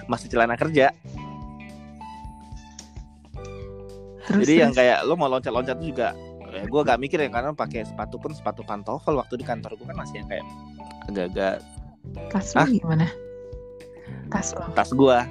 masih 0.07 0.28
celana 0.32 0.55
kerja. 0.59 0.91
Terus, 4.22 4.47
Jadi 4.47 4.53
yang 4.64 4.72
terus. 4.72 4.80
kayak 4.86 4.97
lo 5.09 5.20
mau 5.20 5.28
loncat-loncat 5.28 5.82
juga 5.82 6.16
ya 6.51 6.63
gue 6.63 6.81
gak 6.83 6.99
mikir 6.99 7.17
ya 7.17 7.29
karena 7.29 7.51
pakai 7.51 7.83
sepatu 7.83 8.15
pun 8.15 8.31
sepatu 8.31 8.61
pantofel 8.61 9.15
waktu 9.15 9.39
di 9.39 9.45
kantor 9.45 9.73
gue 9.73 9.87
kan 9.87 9.97
masih 9.97 10.19
yang 10.19 10.27
kayak 10.27 10.45
agak-agak 11.07 11.55
tas 12.27 12.51
Ah? 12.53 12.67
gimana? 12.67 13.07
tas 14.27 14.51
lo 14.51 14.63
tas 14.73 14.89
gua. 14.91 15.27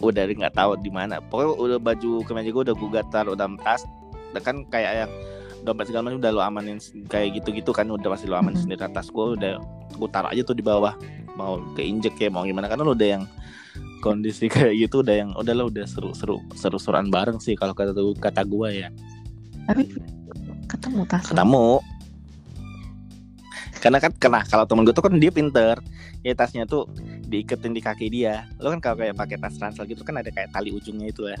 Udah 0.00 0.24
nggak 0.24 0.54
tahu 0.54 0.80
di 0.80 0.88
mana. 0.88 1.20
Pokoknya 1.20 1.50
udah 1.54 1.78
baju 1.78 2.10
kemeja 2.24 2.50
gua 2.50 2.62
udah 2.64 2.76
gua 2.76 3.02
taruh 3.06 3.34
dalam 3.36 3.60
tas. 3.60 3.84
Udah 4.32 4.40
kan 4.40 4.64
kayak 4.66 5.06
yang 5.06 5.10
dompet 5.60 5.92
segala 5.92 6.08
macam 6.08 6.24
udah 6.24 6.32
lo 6.32 6.40
amanin 6.40 6.78
kayak 7.06 7.36
gitu-gitu 7.42 7.68
kan 7.70 7.84
udah 7.84 8.08
pasti 8.08 8.24
lo 8.24 8.38
amanin 8.38 8.56
Mhm. 8.56 8.64
sendiri. 8.64 8.80
Tas 8.90 9.12
gua 9.12 9.36
udah 9.36 9.60
gua 9.98 10.08
taruh 10.08 10.30
aja 10.32 10.40
tuh 10.40 10.56
di 10.56 10.64
bawah. 10.64 10.96
Mau 11.36 11.60
keinjek 11.76 12.16
kayak 12.16 12.32
mau 12.32 12.48
gimana. 12.48 12.64
Karena 12.64 12.86
lo 12.86 12.96
udah 12.96 13.08
yang 13.18 13.24
kondisi 14.00 14.48
kayak 14.52 14.88
gitu 14.88 15.04
udah 15.04 15.14
yang 15.14 15.30
udah 15.36 15.52
lo 15.52 15.68
udah 15.68 15.84
seru-seru 15.84 16.40
seru-seruan 16.56 17.12
bareng 17.12 17.36
sih 17.36 17.52
kalau 17.52 17.76
kata 17.76 17.92
kata 18.16 18.42
gua 18.48 18.72
ya 18.72 18.88
tapi 19.70 19.82
ketemu 20.66 21.02
tas 21.06 21.22
ketemu. 21.30 21.78
Karena 23.80 23.96
kan 23.96 24.12
kena 24.12 24.44
kalau 24.44 24.68
temen 24.68 24.84
gue 24.84 24.92
tuh 24.92 25.06
kan 25.06 25.14
dia 25.16 25.32
pinter. 25.32 25.78
Ya 26.20 26.36
tasnya 26.36 26.68
tuh 26.68 26.84
diiketin 27.30 27.72
di 27.72 27.80
kaki 27.80 28.12
dia. 28.12 28.44
Lo 28.60 28.68
kan 28.74 28.82
kalau 28.82 29.00
kayak 29.00 29.16
pakai 29.16 29.40
tas 29.40 29.56
ransel 29.56 29.88
gitu 29.88 30.02
kan 30.04 30.20
ada 30.20 30.28
kayak 30.28 30.52
tali 30.52 30.68
ujungnya 30.74 31.08
itu 31.08 31.30
ya 31.30 31.38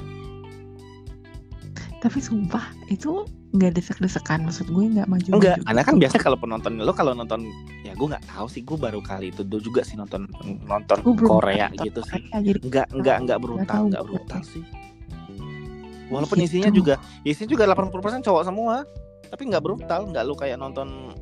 tapi 2.00 2.18
sumpah 2.18 2.64
itu 2.88 3.28
nggak 3.52 3.76
desek-desekan. 3.76 4.48
Maksud 4.48 4.72
gue 4.72 4.84
nggak 4.96 5.06
maju 5.06 5.28
enggak 5.36 5.60
karena 5.68 5.82
kan 5.84 5.96
biasa 6.00 6.16
kalau 6.16 6.36
penonton 6.40 6.80
lo 6.80 6.92
kalau 6.96 7.12
nonton 7.12 7.44
ya 7.84 7.92
gue 7.92 8.08
nggak 8.08 8.24
tahu 8.24 8.48
sih 8.48 8.64
gue 8.64 8.78
baru 8.80 9.04
kali 9.04 9.28
itu 9.30 9.44
dulu 9.44 9.60
juga 9.60 9.84
sih 9.84 10.00
nonton 10.00 10.24
nonton 10.64 10.98
Gue 11.04 11.28
Korea 11.28 11.68
nonton 11.68 11.86
gitu 11.92 12.00
sih. 12.08 12.24
Korea, 12.32 12.56
enggak 12.64 12.86
enggak 12.96 13.16
Nggak 13.28 13.38
brutal 13.44 13.82
gue. 13.92 14.00
brutal 14.16 14.40
sih 14.42 14.64
walaupun 16.10 16.36
Gitu. 16.36 16.58
isinya 16.58 16.70
juga 16.70 16.94
isinya 17.22 17.48
juga 17.48 17.64
80% 17.66 18.20
cowok 18.20 18.42
semua. 18.44 18.82
Tapi 19.26 19.42
nggak 19.46 19.62
brutal 19.62 20.10
nggak 20.10 20.24
lo 20.26 20.34
kayak 20.34 20.58
nonton 20.58 21.14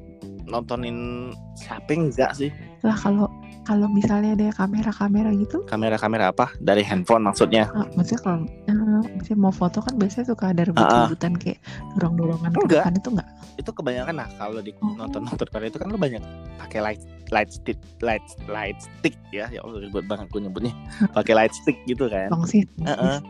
nontonin 0.45 1.31
siapa 1.55 1.93
enggak 1.93 2.33
sih. 2.33 2.49
Lah 2.81 2.97
kalau 2.97 3.29
kalau 3.63 3.85
misalnya 3.85 4.33
ada 4.33 4.49
kamera-kamera 4.57 5.29
gitu. 5.37 5.61
Kamera-kamera 5.69 6.33
apa? 6.33 6.49
Dari 6.57 6.81
handphone 6.81 7.21
maksudnya? 7.23 7.69
Ah, 7.69 7.85
maksudnya 7.93 8.21
kalau 8.25 8.41
eh, 8.65 8.73
misalnya 9.13 9.37
mau 9.39 9.53
foto 9.53 9.85
kan 9.85 9.93
biasanya 9.95 10.25
suka 10.27 10.57
ada 10.57 10.65
rebut-rebutan 10.65 11.37
kayak 11.37 11.61
dorong-dorongan 11.93 12.49
Enggak. 12.57 12.81
depan 12.81 12.95
itu 12.97 13.09
enggak? 13.13 13.29
Itu 13.61 13.71
kebanyakan 13.71 14.15
nah 14.17 14.29
kalau 14.35 14.61
di 14.63 14.73
Oh. 14.79 14.97
nonton 14.97 15.21
nonton 15.23 15.47
Korea 15.47 15.69
itu 15.69 15.77
kan 15.77 15.93
lo 15.93 16.01
banyak 16.01 16.23
pakai 16.57 16.81
light 16.81 17.03
light 17.29 17.51
stick 17.53 17.77
light 18.01 18.25
light 18.49 18.79
stick 18.81 19.21
ya. 19.29 19.53
Ya 19.53 19.61
Allah 19.61 19.85
ribet 19.85 20.09
banget 20.09 20.33
gue 20.33 20.41
nyebutnya. 20.41 20.73
Pakai 21.13 21.37
light 21.37 21.53
stick 21.53 21.77
gitu 21.85 22.09
kan. 22.09 22.33
Tongsis 22.33 22.65
Heeh. 22.79 23.21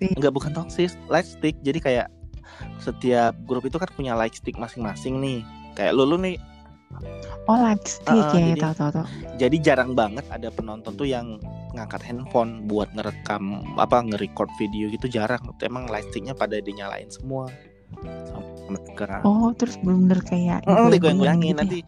Enggak 0.00 0.32
bukan 0.32 0.52
toksis 0.52 0.96
light 1.06 1.26
stick. 1.26 1.56
Jadi 1.62 1.78
kayak 1.78 2.08
setiap 2.80 3.36
grup 3.44 3.64
itu 3.64 3.76
kan 3.76 3.88
punya 3.94 4.12
light 4.16 4.34
stick 4.34 4.56
masing-masing 4.56 5.20
nih. 5.20 5.40
Kayak 5.76 5.94
lu 5.96 6.04
lu 6.04 6.16
nih. 6.18 6.36
Oh 7.46 7.54
light 7.54 7.80
stick. 7.86 8.10
Ah, 8.10 8.34
ya 8.34 8.52
jadi- 8.54 8.62
tahu 8.62 8.74
tahu 8.74 8.90
tahu. 8.98 9.06
jadi 9.38 9.56
jarang 9.62 9.94
banget 9.94 10.26
ada 10.26 10.50
penonton 10.50 10.92
tuh 10.98 11.06
yang 11.06 11.38
ngangkat 11.70 12.02
handphone 12.02 12.66
buat 12.66 12.90
ngerekam 12.98 13.62
apa 13.78 14.02
nge-record 14.02 14.50
video 14.58 14.90
gitu 14.90 15.06
jarang. 15.06 15.40
Emang 15.62 15.86
light 15.86 16.06
sticknya 16.10 16.34
pada 16.34 16.58
dinyalain 16.58 17.06
semua. 17.08 17.46
Sama 17.90 18.78
gerak 18.94 19.26
oh 19.26 19.50
terus 19.50 19.74
bener-bener 19.82 20.22
kayak 20.22 20.62
Heeh, 20.62 20.94
digoyang-goyang 20.94 21.42
digoyang-goyangin. 21.42 21.42
gitu 21.42 21.50
ya? 21.50 21.58
nanti 21.58 21.78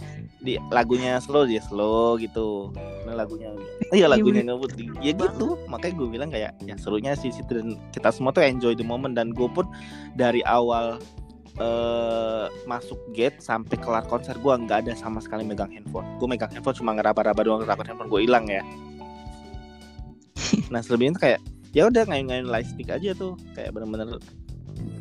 di 0.43 0.53
lagunya 0.75 1.13
slow 1.23 1.47
dia 1.47 1.63
slow 1.63 2.19
gitu. 2.19 2.75
Nah, 3.13 3.29
lagunya 3.29 3.49
iya 3.93 4.07
lagunya 4.09 4.41
bener. 4.41 4.57
ngebut 4.57 4.73
di- 4.75 4.89
ya 5.05 5.13
gitu. 5.13 5.61
Makanya 5.69 5.95
gue 6.01 6.09
bilang 6.09 6.31
kayak 6.33 6.57
ya 6.65 6.75
serunya 6.81 7.13
sih 7.13 7.29
situ 7.29 7.53
dan 7.53 7.77
kita 7.93 8.09
semua 8.09 8.33
tuh 8.33 8.41
enjoy 8.41 8.73
the 8.73 8.83
moment 8.83 9.13
dan 9.13 9.31
gue 9.37 9.49
pun 9.53 9.69
dari 10.17 10.41
awal 10.49 10.97
eh 11.61 12.47
masuk 12.65 12.97
gate 13.13 13.37
sampai 13.45 13.77
kelar 13.77 14.09
konser 14.09 14.33
gue 14.41 14.53
nggak 14.57 14.89
ada 14.89 14.93
sama 14.97 15.21
sekali 15.21 15.45
megang 15.45 15.69
handphone. 15.69 16.09
Gue 16.17 16.27
megang 16.27 16.49
handphone 16.49 16.77
cuma 16.81 16.97
ngeraba-raba 16.97 17.45
doang 17.45 17.61
ngeraba 17.61 17.85
handphone 17.85 18.09
gue 18.09 18.21
hilang 18.25 18.49
ya. 18.49 18.65
Nah 20.73 20.81
selebihnya 20.81 21.21
tuh 21.21 21.23
kayak 21.29 21.41
ya 21.73 21.89
udah 21.89 22.05
ngayun-ngayun 22.09 22.49
light 22.49 22.69
stick 22.69 22.89
aja 22.93 23.13
tuh 23.17 23.37
kayak 23.57 23.73
bener-bener 23.73 24.21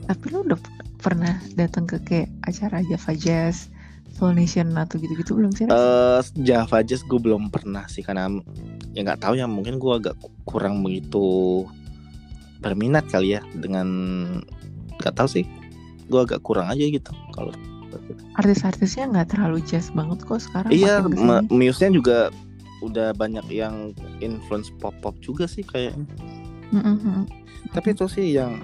tapi 0.07 0.23
lu 0.31 0.43
udah 0.43 0.59
pernah 0.99 1.39
datang 1.55 1.87
ke 1.87 1.99
kayak 2.03 2.29
acara 2.47 2.83
Java 2.87 3.13
Jazz 3.15 3.71
Soul 4.11 4.37
Nation 4.37 4.71
atau 4.75 4.99
gitu-gitu 4.99 5.33
belum 5.33 5.51
sih? 5.55 5.65
Eh 5.71 6.21
Java 6.43 6.83
Jazz 6.83 7.01
gue 7.07 7.19
belum 7.19 7.49
pernah 7.49 7.87
sih 7.87 8.03
karena 8.05 8.27
ya 8.91 9.01
nggak 9.07 9.23
tahu 9.23 9.39
ya 9.39 9.47
mungkin 9.47 9.79
gue 9.79 9.93
agak 9.97 10.15
kurang 10.45 10.83
begitu 10.83 11.63
berminat 12.61 13.09
kali 13.09 13.39
ya 13.39 13.41
dengan 13.57 13.87
nggak 15.01 15.15
tahu 15.17 15.27
sih 15.41 15.45
gue 16.11 16.19
agak 16.21 16.43
kurang 16.45 16.69
aja 16.69 16.83
gitu 16.83 17.09
kalau 17.33 17.49
artis-artisnya 18.39 19.09
nggak 19.11 19.35
terlalu 19.35 19.59
jazz 19.65 19.91
banget 19.91 20.23
kok 20.23 20.39
sekarang 20.43 20.69
iya 20.71 21.03
muse-nya 21.49 21.89
juga 21.91 22.17
udah 22.81 23.13
banyak 23.13 23.45
yang 23.49 23.93
influence 24.21 24.69
pop 24.81 24.93
pop 25.01 25.17
juga 25.19 25.45
sih 25.45 25.61
kayak 25.65 25.93
Mm-mm. 26.71 27.27
tapi 27.75 27.93
itu 27.93 28.05
sih 28.07 28.37
yang 28.37 28.57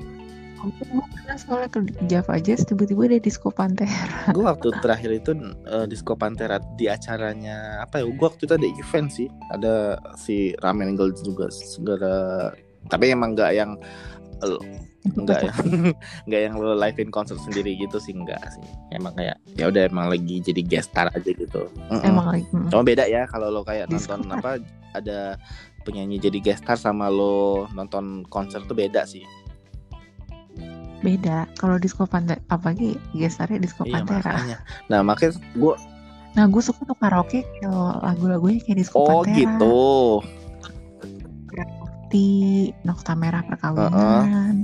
Aku 0.57 0.73
pernah 0.81 1.37
soalnya 1.37 1.69
ke 1.69 1.79
Java 2.09 2.35
Jazz 2.41 2.65
tiba-tiba 2.65 3.05
ada 3.05 3.19
disco 3.21 3.53
Pantera. 3.53 4.33
gue 4.33 4.43
waktu 4.43 4.73
terakhir 4.81 5.11
itu 5.13 5.31
eh, 5.69 5.85
disco 5.85 6.17
Pantera 6.17 6.57
di 6.75 6.89
acaranya 6.89 7.85
apa 7.85 8.01
ya 8.01 8.09
gue 8.09 8.25
waktu 8.25 8.49
itu 8.49 8.53
ada 8.57 8.67
event 8.67 9.07
sih 9.13 9.27
ada 9.53 10.01
si 10.17 10.57
Ramen 10.65 10.97
Girls 10.97 11.21
juga 11.21 11.47
segera 11.53 12.51
tapi 12.87 13.11
emang 13.11 13.35
nggak 13.35 13.51
yang 13.53 13.77
enggak 15.17 15.39
ya 15.49 15.53
enggak 16.27 16.41
yang 16.45 16.53
lo 16.59 16.75
live 16.75 16.99
in 16.99 17.09
concert 17.09 17.39
sendiri 17.41 17.73
gitu 17.79 17.97
sih 17.97 18.13
enggak 18.13 18.41
sih 18.53 18.63
emang 18.93 19.15
kayak 19.15 19.37
ya 19.55 19.71
udah 19.71 19.87
emang 19.87 20.11
lagi 20.11 20.43
jadi 20.43 20.61
guest 20.61 20.91
star 20.93 21.09
aja 21.15 21.31
gitu 21.31 21.71
Mm-mm. 21.89 22.03
Emang 22.05 22.27
lagi. 22.29 22.45
mm. 22.51 22.69
cuma 22.69 22.83
beda 22.85 23.07
ya 23.07 23.25
kalau 23.25 23.49
lo 23.49 23.61
kayak 23.63 23.89
Disco 23.89 24.13
nonton 24.13 24.37
apa 24.37 24.61
ada 24.93 25.39
penyanyi 25.87 26.19
jadi 26.21 26.37
guest 26.43 26.61
star 26.67 26.77
sama 26.77 27.07
lo 27.09 27.65
nonton 27.73 28.27
konser 28.27 28.61
tuh 28.67 28.75
beda 28.77 29.07
sih 29.07 29.23
beda. 30.99 31.45
Kalau 31.55 31.77
disco 31.77 32.05
Pantera 32.05 32.41
apalagi 32.47 32.97
gestarnya 33.13 33.61
disco 33.61 33.85
iya 33.85 34.01
Pantera. 34.01 34.33
makanya 34.33 34.57
nah 34.91 34.99
makanya 35.01 35.33
gue 35.55 35.75
Nah 36.37 36.45
gue 36.45 36.61
suka 36.61 36.85
tuh 36.85 36.93
karaoke 37.01 37.41
kalau 37.65 37.97
lagu-lagunya 37.97 38.61
kayak 38.61 38.77
disco 38.85 39.01
oh 39.01 39.25
Pantera. 39.25 39.33
gitu 39.33 39.77
Di 42.07 42.27
Nokta 42.85 43.17
Merah 43.17 43.41
Perkawinan. 43.43 44.63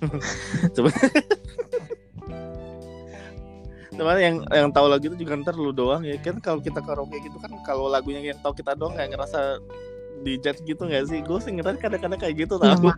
Cuman 3.96 4.16
yang 4.20 4.36
yang 4.52 4.68
tahu 4.70 4.86
lagu 4.92 5.08
itu 5.08 5.16
juga 5.16 5.40
ntar 5.40 5.56
lu 5.56 5.72
doang 5.72 6.04
ya 6.04 6.20
kan 6.20 6.36
kalau 6.38 6.60
kita 6.60 6.84
karaoke 6.84 7.16
gitu 7.24 7.40
kan 7.40 7.48
kalau 7.64 7.88
lagunya 7.88 8.20
yang 8.20 8.38
tahu 8.44 8.52
kita 8.52 8.76
doang 8.76 8.92
kayak 8.92 9.16
ngerasa 9.16 9.56
di 10.20 10.36
judge 10.36 10.60
gitu 10.68 10.84
nggak 10.84 11.08
sih 11.08 11.24
gue 11.24 11.38
sih 11.40 11.52
ngerasa 11.56 11.80
kadang-kadang 11.80 12.20
kayak 12.20 12.34
gitu 12.44 12.60
Ya, 12.60 12.76
tahu 12.76 12.92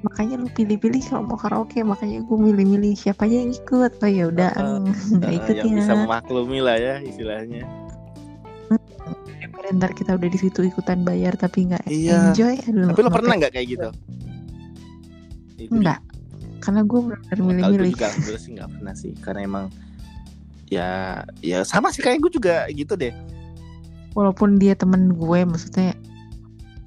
makanya, 0.00 0.34
lu 0.36 0.48
pilih-pilih 0.48 1.02
kalau 1.02 1.22
mau 1.24 1.34
karaoke 1.34 1.80
makanya 1.80 2.20
gue 2.20 2.38
milih-milih 2.38 2.94
siapa 2.94 3.24
aja 3.24 3.36
yang 3.36 3.50
ikut. 3.50 3.92
Oh 3.96 4.06
ya 4.06 4.24
udah 4.26 4.50
Heeh. 4.52 4.78
nggak 5.18 5.32
ikut 5.34 5.54
yang 5.56 5.66
bisa 5.74 5.92
ya 5.92 5.98
memaklumi 5.98 6.58
lah 6.58 6.76
ya 6.76 6.94
istilahnya. 7.00 7.62
Daripada 9.28 9.68
ntar 9.74 9.90
kita 9.92 10.10
udah 10.14 10.28
di 10.28 10.38
situ 10.38 10.60
ikutan 10.62 11.02
bayar 11.02 11.34
tapi 11.34 11.66
nggak 11.66 11.84
Iya. 11.86 12.30
enjoy. 12.30 12.54
Aduh 12.62 12.86
tapi 12.88 13.00
lo 13.00 13.10
pernah 13.10 13.32
pe- 13.32 13.38
nggak 13.40 13.52
kayak 13.52 13.68
gitu? 13.68 13.88
Itu. 15.58 15.72
Enggak 15.74 16.00
karena 16.58 16.82
gue 16.82 17.00
benar 17.00 17.20
Kalau 17.24 17.38
gue 17.38 17.48
milih-milih. 17.54 17.92
juga 17.94 18.08
gue 18.26 18.36
sih 18.36 18.50
nggak 18.54 18.70
pernah 18.70 18.94
sih. 18.94 19.12
Karena 19.18 19.40
emang 19.42 19.64
ya 20.68 20.88
ya 21.40 21.64
sama 21.64 21.88
sih 21.88 22.02
kayak 22.02 22.20
gue 22.20 22.32
juga 22.34 22.66
gitu 22.68 22.94
deh. 22.94 23.10
Walaupun 24.12 24.58
dia 24.58 24.74
temen 24.74 25.10
gue 25.10 25.40
maksudnya 25.42 25.94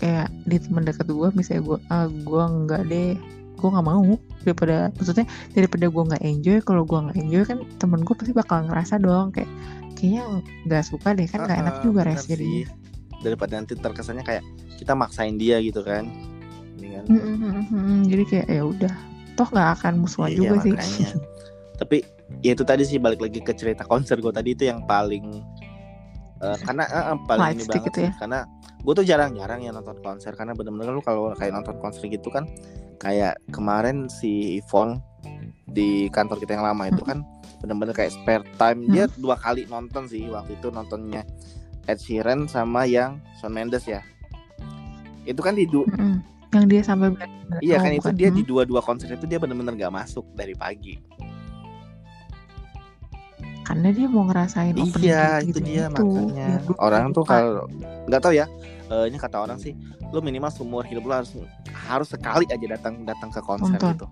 kayak 0.01 0.27
dia 0.43 0.57
temen 0.57 0.81
dekat 0.81 1.05
gue 1.05 1.29
misalnya 1.31 1.61
gue 1.63 1.77
ah 1.87 2.09
gue 2.09 2.43
nggak 2.57 2.83
deh 2.87 3.13
gue 3.53 3.69
nggak 3.69 3.85
mau 3.85 4.01
daripada 4.41 4.89
maksudnya 4.91 5.25
daripada 5.51 5.85
gue 5.85 6.03
nggak 6.03 6.23
enjoy 6.23 6.57
kalau 6.59 6.81
gue 6.81 6.97
nggak 6.99 7.17
enjoy 7.19 7.43
kan 7.45 7.57
temen 7.77 8.01
gue 8.01 8.15
pasti 8.15 8.33
bakal 8.33 8.65
ngerasa 8.65 8.97
dong 8.97 9.29
kayak 9.29 9.45
kayaknya 9.93 10.23
nggak 10.65 10.83
suka 10.83 11.13
deh 11.13 11.27
kan 11.27 11.45
nggak 11.45 11.59
enak 11.59 11.75
Ah, 11.75 11.81
juga 11.81 12.01
res 12.03 12.25
jadinya 12.25 12.65
sih. 12.65 12.73
daripada 13.21 13.53
nanti 13.53 13.73
terkesannya 13.75 14.23
kayak 14.23 14.41
kita 14.75 14.91
maksain 14.91 15.37
dia 15.37 15.61
gitu 15.61 15.79
kan 15.79 16.09
Mendingan 16.73 17.05
Mm, 17.05 17.21
mm, 17.37 17.63
mm, 17.69 17.99
jadi 18.09 18.23
kayak 18.25 18.47
ya 18.49 18.63
udah 18.63 18.93
toh 19.31 19.47
nggak 19.47 19.69
akan 19.75 19.93
musuhan 19.99 20.27
Iya, 20.27 20.37
juga 20.39 20.55
sih 20.59 20.71
makanya. 20.71 21.07
Tapi 21.77 21.97
ya 22.39 22.51
itu 22.51 22.63
tadi 22.63 22.83
sih 22.83 22.97
balik 22.97 23.19
lagi 23.19 23.39
ke 23.39 23.53
cerita 23.53 23.83
konser 23.83 24.17
gue 24.17 24.29
tadi 24.29 24.49
itu 24.51 24.65
yang 24.65 24.81
paling 24.83 25.45
eh, 26.39 26.57
karena 26.59 26.83
eh, 26.83 27.17
paling 27.21 27.41
Light 27.43 27.55
ini 27.55 27.65
banget 27.67 27.85
itu 27.87 27.99
sih 27.99 28.07
ya? 28.07 28.13
karena 28.17 28.39
gue 28.82 28.93
tuh 28.93 29.03
jarang-jarang 29.03 29.61
ya 29.61 29.69
nonton 29.69 29.97
konser 29.99 30.34
karena 30.34 30.51
bener-bener 30.51 30.91
lu 30.91 30.99
kalau 30.99 31.32
kayak 31.34 31.53
nonton 31.53 31.77
konser 31.77 32.05
gitu 32.05 32.27
kan 32.27 32.49
kayak 32.97 33.38
kemarin 33.49 34.05
si 34.07 34.57
Yvonne 34.57 35.01
di 35.65 36.09
kantor 36.09 36.38
kita 36.38 36.53
yang 36.53 36.65
lama 36.65 36.88
itu 36.88 37.01
kan 37.01 37.21
bener-bener 37.59 37.93
kayak 37.93 38.11
spare 38.11 38.43
time 38.55 38.86
dia 38.88 39.05
dua 39.15 39.36
kali 39.36 39.65
nonton 39.65 40.05
sih 40.05 40.25
waktu 40.27 40.57
itu 40.57 40.67
nontonnya 40.67 41.21
Ed 41.84 41.97
Sheeran 41.97 42.45
sama 42.45 42.84
yang 42.84 43.21
Shawn 43.38 43.53
Mendes 43.53 43.86
ya 43.86 44.01
itu 45.23 45.38
kan 45.38 45.53
di 45.53 45.65
du- 45.65 45.86
Mm, 45.88 46.01
mm. 46.01 46.17
yang 46.51 46.65
dia 46.67 46.82
sampai 46.82 47.13
iya 47.59 47.77
oh, 47.77 47.82
kan 47.82 47.91
itu 47.91 48.01
bukan. 48.03 48.15
dia 48.17 48.29
Hmm. 48.29 48.38
di 48.38 48.43
dua-dua 48.43 48.82
konser 48.82 49.07
itu 49.07 49.23
dia 49.23 49.38
bener-bener 49.38 49.77
gak 49.77 49.93
masuk 49.95 50.25
dari 50.34 50.51
pagi 50.51 50.97
karena 53.72 53.88
dia 53.95 54.07
mau 54.11 54.28
ngerasain 54.28 54.76
opening 54.76 54.99
iya 55.07 55.39
gitu 55.39 55.55
itu 55.55 55.59
dia 55.63 55.88
gitu. 55.88 56.03
makanya 56.03 56.59
gue 56.59 56.76
orang 56.76 57.15
tuh 57.15 57.24
kalau 57.24 57.63
nggak 58.11 58.19
tahu 58.19 58.34
ya 58.36 58.45
eh, 58.91 59.05
ini 59.07 59.15
kata 59.15 59.39
orang 59.39 59.55
sih 59.55 59.72
lu 60.11 60.19
minimal 60.19 60.51
seumur 60.51 60.84
hidup 60.84 61.07
lu 61.07 61.15
harus 61.15 61.32
harus 61.88 62.11
sekali 62.11 62.43
aja 62.51 62.65
datang 62.67 63.07
datang 63.07 63.32
ke 63.32 63.39
konser 63.39 63.80
Nonton. 63.80 63.95
gitu 63.95 64.07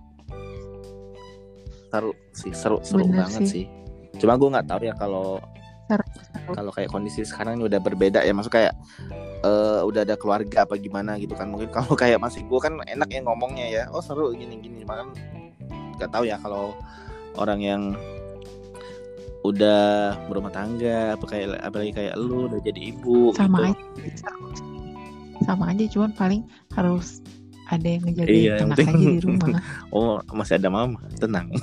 seru 1.92 2.12
sih 2.32 2.52
seru 2.56 2.80
seru 2.88 3.04
Bener 3.04 3.28
banget 3.28 3.42
sih. 3.44 3.52
sih. 3.52 3.66
cuma 4.24 4.40
gue 4.40 4.48
nggak 4.48 4.68
tahu 4.72 4.82
ya 4.88 4.96
kalau 4.96 5.44
kalau 6.56 6.72
kayak 6.72 6.88
kondisi 6.88 7.28
sekarang 7.28 7.60
ini 7.60 7.68
udah 7.68 7.84
berbeda 7.84 8.24
ya 8.24 8.32
maksud 8.32 8.56
kayak 8.56 8.72
eh, 9.44 9.82
udah 9.84 10.08
ada 10.08 10.16
keluarga 10.16 10.64
apa 10.64 10.80
gimana 10.80 11.20
gitu 11.20 11.36
kan 11.36 11.52
mungkin 11.52 11.68
kalau 11.68 11.92
kayak 12.00 12.16
masih 12.16 12.48
gue 12.48 12.60
kan 12.64 12.80
enak 12.88 13.12
ya 13.12 13.20
ngomongnya 13.28 13.66
ya 13.68 13.84
oh 13.92 14.00
seru 14.00 14.32
gini 14.32 14.56
gini 14.64 14.88
makan 14.88 15.12
nggak 16.00 16.16
tahu 16.16 16.24
ya 16.24 16.40
kalau 16.40 16.72
orang 17.36 17.60
yang 17.60 17.82
udah 19.42 19.82
berumah 20.28 20.52
tangga 20.52 21.16
apa 21.16 21.26
kayak 21.26 21.60
apalagi 21.60 21.92
kayak 21.92 22.14
lu 22.16 22.46
udah 22.46 22.60
jadi 22.60 22.92
ibu 22.92 23.32
sama 23.32 23.72
gitu. 23.72 23.72
aja 23.72 23.84
sih. 23.96 24.14
sama 25.42 25.64
aja 25.72 25.84
cuman 25.88 26.12
paling 26.14 26.42
harus 26.74 27.24
ada 27.70 27.88
yang 27.88 28.04
ngejagain 28.04 28.36
Iya, 28.36 28.54
anak 28.60 28.78
penting- 28.78 28.98
aja 28.98 29.06
di 29.10 29.22
rumah 29.24 29.48
oh 29.96 30.20
masih 30.30 30.58
ada 30.58 30.68
mama 30.68 31.00
tenang 31.16 31.48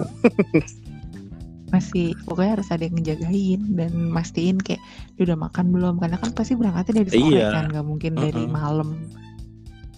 masih 1.67 2.15
pokoknya 2.25 2.53
harus 2.57 2.69
ada 2.71 2.87
yang 2.87 2.95
ngejagain 2.95 3.61
dan 3.75 3.93
mastiin 4.09 4.57
kayak 4.57 4.79
dia 5.19 5.27
udah 5.27 5.37
makan 5.37 5.69
belum 5.69 5.99
karena 5.99 6.17
kan 6.17 6.31
pasti 6.31 6.55
berangkatnya 6.55 7.03
dari 7.03 7.11
sore 7.13 7.27
Iya. 7.35 7.49
kan 7.53 7.65
nggak 7.69 7.85
mungkin 7.85 8.13
dari 8.15 8.43
Mm-mm. 8.47 8.55
malam 8.55 8.91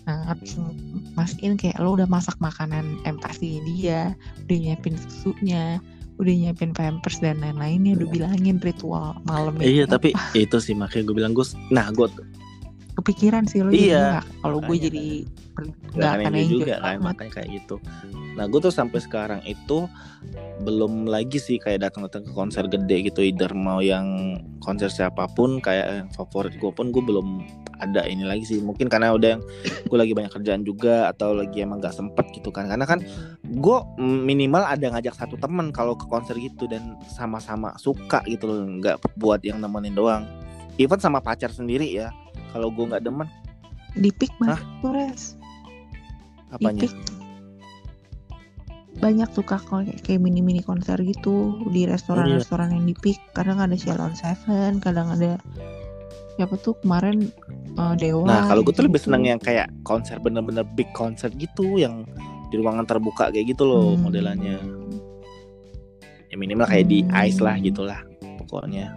nah 0.02 0.24
harus 0.24 0.56
mastiin 1.12 1.54
kayak 1.54 1.76
lo 1.76 1.92
udah 1.92 2.08
masak 2.08 2.32
makanan 2.40 2.96
empati 3.04 3.60
dia 3.68 4.16
udah 4.42 4.56
nyiapin 4.56 4.96
susunya 4.96 5.76
udah 6.18 6.34
nyiapin 6.34 6.74
pampers 6.74 7.22
dan 7.22 7.38
lain-lainnya 7.38 7.94
udah 7.94 8.08
bilangin 8.10 8.58
ritual 8.58 9.14
malam 9.24 9.54
iya 9.62 9.86
tapi 9.86 10.10
itu 10.34 10.58
sih 10.58 10.74
makanya 10.74 11.10
gue 11.10 11.16
bilang 11.22 11.32
gue 11.32 11.46
nah 11.70 11.88
gue 11.94 12.10
kepikiran 12.98 13.46
sih 13.46 13.62
lo 13.62 13.70
Iya. 13.70 14.26
kalau 14.42 14.58
gue 14.58 14.74
jadi 14.74 15.22
nggak 15.58 15.94
nggak 15.94 16.12
akan 16.18 16.32
enjoy 16.34 16.50
juga 16.62 16.74
kan 16.82 16.98
makanya 17.02 17.32
kayak 17.38 17.48
gitu. 17.62 17.76
Nah 18.38 18.44
gue 18.46 18.60
tuh 18.62 18.74
sampai 18.74 18.98
sekarang 19.02 19.40
itu 19.46 19.86
belum 20.62 21.06
lagi 21.06 21.38
sih 21.38 21.58
kayak 21.62 21.86
datang-datang 21.86 22.26
ke 22.26 22.32
konser 22.34 22.66
gede 22.66 23.10
gitu 23.10 23.22
either 23.22 23.50
mau 23.54 23.78
yang 23.82 24.38
konser 24.62 24.90
siapa 24.90 25.30
pun 25.34 25.58
kayak 25.62 25.86
yang 26.06 26.10
favorit 26.14 26.54
gue 26.58 26.70
pun 26.70 26.90
gue 26.90 27.02
belum 27.02 27.42
ada 27.78 28.06
ini 28.06 28.26
lagi 28.26 28.44
sih. 28.44 28.58
Mungkin 28.60 28.86
karena 28.86 29.14
udah 29.14 29.38
yang 29.38 29.42
gue 29.86 29.98
lagi 29.98 30.12
banyak 30.14 30.32
kerjaan 30.34 30.62
juga 30.62 31.10
atau 31.10 31.34
lagi 31.34 31.62
emang 31.62 31.82
gak 31.82 31.94
sempet 31.94 32.28
gitu 32.34 32.50
kan. 32.50 32.68
Karena 32.68 32.86
kan 32.86 33.02
gue 33.42 33.78
minimal 34.02 34.62
ada 34.66 34.86
ngajak 34.94 35.14
satu 35.14 35.38
temen 35.38 35.70
kalau 35.70 35.94
ke 35.94 36.06
konser 36.06 36.36
gitu 36.38 36.66
dan 36.70 36.98
sama-sama 37.10 37.74
suka 37.80 38.22
gitu 38.26 38.46
loh. 38.50 38.66
Nggak 38.78 39.02
buat 39.18 39.42
yang 39.42 39.58
nemenin 39.62 39.94
doang. 39.96 40.22
Even 40.78 41.02
sama 41.02 41.18
pacar 41.18 41.50
sendiri 41.50 41.90
ya 41.90 42.14
kalau 42.54 42.70
gue 42.70 42.84
nggak 42.86 43.02
demen. 43.02 43.26
Di 43.98 44.14
pick 44.14 44.30
Hah? 44.44 44.54
banget 44.54 44.66
tuh 44.82 44.92
res. 44.94 45.22
Apanya? 46.54 46.88
Banyak 48.98 49.30
tuh 49.30 49.46
kak 49.46 49.62
kayak, 49.70 50.02
kayak 50.02 50.18
mini 50.18 50.42
mini 50.42 50.58
konser 50.58 50.98
gitu 51.06 51.54
di 51.70 51.86
restoran-restoran 51.86 52.74
yang 52.74 52.82
di 52.82 52.98
Peak 52.98 53.22
kadang 53.30 53.62
ada 53.62 53.78
Shalon 53.78 54.10
Seven 54.18 54.82
kadang 54.82 55.14
ada 55.14 55.38
siapa 56.38 56.54
tuh 56.56 56.78
kemarin 56.78 57.26
eh, 57.74 57.94
Dewa 57.98 58.22
Nah 58.22 58.40
kalau 58.46 58.62
gue 58.62 58.70
tuh 58.70 58.86
lebih 58.86 59.02
seneng 59.02 59.26
yang 59.26 59.40
kayak 59.42 59.66
konser 59.82 60.22
bener-bener 60.22 60.62
big 60.78 60.86
konser 60.94 61.28
gitu 61.34 61.76
yang 61.76 62.06
di 62.48 62.56
ruangan 62.56 62.86
terbuka 62.86 63.28
kayak 63.28 63.50
gitu 63.50 63.66
loh 63.66 63.92
Hmm. 63.92 64.06
modelannya. 64.06 64.56
Ya 66.28 66.36
minimal 66.36 66.64
kayak 66.64 66.86
di 66.86 67.02
Hmm. 67.02 67.26
ice 67.26 67.42
lah 67.42 67.58
gitulah 67.58 68.00
pokoknya. 68.38 68.94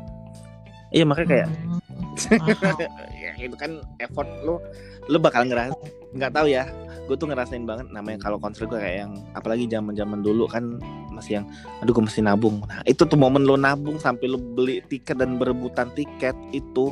Iya 0.91 1.03
makanya 1.03 1.27
kayak 1.27 1.47
Hmm, 1.49 1.79
ya 3.23 3.31
itu 3.39 3.55
kan 3.55 3.79
effort 3.97 4.27
lu 4.43 4.59
lu 5.07 5.17
bakal 5.17 5.47
ngeras 5.47 5.71
nggak 6.11 6.31
tahu 6.31 6.51
ya 6.51 6.67
gue 7.07 7.15
tuh 7.15 7.27
ngerasain 7.27 7.63
banget 7.63 7.87
namanya 7.89 8.19
kalau 8.21 8.35
konser 8.37 8.67
gue 8.67 8.75
kayak 8.75 9.07
yang 9.07 9.11
apalagi 9.31 9.65
zaman 9.67 9.95
zaman 9.95 10.19
dulu 10.19 10.43
kan 10.47 10.79
masih 11.11 11.39
yang 11.39 11.45
aduh 11.79 11.91
gue 11.91 12.03
mesti 12.03 12.19
nabung 12.19 12.59
nah 12.67 12.83
itu 12.83 13.03
tuh 13.03 13.15
momen 13.15 13.43
lo 13.43 13.55
nabung 13.55 13.95
sampai 13.97 14.27
lo 14.27 14.35
beli 14.37 14.83
tiket 14.85 15.19
dan 15.19 15.39
berebutan 15.39 15.91
tiket 15.91 16.35
itu 16.51 16.91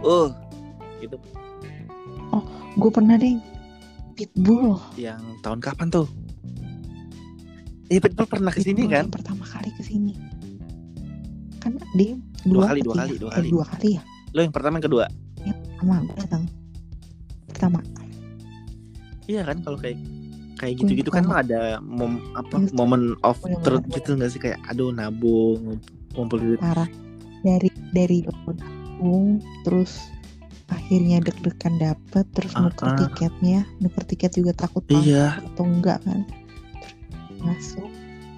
uh. 0.00 0.28
Itu 0.98 1.16
gue 2.76 2.90
pernah 2.92 3.16
deh 3.16 3.40
Pitbull. 4.12 4.76
Yang 4.96 5.20
tahun 5.40 5.60
kapan 5.60 5.88
tuh? 5.88 6.04
Iya 7.88 8.00
Pitbull 8.04 8.28
pernah 8.28 8.52
ke 8.52 8.60
sini 8.60 8.84
Pitbull 8.84 8.92
kan? 8.92 9.04
pertama 9.08 9.44
kali 9.48 9.70
ke 9.72 9.82
sini 9.84 10.12
kan 11.56 11.80
dia 11.96 12.14
Dua 12.46 12.62
dua, 12.62 12.66
kali, 12.70 12.80
dua 12.84 12.94
kali, 12.94 13.14
dua 13.18 13.30
Eh, 13.30 13.34
kali. 13.34 13.48
dua 13.50 13.64
kali 13.66 13.88
ya? 13.98 14.02
Lo 14.30 14.40
yang 14.44 14.54
pertama 14.54 14.78
yang 14.78 14.86
kedua? 14.86 15.04
Pertama 15.42 15.94
gue 16.04 16.16
datang. 16.20 16.42
Pertama. 17.50 17.78
Iya 19.26 19.42
kan 19.42 19.56
kalau 19.64 19.78
kayak 19.80 19.98
kayak 20.56 20.74
gitu-gitu 20.78 21.10
kan 21.10 21.26
ada 21.26 21.82
mom, 21.82 22.22
apa 22.38 22.62
Iya, 22.62 22.70
momen 22.70 23.18
of 23.26 23.40
truth 23.66 23.82
gitu 23.90 24.14
nggak 24.14 24.30
sih? 24.30 24.38
Kayak 24.38 24.62
aduh 24.70 24.94
nabung 24.94 25.80
ngumpul 26.14 26.38
duit. 26.38 26.60
Parah. 26.62 26.86
Dari 27.42 27.66
dari 27.90 28.22
terus 29.66 30.08
akhirnya 30.66 31.22
deg-degan 31.22 31.78
dapet 31.78 32.26
terus 32.34 32.52
nuker 32.58 32.86
Ah-ah. 32.90 32.98
tiketnya. 33.06 33.64
Nuker 33.78 34.04
tiket 34.04 34.34
juga 34.34 34.52
takut 34.56 34.82
iya. 34.90 35.38
atau 35.52 35.64
enggak 35.66 36.02
kan. 36.02 36.26
Terus 36.80 36.94
masuk 37.42 37.95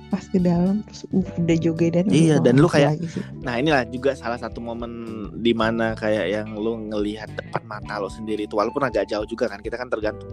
pas 0.09 0.25
ke 0.25 0.41
dalam 0.41 0.81
terus 0.89 1.05
uh, 1.13 1.21
udah 1.39 1.57
joget 1.61 1.93
dan 1.97 2.07
Iya, 2.09 2.41
dan 2.41 2.57
lu 2.57 2.67
kayak- 2.67 2.97
lagi 2.97 3.07
sih. 3.13 3.23
Nah 3.45 3.61
inilah 3.61 3.85
juga 3.89 4.17
salah 4.17 4.41
satu 4.41 4.59
momen 4.59 4.93
di 5.39 5.53
mana 5.53 5.93
kayak 5.93 6.27
yang 6.33 6.57
lu 6.57 6.89
ngelihat 6.89 7.29
depan 7.37 7.63
mata 7.65 8.01
lo 8.01 8.09
sendiri 8.09 8.45
itu 8.45 8.57
walaupun 8.57 8.83
agak 8.83 9.05
jauh 9.07 9.29
juga 9.29 9.47
kan 9.47 9.61
kita 9.61 9.77
kan 9.77 9.93
tergantung 9.93 10.29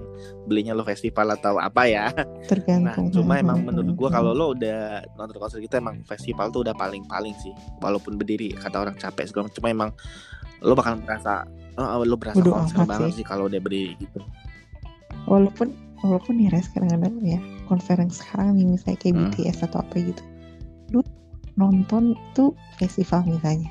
belinya 0.48 0.72
lo 0.72 0.82
festival 0.82 1.36
atau 1.36 1.60
apa 1.60 1.84
ya. 1.86 2.08
Nah 2.16 2.26
tergantung 2.48 3.12
cuma 3.12 3.36
Hmm, 3.36 3.44
emang 3.44 3.58
hmm, 3.62 3.68
menurut 3.68 3.90
hmm, 3.92 4.00
gua 4.00 4.10
hmm. 4.10 4.18
kalau 4.18 4.32
lo 4.32 4.46
udah 4.56 4.80
nonton 5.16 5.38
konser 5.38 5.60
kita 5.60 5.78
emang 5.78 6.00
festival 6.08 6.48
tuh 6.50 6.64
udah 6.64 6.74
paling 6.74 7.04
paling 7.06 7.36
sih 7.44 7.52
walaupun 7.84 8.16
berdiri 8.16 8.56
kata 8.56 8.80
orang 8.80 8.96
capek 8.96 9.28
segala 9.28 9.52
cuma 9.52 9.68
emang 9.68 9.90
lo 10.64 10.72
bakal 10.74 10.96
merasa 10.98 11.44
oh, 11.76 12.02
lo 12.02 12.16
berasa 12.16 12.40
konser 12.40 12.80
banget 12.88 13.12
sih. 13.12 13.22
sih 13.22 13.26
kalau 13.28 13.52
udah 13.52 13.60
berdiri 13.60 14.00
gitu. 14.00 14.24
walaupun 15.28 15.74
walaupun 16.06 16.38
ya 16.38 16.50
Res, 16.50 16.70
kadang-kadang 16.70 17.18
ya 17.22 17.40
konser 17.66 17.98
yang 17.98 18.10
sekarang 18.10 18.56
nih 18.56 18.66
misalnya 18.70 18.98
kayak 19.02 19.16
Hmm. 19.16 19.24
BTS 19.32 19.58
atau 19.66 19.82
apa 19.82 19.96
gitu 19.98 20.24
lu 20.90 21.02
nonton 21.56 22.14
tuh 22.32 22.54
festival 22.78 23.26
misalnya 23.26 23.68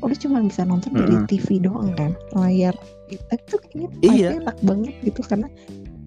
udah 0.00 0.16
cuma 0.16 0.40
bisa 0.40 0.62
nonton 0.62 0.92
dari 0.92 1.16
Mm-mm. 1.16 1.28
TV 1.28 1.58
doang 1.58 1.92
kan 1.94 2.12
layar 2.32 2.76
tuh 3.46 3.58
kayaknya 3.62 3.88
Iya. 4.02 4.28
enak 4.40 4.56
banget 4.62 4.94
gitu 5.02 5.20
karena 5.22 5.48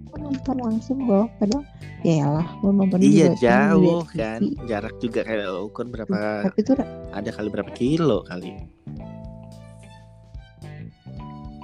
lu 0.09 0.29
nonton 0.29 0.55
langsung 0.57 1.05
loh 1.05 1.25
padahal 1.37 1.65
ya 2.01 2.25
lah 2.25 2.47
lu 2.61 2.71
nonton 2.71 2.97
Iya 2.97 3.33
juga 3.33 3.35
cuma 3.35 3.41
jauh 3.43 4.01
dari 4.05 4.17
kan 4.17 4.39
TV. 4.41 4.53
jarak 4.65 4.95
juga 4.97 5.19
kayak 5.21 5.39
lo 5.45 5.61
ukur 5.67 5.85
berapa 5.85 6.17
tapi 6.45 6.59
itu 6.61 6.71
ada 7.11 7.29
kali 7.29 7.47
berapa 7.49 7.71
kilo 7.73 8.23
kali. 8.25 8.53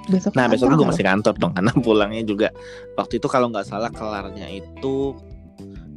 Besok 0.09 0.31
Nah 0.37 0.45
besoknya 0.49 0.75
gue 0.77 0.89
masih 0.89 1.05
kantor 1.05 1.33
dong 1.37 1.51
karena 1.53 1.71
pulangnya 1.77 2.23
juga 2.23 2.47
waktu 2.95 3.17
itu 3.17 3.27
kalau 3.29 3.49
nggak 3.51 3.65
salah 3.67 3.89
kelarnya 3.89 4.47
itu 4.49 5.17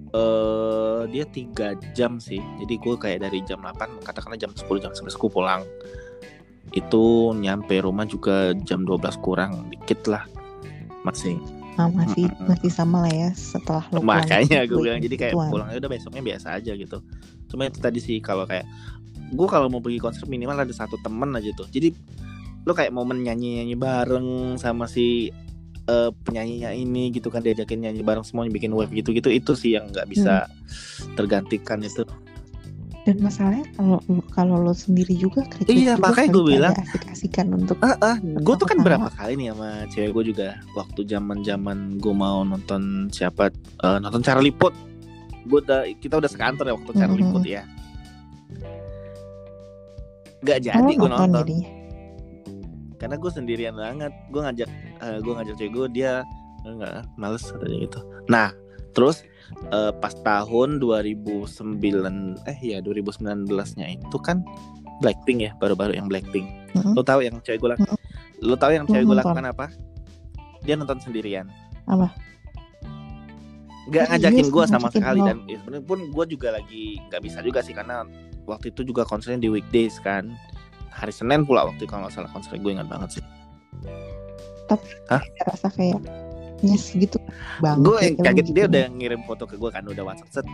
eh 0.09 1.03
dia 1.13 1.25
tiga 1.29 1.77
jam 1.93 2.17
sih. 2.17 2.41
Jadi 2.65 2.75
gue 2.81 2.95
kayak 2.97 3.29
dari 3.29 3.45
jam 3.45 3.61
8 3.61 4.05
katakanlah 4.05 4.41
jam 4.41 4.53
10 4.57 4.65
jam 4.81 4.93
11 4.97 5.13
gue 5.21 5.31
pulang. 5.31 5.63
Itu 6.73 7.33
nyampe 7.37 7.81
rumah 7.81 8.09
juga 8.09 8.57
jam 8.65 8.89
12 8.89 9.21
kurang 9.21 9.69
dikit 9.69 10.05
lah 10.09 10.25
masih. 11.05 11.37
lo? 11.37 11.57
Ah, 11.79 11.87
masih 11.95 12.27
Mm-mm. 12.27 12.51
masih 12.51 12.71
sama 12.75 13.07
lah 13.07 13.13
ya 13.15 13.31
setelah 13.39 13.87
pulang 13.87 14.03
Makanya 14.03 14.67
gue 14.67 14.79
bilang 14.83 14.99
jadi 14.99 15.15
kayak 15.15 15.35
gituan. 15.39 15.51
pulangnya 15.55 15.77
udah 15.79 15.91
besoknya 15.95 16.23
biasa 16.27 16.47
aja 16.59 16.73
gitu. 16.75 16.99
Cuma 17.47 17.71
itu 17.71 17.79
tadi 17.79 18.03
sih 18.03 18.19
kalau 18.19 18.51
kayak 18.51 18.67
gue 19.31 19.47
kalau 19.47 19.71
mau 19.71 19.79
pergi 19.79 20.01
konser 20.03 20.27
minimal 20.27 20.59
ada 20.59 20.75
satu 20.75 20.99
temen 21.05 21.31
aja 21.39 21.55
tuh. 21.55 21.71
Jadi 21.71 21.95
lo 22.63 22.73
kayak 22.73 22.91
momen 22.91 23.21
nyanyi 23.21 23.61
nyanyi 23.61 23.75
bareng 23.75 24.29
sama 24.57 24.85
si 24.85 25.31
eh, 25.85 26.11
penyanyinya 26.23 26.71
ini 26.71 27.09
gitu 27.11 27.29
kan 27.29 27.41
diajakin 27.41 27.81
nyanyi 27.81 28.03
bareng 28.03 28.21
semuanya 28.21 28.51
bikin 28.51 28.71
wave 28.71 28.91
gitu 28.91 29.11
gitu 29.11 29.29
itu 29.29 29.53
sih 29.53 29.73
yang 29.73 29.89
nggak 29.89 30.07
bisa 30.07 30.45
tergantikan 31.15 31.81
itu. 31.81 32.05
dan 33.03 33.17
masalahnya 33.19 33.65
kalau 33.73 33.99
kalau 34.29 34.61
lo 34.61 34.77
sendiri 34.77 35.17
juga 35.17 35.41
kerja 35.49 35.65
Iya, 35.67 35.97
juga 35.97 36.05
makanya 36.05 36.29
gue 36.29 36.45
bilang. 36.45 36.75
asik-asikan 36.77 37.47
untuk 37.51 37.81
Ah, 37.81 37.97
ah, 38.05 38.17
gue 38.21 38.55
tuh 38.55 38.69
kan 38.69 38.77
berapa 38.79 39.09
kali 39.09 39.33
nih 39.35 39.49
sama 39.49 39.69
cewek 39.89 40.11
gue 40.13 40.25
juga 40.29 40.49
waktu 40.77 41.01
zaman 41.09 41.41
zaman 41.41 41.97
gue 41.97 42.13
mau 42.13 42.45
nonton 42.45 43.09
siapa 43.09 43.49
eh, 43.81 43.99
nonton 43.99 44.21
Charlie 44.21 44.53
Puth. 44.53 44.77
Gue 45.49 45.65
udah 45.65 45.89
kita 45.95 46.21
udah 46.21 46.29
sekantor 46.29 46.69
ya 46.69 46.77
waktu 46.77 46.93
Charlie 46.93 47.25
Mhm. 47.25 47.33
Puth 47.33 47.49
ya. 47.49 47.65
Gak 50.41 50.59
jadi 50.63 50.93
gue 50.93 51.09
nonton 51.09 51.49
karena 52.99 53.17
gue 53.17 53.31
sendirian 53.31 53.75
banget. 53.75 54.13
Gue 54.35 54.43
ngajak 54.43 54.69
eh, 55.03 55.19
gue 55.23 55.33
ngajak 55.35 55.55
cewek 55.59 55.73
gue 55.75 55.87
dia 56.03 56.13
enggak 56.67 57.07
males 57.17 57.43
katanya 57.47 57.79
gitu. 57.87 58.01
Nah 58.29 58.51
terus 58.93 59.23
eh, 59.71 59.93
pas 60.03 60.13
tahun 60.27 60.83
2009 60.83 61.79
eh 62.51 62.59
ya 62.61 62.79
2019 62.83 63.47
nya 63.79 63.87
itu 63.95 64.19
kan 64.21 64.43
Blackpink 64.99 65.39
ya 65.47 65.53
baru-baru 65.63 65.95
yang 65.95 66.11
Blackpink 66.11 66.47
Mm-mm. 66.75 66.99
lo 66.99 67.03
tahu 67.07 67.23
yang 67.23 67.39
cewek 67.47 67.63
gue 67.63 67.71
lakukan 67.79 67.95
lo 68.43 68.57
tahu 68.59 68.73
yang 68.75 68.85
cewek 68.91 69.07
gue 69.07 69.15
nonton. 69.15 69.23
lakukan 69.23 69.47
apa 69.47 69.67
dia 70.67 70.75
nonton 70.75 70.99
sendirian 70.99 71.47
Apa? 71.87 72.11
nggak 73.89 74.05
Serius, 74.05 74.21
ngajakin 74.21 74.47
gue 74.53 74.65
sama 74.69 74.79
ngajakin 74.91 75.01
sekali 75.01 75.21
dan 75.25 75.37
ya, 75.49 75.57
sebenarnya 75.63 75.87
pun 75.87 75.99
gue 76.13 76.25
juga 76.29 76.49
lagi 76.53 76.85
nggak 77.09 77.23
bisa 77.25 77.39
juga 77.41 77.61
sih 77.65 77.73
karena 77.73 78.05
waktu 78.45 78.75
itu 78.75 78.83
juga 78.85 79.07
konsernya 79.09 79.41
di 79.41 79.49
weekdays 79.49 79.97
kan 80.03 80.29
hari 80.93 81.13
Senin 81.15 81.45
pula 81.45 81.69
waktu 81.69 81.85
itu 81.85 81.91
kalau 81.91 82.07
nggak 82.07 82.15
salah. 82.15 82.31
Konser 82.33 82.59
gue 82.59 82.73
ingat 82.73 82.89
banget 82.89 83.21
sih. 83.21 83.25
Hah? 85.09 85.21
Ada 85.21 85.43
rasa 85.49 85.69
kayak 85.73 86.01
nyes 86.59 86.91
gitu 86.91 87.19
banget 87.63 87.87
gue 87.87 87.99
yang 88.03 88.17
kaget 88.19 88.47
gitu. 88.51 88.55
dia 88.55 88.65
udah 88.67 88.85
ngirim 88.91 89.21
foto 89.27 89.45
ke 89.47 89.55
gue 89.55 89.71
kan 89.71 89.85
udah 89.87 90.03
WhatsApp. 90.03 90.43
Set 90.43 90.47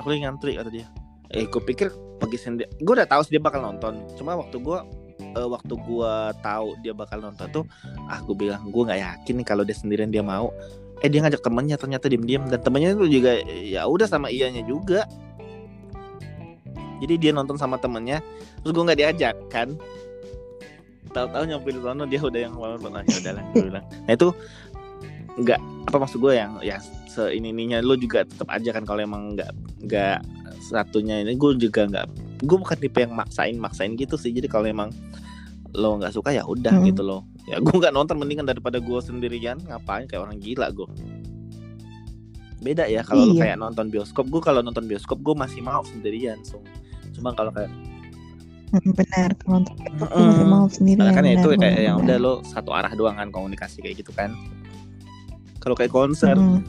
aku 0.00 0.14
lagi 0.14 0.20
ngantri 0.24 0.56
kata 0.56 0.70
dia. 0.72 0.86
Eh 1.28 1.44
gue 1.44 1.62
pikir 1.62 1.92
pergi 2.18 2.38
sendiri 2.40 2.68
gue 2.80 2.94
udah 2.96 3.08
tahu 3.08 3.20
sih 3.28 3.36
dia 3.36 3.42
bakal 3.42 3.60
nonton. 3.60 4.00
Cuma 4.16 4.38
waktu 4.38 4.56
gue 4.56 4.78
eh, 5.20 5.48
waktu 5.48 5.74
gue 5.76 6.12
tahu 6.40 6.68
dia 6.80 6.92
bakal 6.96 7.20
nonton 7.20 7.46
tuh 7.52 7.64
ah 8.08 8.18
gue 8.24 8.34
bilang 8.34 8.64
gue 8.72 8.82
nggak 8.88 9.00
yakin 9.00 9.34
nih 9.42 9.46
kalau 9.46 9.62
dia 9.68 9.76
sendirian 9.76 10.08
dia 10.08 10.24
mau. 10.24 10.48
Eh 10.98 11.06
dia 11.06 11.22
ngajak 11.22 11.44
temennya 11.44 11.76
ternyata 11.78 12.10
diem-diem. 12.10 12.48
Dan 12.48 12.58
temennya 12.58 12.96
itu 12.96 13.20
juga 13.20 13.38
ya 13.46 13.86
udah 13.86 14.08
sama 14.08 14.32
ianya 14.32 14.64
juga 14.64 15.04
jadi 16.98 17.14
dia 17.16 17.32
nonton 17.32 17.54
sama 17.54 17.76
temennya 17.76 18.18
terus 18.60 18.72
gue 18.72 18.84
nggak 18.84 18.98
diajak 18.98 19.36
kan 19.48 19.74
tahu-tahu 21.08 21.44
nyampe 21.46 21.68
di 21.72 21.80
sana 21.80 22.04
dia 22.04 22.20
udah 22.20 22.40
yang 22.40 22.54
ah 22.54 22.76
ya 23.02 23.16
udahlah 23.16 23.42
gue 23.50 23.62
bilang 23.64 23.84
nah 24.04 24.12
itu 24.12 24.28
nggak 25.38 25.60
apa 25.88 25.96
maksud 25.96 26.18
gue 26.18 26.32
yang 26.34 26.52
ya 26.60 26.76
seini 27.08 27.50
ininya 27.50 27.78
lo 27.80 27.94
juga 27.94 28.26
tetap 28.26 28.50
aja 28.50 28.70
kan 28.70 28.84
kalau 28.84 29.00
emang 29.00 29.32
nggak 29.32 29.50
nggak 29.86 30.18
satunya 30.60 31.22
ini 31.22 31.38
gue 31.38 31.56
juga 31.56 31.86
nggak 31.86 32.06
gue 32.44 32.56
bukan 32.58 32.76
tipe 32.76 32.98
yang 33.00 33.14
maksain 33.14 33.56
maksain 33.56 33.94
gitu 33.94 34.18
sih 34.18 34.30
jadi 34.30 34.46
kalau 34.46 34.66
emang 34.66 34.90
lo 35.72 35.96
nggak 35.96 36.12
suka 36.12 36.34
ya 36.34 36.42
udah 36.44 36.74
Hmm. 36.74 36.86
gitu 36.86 37.02
loh 37.02 37.22
ya 37.46 37.56
gue 37.56 37.72
nggak 37.72 37.94
nonton 37.94 38.18
mendingan 38.20 38.44
daripada 38.44 38.76
gue 38.76 38.98
sendirian 39.00 39.56
ngapain 39.64 40.04
kayak 40.04 40.28
orang 40.28 40.36
gila 40.36 40.68
gue 40.74 40.88
beda 42.58 42.90
ya 42.90 43.06
kalau 43.06 43.30
lo 43.30 43.34
Iya. 43.38 43.54
kayak 43.54 43.56
nonton 43.62 43.86
bioskop 43.88 44.26
gue 44.26 44.42
kalau 44.42 44.60
nonton 44.60 44.84
bioskop 44.84 45.22
gue 45.22 45.32
masih 45.32 45.62
mau 45.62 45.80
sendirian 45.86 46.42
so. 46.42 46.58
Cuma 47.18 47.34
kalau 47.34 47.50
kayak 47.50 47.70
Mm, 48.68 48.92
benar 49.00 49.32
kalau 49.40 49.64
untuk 49.64 49.80
itu 49.80 50.04
masih 50.12 50.44
mau 50.44 50.68
sendiri 50.68 51.00
Nah, 51.00 51.16
kan 51.16 51.24
ya 51.24 51.40
itu 51.40 51.48
benar, 51.48 51.56
kayak 51.56 51.72
benar, 51.72 51.86
yang 51.88 51.96
udah 52.04 52.16
lo 52.20 52.32
satu 52.44 52.70
arah 52.76 52.92
doang 52.92 53.16
kan 53.16 53.32
komunikasi 53.32 53.80
kayak 53.80 54.04
gitu 54.04 54.12
kan. 54.12 54.36
Kalau 55.56 55.72
kayak 55.72 55.88
konser, 55.88 56.36
Mm. 56.36 56.60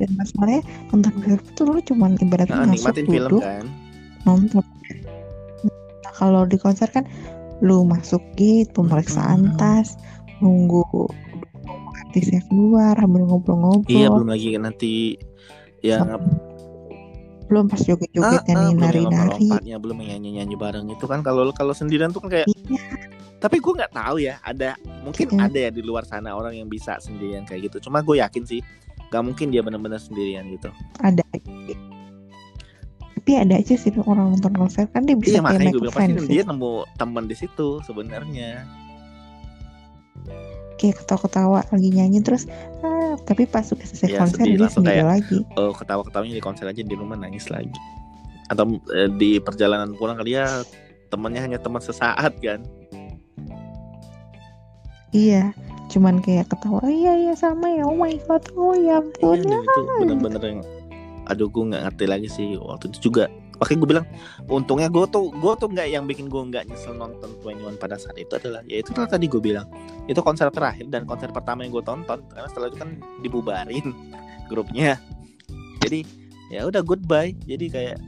dan 0.00 0.10
masalahnya 0.16 0.62
nonton 0.88 1.12
film 1.20 1.40
itu 1.44 1.62
lu 1.68 1.78
cuman 1.84 2.10
ibaratnya 2.16 2.56
nah, 2.56 2.64
masuk 2.64 2.74
nikmatin 2.74 3.04
film 3.06 3.28
duduk 3.28 3.42
kan. 3.44 3.64
nonton 4.24 4.64
nah, 6.02 6.12
kalau 6.16 6.42
di 6.48 6.56
konser 6.56 6.88
kan 6.88 7.04
lu 7.60 7.84
masuk 7.84 8.18
gate 8.34 8.72
pemeriksaan 8.72 9.52
Mm-mm. 9.52 9.60
tas 9.60 9.94
nunggu 10.40 10.82
artisnya 12.02 12.40
keluar 12.48 12.96
sambil 12.96 13.28
ngobrol-ngobrol 13.28 13.92
Iya 13.92 14.08
belum 14.10 14.30
lagi 14.32 14.48
nanti 14.56 14.92
yang 15.84 16.18
belum 17.52 17.68
pas 17.68 17.84
joget-jogetnya 17.84 18.56
Ah, 18.56 18.64
ah, 18.64 18.72
nari-nari 18.72 19.48
belum 19.76 19.96
yang 20.00 20.24
nyanyi-nyanyi 20.24 20.56
bareng 20.56 20.88
itu 20.88 21.04
kan 21.04 21.20
kalau 21.20 21.52
kalau 21.52 21.76
sendirian 21.76 22.08
tuh 22.08 22.24
kan 22.24 22.32
kayak 22.32 22.48
Iya. 22.48 22.80
tapi 23.36 23.60
gue 23.60 23.72
nggak 23.76 23.92
tahu 23.92 24.16
ya 24.24 24.40
ada 24.40 24.72
mungkin 25.04 25.36
Mm. 25.36 25.44
ada 25.44 25.58
ya 25.68 25.70
di 25.70 25.84
luar 25.84 26.08
sana 26.08 26.32
orang 26.32 26.56
yang 26.56 26.72
bisa 26.72 26.96
sendirian 26.96 27.44
kayak 27.44 27.68
gitu 27.68 27.92
cuma 27.92 28.00
gue 28.00 28.24
yakin 28.24 28.48
sih 28.48 28.64
gak 29.12 29.20
mungkin 29.20 29.52
dia 29.52 29.60
benar-benar 29.60 30.00
sendirian 30.00 30.48
gitu 30.48 30.72
ada 31.04 31.20
tapi 33.12 33.38
ada 33.38 33.54
aja 33.60 33.74
sih 33.78 33.92
orang 34.02 34.34
nonton 34.34 34.50
konser 34.56 34.88
kan 34.90 35.04
dia 35.04 35.14
bisa 35.14 35.36
iya 35.36 35.44
kayak 35.44 35.46
makanya 35.46 35.70
gue 35.70 35.82
bilang 35.84 35.94
pasti 35.94 36.12
dia 36.32 36.42
ya. 36.42 36.44
nemu 36.48 36.72
teman 36.96 37.24
di 37.28 37.36
situ 37.36 37.68
sebenarnya 37.84 38.50
kayak 40.82 40.98
ketawa-ketawa 41.06 41.62
lagi 41.70 41.88
nyanyi 41.94 42.18
terus 42.18 42.50
ah, 42.82 43.14
tapi 43.22 43.46
pas 43.46 43.62
udah 43.70 43.86
selesai 43.86 44.08
Iya, 44.10 44.18
konser 44.18 44.42
sedih, 44.42 44.56
dia 44.58 44.68
sendiri 44.68 44.98
kayak, 44.98 45.06
lagi. 45.06 45.38
oh 45.54 45.70
ketawa-ketawanya 45.70 46.34
di 46.34 46.42
konser 46.42 46.66
aja 46.66 46.82
di 46.82 46.94
rumah 46.98 47.14
nangis 47.14 47.46
lagi. 47.46 47.70
Atau 48.50 48.82
eh, 48.90 49.06
di 49.14 49.38
perjalanan 49.38 49.94
pulang 49.94 50.18
kali 50.18 50.34
ya 50.34 50.66
temannya 51.08 51.38
hanya 51.38 51.58
teman 51.62 51.78
sesaat 51.78 52.34
kan. 52.42 52.66
Iya 55.12 55.54
cuman 55.92 56.24
kayak 56.24 56.48
ketawa 56.48 56.80
"Oh, 56.80 56.88
iya 56.88 57.12
iya 57.12 57.34
sama 57.36 57.68
ya 57.68 57.84
oh 57.84 57.92
my 57.92 58.16
god 58.24 58.40
oh 58.56 58.72
ya 58.72 59.04
ampun 59.04 59.44
iya 59.44 59.44
dan 59.44 59.60
itu 59.60 59.80
bener-bener 60.00 60.40
yang 60.40 60.60
aduh 61.28 61.52
gue 61.52 61.64
nggak 61.68 61.82
ngerti 61.84 62.04
lagi 62.08 62.28
sih 62.32 62.56
waktu 62.56 62.88
itu 62.88 63.12
juga 63.12 63.28
makanya 63.62 63.78
gue 63.78 63.90
bilang 63.94 64.06
untungnya 64.50 64.90
gue 64.90 65.06
tuh 65.06 65.30
gue 65.30 65.52
tuh 65.54 65.70
nggak 65.70 65.86
yang 65.86 66.02
bikin 66.10 66.26
gue 66.26 66.42
nggak 66.50 66.66
nyesel 66.66 66.98
nonton 66.98 67.30
21 67.46 67.78
pada 67.78 67.94
saat 67.94 68.18
itu 68.18 68.34
adalah 68.34 68.66
ya 68.66 68.82
itu 68.82 68.90
tadi 68.90 69.30
gue 69.30 69.38
bilang 69.38 69.70
itu 70.10 70.18
konser 70.18 70.50
terakhir 70.50 70.90
dan 70.90 71.06
konser 71.06 71.30
pertama 71.30 71.62
yang 71.62 71.70
gue 71.70 71.86
tonton 71.86 72.18
karena 72.34 72.50
setelah 72.50 72.74
itu 72.74 72.78
kan 72.82 72.90
dibubarin 73.22 73.86
grupnya. 74.50 74.98
Jadi 75.80 76.02
ya 76.50 76.66
udah 76.66 76.82
goodbye. 76.82 77.32
Jadi 77.46 77.66
kayak 77.70 77.98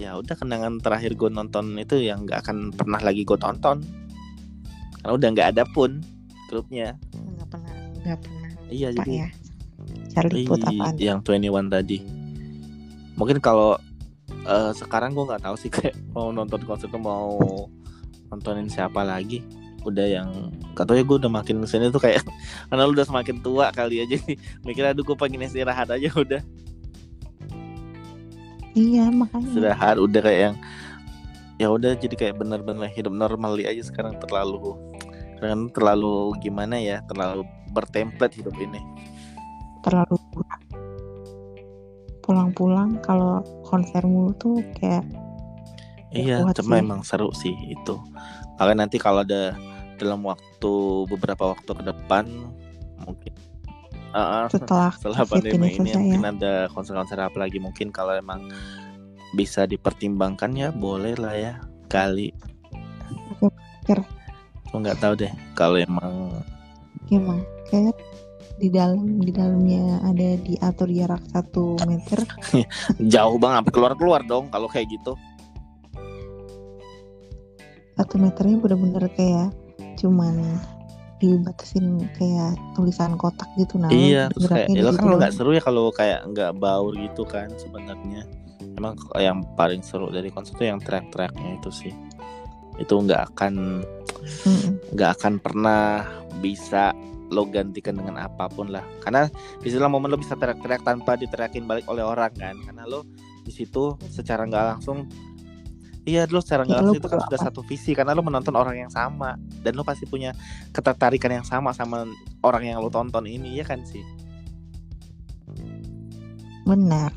ya 0.00 0.16
udah 0.16 0.32
kenangan 0.32 0.80
terakhir 0.80 1.12
gue 1.12 1.28
nonton 1.28 1.76
itu 1.76 2.00
yang 2.00 2.24
nggak 2.24 2.48
akan 2.48 2.72
pernah 2.72 2.98
lagi 3.04 3.22
gue 3.22 3.36
tonton. 3.36 3.84
Karena 5.00 5.12
udah 5.12 5.28
nggak 5.36 5.48
ada 5.56 5.64
pun 5.70 6.00
grupnya. 6.48 6.96
Nggak 7.14 7.48
pernah 7.52 7.74
nggak 8.00 8.18
pernah. 8.24 8.50
Iya 8.72 8.88
jadi 8.96 9.12
ya 9.12 9.28
Charlie 10.10 10.46
Iya, 10.46 10.58
apaan? 10.58 10.94
yang 10.98 11.18
21 11.22 11.70
tadi. 11.70 11.98
Mungkin 13.14 13.38
kalau 13.38 13.76
eh, 14.50 14.72
sekarang 14.74 15.14
gue 15.14 15.24
nggak 15.24 15.46
tahu 15.46 15.56
sih 15.56 15.70
kayak 15.74 15.96
mau 16.10 16.34
nonton 16.34 16.60
konser 16.66 16.90
tuh 16.90 17.00
mau 17.00 17.38
nontonin 18.30 18.66
siapa 18.66 19.06
lagi. 19.06 19.42
Udah 19.80 20.04
yang 20.04 20.52
katanya 20.76 21.02
gue 21.08 21.16
udah 21.24 21.32
makin 21.32 21.56
ke 21.64 21.66
sini 21.70 21.88
tuh 21.88 22.02
kayak 22.02 22.20
karena 22.68 22.84
lu 22.84 22.92
udah 22.92 23.06
semakin 23.06 23.40
tua 23.40 23.72
kali 23.72 24.00
aja 24.04 24.18
nih 24.26 24.36
mikir 24.66 24.84
aduh 24.84 25.06
gue 25.06 25.16
pengen 25.16 25.46
istirahat 25.46 25.88
aja 25.88 26.10
udah. 26.12 26.42
Iya 28.74 29.10
makanya. 29.10 29.46
Istirahat 29.50 29.96
udah 29.98 30.20
kayak 30.20 30.40
yang 30.52 30.56
ya 31.60 31.68
udah 31.68 31.92
jadi 31.92 32.16
kayak 32.16 32.34
bener-bener 32.40 32.88
hidup 32.88 33.12
normal 33.12 33.60
aja 33.60 33.84
sekarang 33.84 34.16
terlalu 34.16 34.80
kan 35.40 35.72
terlalu 35.72 36.36
gimana 36.40 36.76
ya 36.76 37.00
terlalu 37.08 37.48
bertemplate 37.72 38.36
hidup 38.36 38.56
ini. 38.60 38.80
Terlalu. 39.80 40.20
Pulang-pulang 42.30 43.02
kalau 43.02 43.42
konser 43.66 44.06
mulu 44.06 44.30
tuh 44.38 44.62
kayak 44.78 45.02
Iya, 46.10 46.42
kuat 46.46 46.58
cuma 46.58 46.78
sih. 46.78 46.82
emang 46.82 47.00
seru 47.06 47.30
sih 47.34 47.54
itu. 47.70 47.94
Makanya 48.58 48.86
nanti 48.86 48.98
kalau 48.98 49.22
ada 49.26 49.54
dalam 49.98 50.22
waktu 50.26 50.74
beberapa 51.10 51.54
waktu 51.54 51.70
ke 51.70 51.82
depan 51.86 52.26
mungkin 53.02 53.32
ah, 54.10 54.50
setelah 54.50 54.90
setelah 54.96 55.22
pandemi 55.22 55.70
ini 55.76 55.94
ya 55.94 55.98
mungkin 56.02 56.24
ada 56.26 56.66
konser-konser 56.74 57.18
apa 57.20 57.36
lagi 57.38 57.62
mungkin 57.62 57.94
kalau 57.94 58.16
emang 58.16 58.42
bisa 59.38 59.70
dipertimbangkan 59.70 60.50
ya 60.58 60.68
boleh 60.74 61.14
lah 61.14 61.34
ya 61.34 61.52
kali. 61.86 62.34
Aku 64.70 64.82
nggak 64.82 64.98
tahu 64.98 65.14
deh 65.18 65.30
kalau 65.54 65.78
emang 65.78 66.42
gimana 67.06 67.42
kayak 67.70 67.94
di 68.60 68.68
dalam 68.68 69.24
di 69.24 69.32
dalamnya 69.32 70.04
ada 70.04 70.36
diatur 70.36 70.92
jarak 70.92 71.24
satu 71.32 71.80
meter 71.88 72.20
jauh 73.12 73.40
banget 73.40 73.64
sampai 73.64 73.72
keluar-keluar 73.72 74.20
dong 74.28 74.52
kalau 74.52 74.68
kayak 74.68 74.92
gitu. 74.92 75.16
satu 77.96 78.16
meternya 78.16 78.56
bener-bener 78.56 79.12
kayak 79.12 79.52
cuman 80.00 80.60
dibatasin 81.20 82.08
kayak 82.16 82.56
tulisan 82.72 83.12
kotak 83.20 83.44
gitu 83.60 83.76
nah 83.76 83.92
iya, 83.92 84.32
terus 84.32 84.48
kayak 84.48 84.72
ya 84.72 84.88
kan 84.88 85.20
nggak 85.20 85.32
seru 85.36 85.52
ya 85.52 85.60
kalau 85.60 85.92
kayak 85.92 86.24
nggak 86.32 86.56
baur 86.56 86.96
gitu 86.96 87.28
kan 87.28 87.52
sebenarnya. 87.60 88.24
Emang 88.80 88.96
yang 89.20 89.44
paling 89.52 89.84
seru 89.84 90.08
dari 90.08 90.32
konser 90.32 90.56
itu 90.56 90.64
yang 90.72 90.80
track-tracknya 90.80 91.60
itu 91.60 91.68
sih. 91.68 91.92
Itu 92.80 93.04
nggak 93.04 93.36
akan 93.36 93.84
nggak 94.96 95.10
akan 95.20 95.34
pernah 95.44 96.08
bisa 96.40 96.96
lo 97.30 97.46
gantikan 97.46 97.94
dengan 97.96 98.18
apa 98.18 98.50
pun 98.50 98.68
lah. 98.74 98.82
Karena 99.00 99.30
di 99.62 99.68
situ 99.70 99.80
momen 99.80 100.10
lo 100.10 100.18
bisa 100.18 100.34
teriak-teriak 100.34 100.82
tanpa 100.82 101.14
diteriakin 101.14 101.64
balik 101.64 101.86
oleh 101.86 102.02
orang 102.02 102.34
kan? 102.34 102.58
Karena 102.66 102.84
lo 102.84 103.06
di 103.46 103.52
situ 103.54 103.96
secara 104.10 104.44
nggak 104.44 104.64
langsung 104.76 105.08
iya 106.04 106.24
lo 106.28 106.40
secara 106.42 106.64
nggak 106.66 106.76
Ya, 106.76 106.82
langsung 106.84 107.00
itu 107.00 107.08
kan 107.08 107.20
sudah 107.24 107.40
satu 107.40 107.60
visi 107.64 107.92
karena 107.94 108.12
lo 108.12 108.22
menonton 108.24 108.54
orang 108.56 108.76
yang 108.86 108.92
sama 108.92 109.36
dan 109.62 109.72
lo 109.78 109.86
pasti 109.86 110.04
punya 110.04 110.34
ketertarikan 110.74 111.40
yang 111.40 111.46
sama 111.46 111.70
sama 111.72 112.04
orang 112.42 112.68
yang 112.68 112.78
lo 112.82 112.90
tonton 112.92 113.24
ini 113.24 113.60
ya 113.60 113.64
kan 113.64 113.80
sih? 113.86 114.02
Benar. 116.66 117.10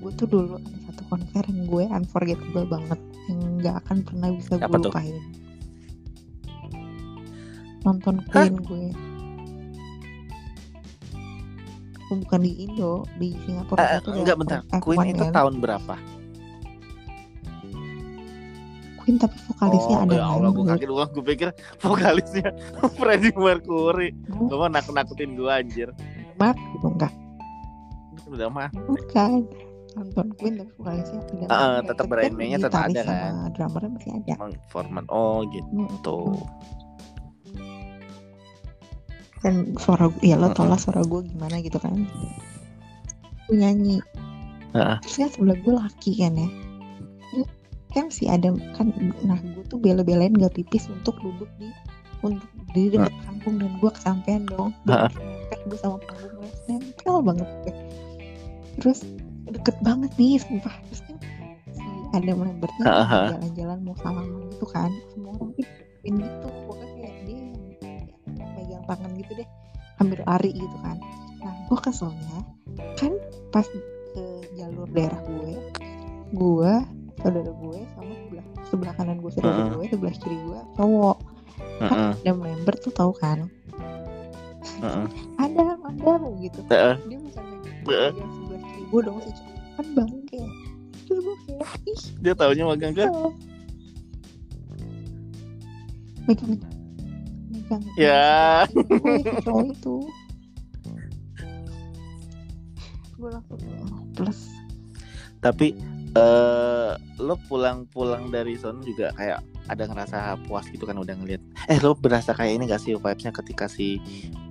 Gue 0.00 0.12
tuh 0.16 0.28
dulu 0.28 0.60
ada 0.60 0.78
satu 0.92 1.02
konser 1.08 1.42
yang 1.48 1.64
gue 1.64 1.84
unforgettable 1.88 2.68
banget 2.68 3.00
yang 3.28 3.40
nggak 3.60 3.74
akan 3.84 3.96
pernah 4.04 4.28
bisa 4.36 4.52
gue 4.60 4.78
lupain. 4.80 5.16
Nonton 7.84 8.16
Queen 8.32 8.56
gue 8.64 8.86
Oh, 12.04 12.16
bukan 12.16 12.40
di 12.40 12.52
Indo 12.60 12.92
di 13.16 13.32
Singapura 13.42 13.80
Eh, 13.82 13.98
itu 13.98 14.10
enggak 14.12 14.36
bentar. 14.36 14.58
F1 14.68 14.80
Queen 14.80 14.98
itu 15.10 15.22
kan. 15.22 15.32
tahun 15.34 15.54
berapa? 15.58 15.94
Queen 18.96 19.16
tapi 19.16 19.36
vokalisnya 19.46 19.96
oh 19.98 20.02
ada 20.02 20.14
ya 20.14 20.24
Allah 20.26 20.50
gue 20.50 20.64
kaget 20.66 20.88
gue 20.88 21.06
gue 21.10 21.24
pikir 21.26 21.48
vokalisnya 21.78 22.48
Freddie 22.96 23.32
Mercury. 23.34 24.16
Lu 24.30 24.54
mau 24.54 24.64
nakut 24.66 24.92
nakutin 24.92 25.32
gue 25.34 25.44
anjir. 25.46 25.88
Mark 26.34 26.56
gitu 26.72 26.88
enggak. 26.88 27.12
Udah 28.26 28.48
mah 28.48 28.68
bukan. 28.84 29.44
Nonton 29.94 30.26
Queen 30.34 30.54
tapi 30.56 30.72
vokalisnya 30.74 31.20
ada 31.20 31.44
Ah, 31.44 31.44
Lambert. 31.46 31.84
tetap 31.86 32.04
Tapi 32.04 32.10
Brian 32.10 32.26
kan 32.26 32.34
May-nya 32.34 32.58
tetap 32.58 32.80
ada, 32.82 33.00
kan? 33.02 33.32
drummernya 33.52 33.90
masih 33.92 34.10
ada. 34.18 34.34
Format 34.66 35.04
oh 35.06 35.38
gitu. 35.46 35.68
Mm-mm. 35.70 36.00
Dan 39.44 39.76
suara 39.76 40.08
ya 40.24 40.40
lo 40.40 40.56
tau 40.56 40.64
lah 40.64 40.80
suara 40.80 41.04
gue 41.04 41.20
gimana 41.28 41.60
gitu 41.60 41.76
kan. 41.76 42.08
Gue 43.44 43.56
nyanyi. 43.60 44.00
Terus 44.72 45.16
kan 45.20 45.28
sebelah 45.28 45.58
gue 45.60 45.74
laki 45.76 46.12
kan 46.16 46.32
ya. 46.40 46.48
Kan 47.92 48.08
si 48.08 48.26
Adam 48.26 48.56
kan 48.72 48.88
nah 49.22 49.36
gue 49.36 49.62
tuh 49.68 49.76
bela-belain 49.76 50.32
gak 50.32 50.56
pipis 50.56 50.88
untuk 50.88 51.14
duduk 51.20 51.46
di 51.60 51.68
untuk 52.24 52.48
di 52.72 52.88
dekat 52.88 53.12
panggung 53.28 53.60
dan 53.60 53.72
gue 53.78 53.90
kesampean 53.92 54.42
dong. 54.48 54.72
Nempel 54.88 55.60
gue 55.68 55.78
sama 55.78 56.00
panggungnya 56.08 56.50
nempel 56.72 57.16
banget. 57.20 57.48
Gue 57.68 57.74
terus 58.80 59.04
deket 59.44 59.76
banget 59.84 60.10
nih 60.16 60.40
sumpah. 60.40 60.72
Terus 60.88 61.00
kan 61.04 61.16
si 61.76 61.84
Adam 62.16 62.48
Lambertnya 62.48 62.84
Heeh. 62.88 63.24
jalan-jalan 63.36 63.78
mau 63.84 63.96
salaman 64.00 64.48
gitu 64.56 64.66
kan 64.72 64.90
semua 65.12 65.36
orang 65.36 65.52
gitu 65.60 66.48
tangan 68.86 69.10
gitu 69.16 69.32
deh 69.36 69.48
hampir 69.96 70.18
lari 70.24 70.50
gitu 70.52 70.76
kan 70.82 70.96
nah 71.40 71.54
gue 71.68 71.78
keselnya 71.80 72.38
kan 72.96 73.12
pas 73.52 73.66
ke 74.14 74.24
jalur 74.56 74.88
daerah 74.90 75.20
gue 75.26 75.52
gue 76.34 76.72
saudara 77.22 77.50
gue 77.52 77.78
sama 77.94 78.12
sebelah 78.12 78.46
sebelah 78.68 78.94
kanan 78.96 79.18
gue 79.22 79.30
saudara 79.32 79.54
Heeh. 79.54 79.70
gue 79.76 79.86
sebelah 79.92 80.14
kiri 80.18 80.38
gue 80.40 80.60
cowok 80.76 81.18
Heeh. 81.54 82.10
Adam 82.24 82.38
Lambert 82.42 82.80
tuh 82.82 82.92
tahu 82.92 83.12
kan 83.16 83.46
Heeh. 84.82 85.06
Adam 85.38 85.78
Adam 85.90 86.20
gitu 86.40 86.60
Heeh. 86.68 86.94
dia 87.06 87.18
misalnya 87.20 87.58
Heeh. 87.86 88.10
yang 88.16 88.30
sebelah 88.32 88.62
kiri 88.64 88.82
gue 88.88 89.00
dong 89.04 89.18
si 89.22 89.30
cowok 89.32 89.52
kan 89.74 89.86
bangke 89.94 90.40
terus 91.04 91.20
gue 91.20 91.36
kayak 91.44 91.68
ih 91.84 92.00
dia 92.24 92.32
taunya 92.34 92.64
magang 92.64 92.94
kan 92.96 93.08
kesel. 93.12 93.30
Megang 97.64 97.82
ya. 97.96 98.68
Cowok 99.44 99.64
itu. 99.74 99.96
Gue 103.16 103.28
langsung 103.32 103.58
oh, 103.58 104.04
plus. 104.12 104.52
Tapi 105.40 105.72
eh 106.14 106.92
lo 107.18 107.34
pulang-pulang 107.50 108.30
dari 108.30 108.54
sana 108.54 108.78
juga 108.86 109.10
kayak 109.18 109.42
ada 109.66 109.82
ngerasa 109.88 110.18
puas 110.46 110.68
gitu 110.70 110.84
kan 110.86 110.94
udah 111.00 111.16
ngeliat. 111.16 111.42
Eh 111.66 111.80
lo 111.80 111.96
berasa 111.96 112.36
kayak 112.36 112.60
ini 112.60 112.64
gak 112.70 112.82
sih 112.84 112.94
vibesnya 112.94 113.32
ketika 113.34 113.66
si 113.66 113.98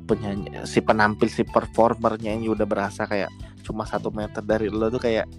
penyanyi 0.03 0.51
si 0.67 0.83
penampil 0.83 1.31
si 1.31 1.47
performernya 1.47 2.35
ini 2.35 2.51
udah 2.51 2.67
berasa 2.67 3.07
kayak 3.07 3.31
cuma 3.63 3.87
satu 3.87 4.11
meter 4.11 4.43
dari 4.43 4.67
lo 4.67 4.91
tuh 4.91 4.99
kayak 4.99 5.29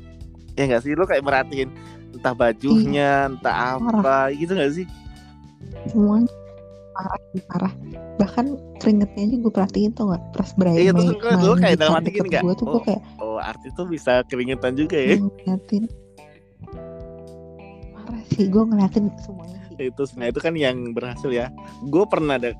ya 0.56 0.64
gak 0.64 0.82
sih? 0.86 0.96
Lo 0.96 1.04
kayak 1.04 1.26
merhatiin 1.26 1.68
entah 2.14 2.32
bajunya 2.32 3.28
entah 3.28 3.76
apa 3.76 4.32
gitu 4.32 4.56
gak 4.56 4.72
sih? 4.72 4.86
Semuanya 5.92 6.43
parah 6.94 7.18
parah. 7.44 7.72
Bahkan 8.14 8.44
keringetnya 8.78 9.22
aja 9.24 9.36
gue 9.36 9.52
perhatiin 9.52 9.90
tuh 9.92 10.04
gak 10.08 10.22
pas 10.32 10.50
Brian 10.54 10.78
Iya, 10.78 10.92
May 10.92 11.10
gue 11.10 11.32
dulu 11.36 11.52
main 11.52 11.62
kayak 11.64 11.76
dalam 11.76 11.94
hati 11.94 12.10
gini 12.10 12.28
nggak? 12.28 12.42
gue 12.42 12.54
tuh 12.54 12.64
gue 12.64 12.72
Oh. 12.72 12.82
kayak 12.82 13.02
oh 13.18 13.38
artis 13.38 13.70
tuh 13.72 13.86
bisa 13.86 14.12
keringetan 14.24 14.72
juga 14.74 14.96
ya? 14.96 15.16
Ngeliatin. 15.16 15.84
Parah 17.94 18.22
sih 18.28 18.46
gue 18.46 18.62
ngeliatin 18.62 19.04
semuanya 19.18 19.58
sih. 19.66 19.74
Itu 19.84 20.02
nah 20.14 20.26
itu 20.26 20.38
kan 20.38 20.54
yang 20.54 20.76
berhasil 20.90 21.28
ya. 21.28 21.50
Gue 21.82 22.04
pernah 22.04 22.36
ada 22.36 22.54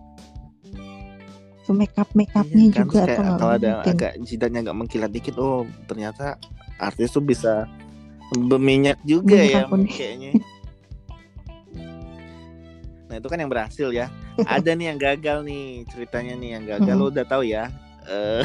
so 1.60 1.72
make 1.72 1.96
up 1.96 2.10
make 2.12 2.28
upnya 2.30 2.60
Iya 2.60 2.72
kan, 2.74 2.84
juga 2.84 2.98
kayak 3.00 3.16
nggak? 3.16 3.38
kalau 3.38 3.52
ada 3.52 3.68
ngeliatin. 3.72 3.92
agak 3.94 4.12
jidatnya 4.20 4.60
agak 4.60 4.76
mengkilat 4.76 5.10
dikit 5.10 5.34
oh 5.38 5.58
ternyata 5.84 6.36
artis 6.76 7.08
tuh 7.08 7.24
bisa 7.24 7.64
berminyak 8.34 9.00
juga 9.02 9.32
Banyak 9.32 9.48
ya 9.48 9.62
kayaknya 9.88 10.30
nah 13.14 13.22
itu 13.22 13.28
kan 13.28 13.38
yang 13.38 13.46
berhasil 13.46 13.88
ya. 13.88 14.10
Ada 14.40 14.74
nih 14.74 14.90
yang 14.90 14.98
gagal 14.98 15.38
nih 15.40 15.62
ceritanya 15.86 16.34
nih 16.34 16.50
yang 16.52 16.64
gagal. 16.66 16.94
Lo 16.94 17.06
udah 17.08 17.22
tahu 17.22 17.46
ya 17.46 17.70
eh 18.04 18.42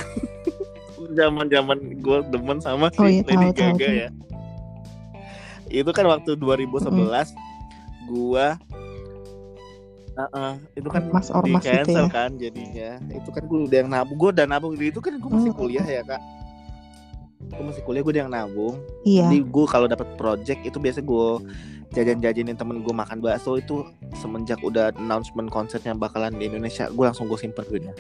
zaman 1.18 1.50
zaman 1.50 1.78
gue 1.98 2.18
demen 2.30 2.62
sama 2.62 2.88
si 2.88 2.96
Oh 2.96 3.10
iya, 3.10 3.26
Lady 3.26 3.50
tahu, 3.50 3.54
Gaga 3.56 3.74
tahu. 3.82 3.98
ya. 3.98 4.10
Itu 5.72 5.90
kan 5.90 6.06
waktu 6.08 6.30
2011 6.36 7.34
gua 8.06 8.62
Heeh, 10.12 10.52
itu 10.76 10.88
kan 10.88 11.02
Ormas- 11.08 11.32
di 11.32 11.48
gitu 11.50 11.64
cancel 11.64 12.06
ya. 12.06 12.12
kan 12.12 12.30
jadinya. 12.36 12.92
Itu 13.10 13.32
kan 13.32 13.42
gue 13.42 13.60
udah 13.66 13.78
yang 13.80 13.90
nabung 13.90 14.18
gue 14.18 14.30
udah 14.30 14.46
nabung. 14.46 14.76
Itu 14.76 15.00
kan 15.00 15.16
gue 15.16 15.32
masih 15.32 15.50
Hmm. 15.50 15.58
kuliah 15.58 15.88
ya 15.88 16.04
kak. 16.04 16.20
Gue 17.50 17.64
masih 17.66 17.82
kuliah 17.82 18.04
gue 18.04 18.12
udah 18.12 18.22
yang 18.22 18.34
nabung. 18.34 18.76
Iya. 19.02 19.26
Jadi 19.26 19.40
gue 19.42 19.66
kalau 19.66 19.88
dapat 19.88 20.12
project 20.14 20.60
itu 20.62 20.76
biasa 20.76 21.00
gue 21.00 21.30
jajan-jajanin 21.94 22.54
temen 22.54 22.86
gue 22.86 22.94
makan 22.94 23.18
bakso 23.22 23.58
itu 23.58 23.82
semenjak 24.14 24.62
udah 24.62 24.94
announcement 24.98 25.50
konsernya 25.50 25.98
bakalan 25.98 26.34
di 26.38 26.46
Indonesia 26.46 26.90
gue 26.90 27.06
langsung 27.06 27.26
gue 27.26 27.40
simpen 27.40 27.66
duitnya. 27.66 27.94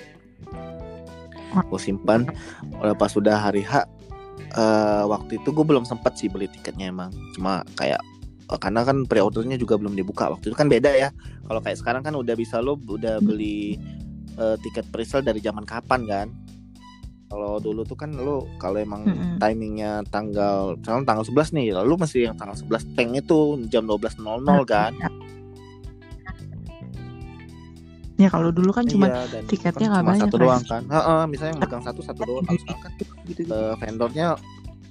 Gue 1.65 1.81
simpan. 1.81 2.29
Udah 2.77 2.93
pas 2.93 3.09
udah 3.17 3.37
hari 3.49 3.65
H 3.65 3.85
eh, 4.53 5.03
waktu 5.09 5.41
itu 5.41 5.49
gue 5.49 5.65
belum 5.65 5.85
sempet 5.85 6.13
sih 6.17 6.29
beli 6.29 6.45
tiketnya 6.49 6.93
emang. 6.93 7.09
Cuma 7.33 7.65
kayak 7.73 8.01
eh, 8.53 8.59
karena 8.61 8.85
kan 8.85 9.09
pre-ordernya 9.09 9.57
juga 9.57 9.81
belum 9.81 9.97
dibuka. 9.97 10.29
Waktu 10.29 10.53
itu 10.53 10.57
kan 10.57 10.69
beda 10.69 10.93
ya. 10.93 11.09
Kalau 11.49 11.61
kayak 11.65 11.77
sekarang 11.81 12.01
kan 12.05 12.13
udah 12.13 12.37
bisa 12.37 12.61
lo 12.61 12.77
udah 12.77 13.17
beli 13.25 13.81
eh, 14.37 14.55
tiket 14.61 14.85
presale 14.93 15.25
dari 15.25 15.41
zaman 15.41 15.65
kapan 15.65 16.05
kan 16.05 16.27
kalau 17.29 17.61
dulu 17.61 17.85
tuh 17.85 17.93
kan 17.93 18.09
lo 18.11 18.49
kalau 18.57 18.81
emang 18.81 19.05
Mm-mm. 19.05 19.37
timingnya 19.37 20.01
tanggal 20.09 20.73
misalnya 20.75 21.05
tanggal 21.05 21.25
11 21.29 21.55
nih 21.61 21.67
lalu 21.77 21.93
masih 22.01 22.19
yang 22.25 22.35
tanggal 22.35 22.57
11 22.57 22.97
peng 22.97 23.13
itu 23.13 23.39
jam 23.69 23.85
12.00 23.85 24.17
kan? 24.65 24.91
Ya 28.19 28.27
kalau 28.27 28.51
dulu 28.51 28.75
kan 28.75 28.83
cuma 28.83 29.07
Iya, 29.07 29.45
tiketnya 29.47 29.87
kan 29.87 29.91
nggak 29.95 30.03
cuma 30.03 30.11
banyak, 30.11 30.23
satu 30.27 30.35
Res. 30.35 30.43
doang 30.43 30.63
kan? 30.67 30.83
Heeh, 30.91 31.21
misalnya 31.31 31.51
yang 31.55 31.61
megang 31.63 31.83
satu 31.87 32.01
satu 32.03 32.21
doang. 32.27 32.43
Kalau 32.43 32.59
sekarang 32.59 32.81
kan 32.83 32.91
gitu 33.29 33.41
eh, 33.47 33.73
vendornya 33.79 34.27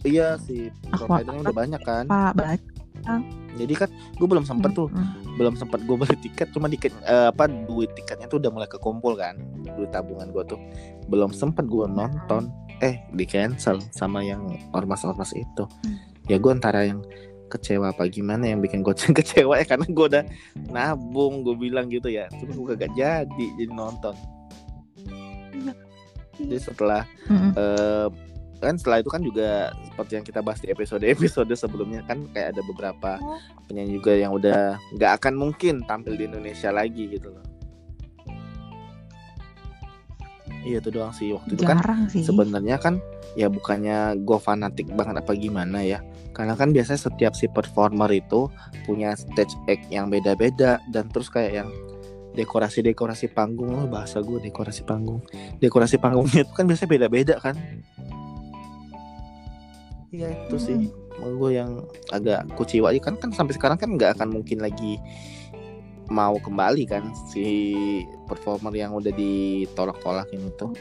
iya 0.07 0.28
si 0.41 0.72
providernya 0.89 1.41
udah 1.45 1.57
banyak 1.59 1.82
kan? 1.84 2.05
Pak 2.09 2.32
baik 3.09 3.48
jadi 3.59 3.74
kan 3.74 3.90
gue 3.90 4.28
belum 4.30 4.46
sempet 4.46 4.70
tuh. 4.72 4.88
Belum 5.34 5.59
sempat 5.59 5.82
gue 5.82 5.96
beli 5.98 6.14
tiket 6.22 6.54
cuma 6.54 6.70
tiket 6.70 6.94
eh, 7.02 7.34
apa 7.34 7.50
duit 7.50 7.90
tiketnya 7.98 8.30
tuh 8.30 8.38
udah 8.38 8.50
mulai 8.54 8.70
kekumpul 8.70 9.18
kan 9.18 9.34
duit 9.74 9.90
tabungan 9.90 10.30
gue 10.30 10.44
tuh. 10.46 10.61
Belum 11.11 11.34
sempet 11.34 11.66
gue 11.66 11.86
nonton 11.90 12.52
eh 12.78 13.02
di 13.11 13.26
cancel 13.26 13.82
sama 13.90 14.22
yang 14.22 14.46
ormas-ormas 14.70 15.34
itu. 15.34 15.66
Ya 16.30 16.38
gue 16.38 16.52
antara 16.54 16.86
yang 16.86 17.02
kecewa 17.48 17.96
apa 17.96 18.06
gimana 18.12 18.46
yang 18.46 18.61
bikin 18.62 18.86
gue 18.86 18.94
kecewa 19.18 19.59
ya 19.59 19.66
karena 19.66 19.86
gue 19.90 20.06
udah 20.14 20.24
nabung 20.70 21.42
gue 21.42 21.59
bilang 21.59 21.90
gitu 21.90 22.06
ya. 22.06 22.30
Terus 22.30 22.54
gue 22.54 22.78
gak 22.78 22.94
jadi 22.94 23.46
jadi 23.59 23.74
nonton. 23.74 24.14
Jadi 26.38 26.54
setelah 26.62 27.02
Mm-mm. 27.26 27.50
eh, 27.59 28.09
kan 28.59 28.74
setelah 28.74 28.98
itu 29.00 29.11
kan 29.11 29.22
juga 29.22 29.70
seperti 29.86 30.12
yang 30.18 30.26
kita 30.26 30.40
bahas 30.42 30.59
di 30.59 30.68
episode-episode 30.70 31.52
sebelumnya 31.54 32.02
kan 32.04 32.26
kayak 32.34 32.59
ada 32.59 32.62
beberapa 32.66 33.11
penyanyi 33.70 34.02
juga 34.02 34.12
yang 34.18 34.34
udah 34.34 34.76
nggak 34.98 35.12
akan 35.22 35.34
mungkin 35.38 35.86
tampil 35.86 36.18
di 36.18 36.26
Indonesia 36.26 36.74
lagi 36.74 37.06
gitu 37.06 37.30
loh. 37.30 37.46
Iya 40.66 40.82
itu 40.82 40.90
doang 40.90 41.14
sih 41.14 41.32
waktu 41.32 41.54
itu 41.54 41.64
kan. 41.64 41.78
Jarang 41.80 42.02
sih. 42.11 42.22
Sebenarnya 42.26 42.76
kan 42.82 42.98
ya 43.38 43.46
bukannya 43.46 44.18
gue 44.20 44.38
fanatik 44.42 44.90
banget 44.92 45.22
apa 45.22 45.32
gimana 45.38 45.80
ya. 45.80 46.02
Karena 46.34 46.54
kan 46.59 46.74
biasanya 46.74 46.98
setiap 46.98 47.32
si 47.34 47.46
performer 47.50 48.11
itu 48.11 48.50
punya 48.84 49.14
stage 49.14 49.54
act 49.70 49.86
yang 49.90 50.11
beda-beda 50.11 50.82
dan 50.90 51.11
terus 51.11 51.30
kayak 51.30 51.64
yang 51.64 51.70
dekorasi-dekorasi 52.38 53.34
panggung 53.34 53.74
oh, 53.74 53.88
bahasa 53.90 54.22
gue 54.22 54.38
dekorasi 54.38 54.86
panggung. 54.86 55.22
Dekorasi 55.59 55.98
panggungnya 55.98 56.46
itu 56.46 56.52
kan 56.54 56.66
biasanya 56.66 56.90
beda-beda 56.90 57.34
kan 57.42 57.54
iya 60.12 60.28
itu 60.32 60.56
sih. 60.56 60.78
Mau 61.18 61.34
gue 61.34 61.59
yang 61.59 61.82
agak 62.14 62.46
kuciwa 62.54 62.94
kan 63.02 63.18
kan 63.18 63.30
sampai 63.34 63.54
sekarang 63.59 63.78
kan 63.78 63.90
nggak 63.98 64.18
akan 64.18 64.28
mungkin 64.40 64.62
lagi 64.62 64.96
mau 66.09 66.40
kembali 66.40 66.88
kan 66.88 67.12
si 67.28 68.04
performer 68.24 68.72
yang 68.72 68.96
udah 68.96 69.12
ditolak-tolakin 69.12 70.40
itu 70.40 70.72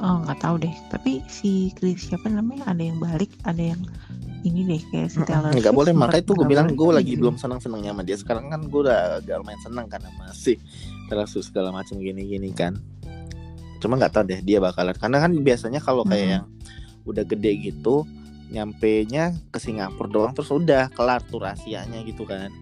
oh 0.00 0.16
nggak 0.24 0.40
tahu 0.40 0.56
deh. 0.60 0.74
Tapi 0.88 1.20
si 1.28 1.70
Chris 1.76 2.08
siapa 2.08 2.28
namanya? 2.32 2.72
Ada 2.72 2.82
yang 2.82 2.98
balik 2.98 3.30
ada 3.44 3.60
yang 3.60 3.80
ini 4.40 4.64
deh 4.64 4.82
kayak 4.88 5.12
si 5.12 5.20
Taylor 5.28 5.52
nggak 5.52 5.76
boleh 5.76 5.92
makanya 5.92 6.24
itu 6.24 6.32
gue 6.32 6.48
bilang 6.48 6.72
gue 6.72 6.88
lagi 6.88 7.12
belum 7.16 7.36
senang 7.36 7.60
senangnya 7.60 7.92
sama 7.92 8.02
dia. 8.02 8.16
Sekarang 8.16 8.48
kan 8.48 8.60
gue 8.66 8.80
udah 8.88 9.20
agak 9.20 9.36
lumayan 9.44 9.60
senang 9.60 9.86
karena 9.86 10.10
masih 10.16 10.56
terus 11.12 11.36
segala 11.44 11.70
macam 11.70 12.00
gini 12.00 12.24
gini 12.24 12.50
kan 12.56 12.80
cuma 13.80 13.96
nggak 13.96 14.12
tahu 14.12 14.24
deh 14.28 14.40
dia 14.44 14.60
bakalan. 14.60 14.94
Karena 14.94 15.18
kan 15.24 15.32
biasanya 15.40 15.80
kalau 15.80 16.04
kayak 16.04 16.26
Mhm. 16.26 16.32
yang 16.36 16.44
udah 17.08 17.24
gede 17.24 17.52
gitu 17.72 18.04
nyampe 18.50 19.06
nya 19.08 19.32
ke 19.54 19.62
Singapura 19.62 20.10
doang 20.10 20.32
terus 20.34 20.50
udah 20.50 20.90
kelar 20.92 21.22
tur 21.24 21.42
Asianya 21.46 22.02
gitu 22.04 22.28
kan. 22.28 22.52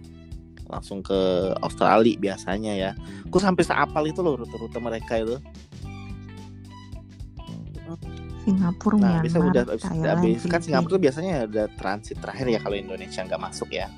Langsung 0.69 1.01
ke 1.01 1.17
Australia 1.65 2.15
biasanya 2.21 2.73
ya. 2.77 2.91
Aku 3.25 3.41
sampai 3.41 3.65
seapal 3.65 4.05
itu 4.05 4.21
loh 4.21 4.37
rute-rute 4.37 4.79
mereka 4.79 5.17
itu. 5.19 5.37
Singapura, 8.45 8.97
nah 8.97 9.21
bisa 9.21 9.37
Myanmar, 9.41 9.53
udah 9.53 9.63
udah 9.65 9.77
Thailand, 9.77 10.21
habis 10.25 10.45
kan. 10.49 10.61
Singapura 10.65 10.93
tuh 10.97 11.01
biasanya 11.05 11.33
ada 11.45 11.65
transit 11.77 12.17
terakhir 12.17 12.47
ya 12.49 12.61
kalau 12.65 12.77
Indonesia 12.81 13.21
nggak 13.21 13.41
masuk 13.45 13.69
ya 13.73 13.93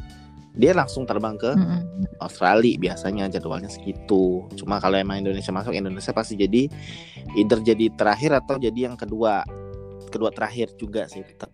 dia 0.55 0.75
langsung 0.75 1.07
terbang 1.07 1.39
ke 1.39 1.55
Mm-mm. 1.55 2.07
Australia 2.19 2.75
biasanya 2.79 3.31
jadwalnya 3.31 3.71
segitu. 3.71 4.47
Cuma 4.59 4.83
kalau 4.83 4.99
emang 4.99 5.23
Indonesia 5.23 5.55
masuk 5.55 5.75
Indonesia 5.75 6.11
pasti 6.11 6.35
jadi 6.35 6.67
either 7.39 7.63
jadi 7.63 7.95
terakhir 7.95 8.35
atau 8.35 8.59
jadi 8.59 8.91
yang 8.91 8.97
kedua 8.99 9.47
kedua 10.11 10.35
terakhir 10.35 10.75
juga 10.75 11.07
sih 11.07 11.23
tetap. 11.23 11.51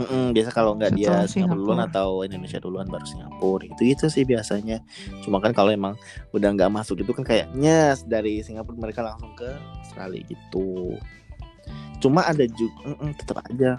Mm-mm, 0.00 0.32
biasa 0.32 0.50
kalau 0.54 0.78
nggak 0.78 0.96
dia 0.96 1.12
Setelah 1.12 1.28
Singapura 1.28 1.58
duluan 1.58 1.78
Singapura. 1.82 1.92
atau 1.92 2.08
Indonesia 2.24 2.58
duluan 2.62 2.86
baru 2.88 3.06
Singapura 3.06 3.62
gitu 3.68 3.82
gitu 3.84 4.06
sih 4.10 4.24
biasanya. 4.26 4.78
Cuma 5.22 5.38
kan 5.38 5.52
kalau 5.54 5.70
emang 5.70 5.94
udah 6.34 6.50
nggak 6.56 6.70
masuk 6.72 7.04
itu 7.04 7.12
kan 7.14 7.22
kayak 7.26 7.46
nyes 7.54 8.02
dari 8.06 8.40
Singapura 8.42 8.78
mereka 8.80 9.06
langsung 9.06 9.30
ke 9.38 9.50
Australia 9.86 10.22
gitu. 10.26 10.98
Cuma 12.00 12.24
ada 12.26 12.42
juga 12.48 12.96
tetap 13.18 13.44
aja. 13.46 13.78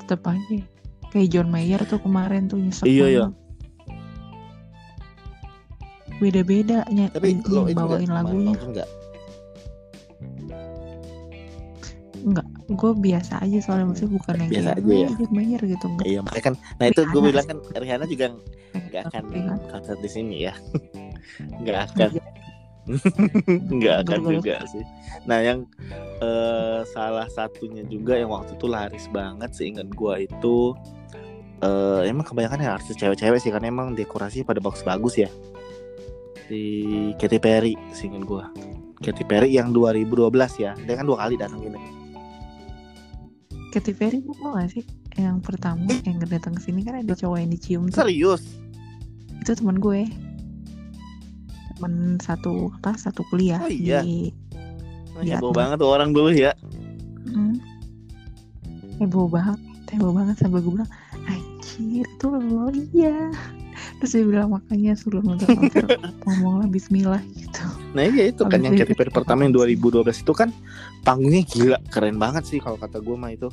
tetep 0.00 0.26
aja 0.26 0.79
kayak 1.10 1.28
John 1.28 1.48
Mayer 1.48 1.82
tuh 1.84 1.98
kemarin 1.98 2.46
tuh 2.46 2.56
nyesek 2.56 2.84
Iya, 2.84 3.06
iya. 3.08 3.26
beda-beda 6.16 6.84
ny- 6.86 7.08
Tapi 7.08 7.40
lo 7.46 7.64
itu 7.64 7.74
bawain 7.74 8.04
lagunya. 8.06 8.52
nonton 8.52 8.68
nggak? 8.72 8.90
enggak 12.20 12.44
gue 12.68 12.92
biasa 12.94 13.40
aja 13.40 13.58
soalnya 13.58 13.86
maksudnya 13.88 14.12
bukan 14.12 14.34
yang 14.38 14.50
Biasa 14.52 14.68
kayak 14.68 14.76
aja 14.78 14.92
ya. 14.92 15.00
"Wah, 15.00 15.16
John 15.16 15.32
Mayer 15.32 15.62
gitu 15.64 15.86
enggak 15.88 16.06
Iya 16.06 16.20
makanya 16.20 16.44
kan 16.44 16.54
Nah 16.76 16.86
itu 16.86 17.00
gue 17.02 17.20
bilang 17.24 17.46
kan 17.46 17.58
Rihanna 17.72 18.06
juga 18.06 18.26
nggak 18.70 19.02
akan 19.08 19.24
konser 19.66 19.96
di 19.96 20.10
sini 20.10 20.36
ya. 20.42 20.54
Nggak 21.62 21.80
akan 21.88 22.08
nggak 23.76 23.96
akan 24.06 24.20
juga 24.40 24.64
sih. 24.66 24.84
Nah 25.28 25.38
yang 25.44 25.68
eh, 26.20 26.80
salah 26.90 27.28
satunya 27.30 27.84
juga 27.86 28.16
yang 28.16 28.32
waktu 28.32 28.56
itu 28.56 28.66
laris 28.66 29.06
banget 29.12 29.50
seingat 29.54 29.88
gue 29.92 30.26
itu 30.26 30.58
eh 31.60 32.08
emang 32.08 32.24
kebanyakan 32.24 32.64
yang 32.64 32.72
artis 32.80 32.96
cewek-cewek 32.96 33.38
sih 33.38 33.52
karena 33.52 33.68
emang 33.68 33.92
dekorasi 33.92 34.42
pada 34.42 34.58
bagus-bagus 34.58 35.26
ya. 35.26 35.30
Di 36.50 37.14
Katy 37.14 37.38
Perry 37.38 37.78
seingat 37.94 38.26
gue 38.26 38.44
Katy 39.00 39.24
Perry 39.24 39.54
yang 39.54 39.72
2012 39.72 40.28
ya. 40.60 40.72
Dia 40.84 40.94
kan 40.98 41.06
dua 41.06 41.24
kali 41.24 41.40
datang 41.40 41.62
gini 41.62 41.78
Katy 43.70 43.94
Perry 43.94 44.18
tau 44.26 44.58
gak 44.58 44.74
sih? 44.74 44.82
Yang 45.14 45.38
pertama 45.46 45.86
yang 46.02 46.18
datang 46.18 46.58
ke 46.58 46.62
sini 46.62 46.82
kan 46.82 46.98
ada 46.98 47.14
cowok 47.14 47.38
yang 47.38 47.50
dicium 47.54 47.82
tuh. 47.86 48.02
Serius? 48.02 48.42
Itu 49.40 49.54
teman 49.54 49.78
gue 49.78 50.10
teman 51.80 51.94
satu 52.18 52.68
apa 52.76 52.92
satu 52.94 53.24
kuliah 53.26 53.56
Oh, 53.56 53.72
iya? 53.72 54.04
di 54.04 54.28
Di 55.16 55.32
heboh 55.32 55.50
banget 55.50 55.80
tuh 55.80 55.88
orang 55.88 56.12
dulu 56.12 56.28
ya 56.30 56.52
Hmm. 57.26 57.56
heboh 58.96 59.24
banget 59.26 59.56
heboh 59.90 60.12
banget 60.12 60.36
sampai 60.36 60.60
gue 60.60 60.72
bilang 60.72 60.90
anjir 61.24 62.04
itu 62.04 62.26
lo 62.26 62.68
iya 62.90 63.32
terus 64.00 64.12
dia 64.12 64.24
bilang 64.24 64.50
makanya 64.50 64.92
sebelum 64.92 65.24
nonton 65.26 65.48
konser 65.56 65.84
ngomonglah 66.24 66.68
Bismillah 66.68 67.22
gitu 67.32 67.64
Nah 67.90 68.06
iya 68.06 68.30
itu 68.30 68.42
kan 68.44 68.60
yang 68.60 68.72
Katy 68.72 68.94
Perry 68.94 69.10
pertama 69.10 69.42
yang 69.42 69.50
bahas. 69.50 69.74
2012 69.74 70.22
itu 70.22 70.32
kan 70.32 70.48
panggungnya 71.02 71.42
gila 71.42 71.78
keren 71.88 72.16
banget 72.16 72.46
sih 72.46 72.58
kalau 72.58 72.78
kata 72.78 72.98
gue 72.98 73.14
mah 73.14 73.30
itu 73.30 73.50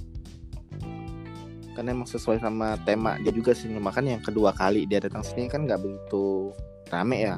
karena 1.74 1.94
emang 1.94 2.06
sesuai 2.06 2.38
sama 2.38 2.74
tema 2.84 3.18
dia 3.20 3.30
juga 3.30 3.54
sih 3.54 3.70
makanya 3.70 4.18
yang 4.18 4.24
kedua 4.24 4.50
kali 4.52 4.86
dia 4.86 4.98
datang 4.98 5.22
sini 5.22 5.46
kan 5.46 5.66
nggak 5.66 5.78
begitu 5.78 6.50
rame 6.88 7.18
ya 7.24 7.38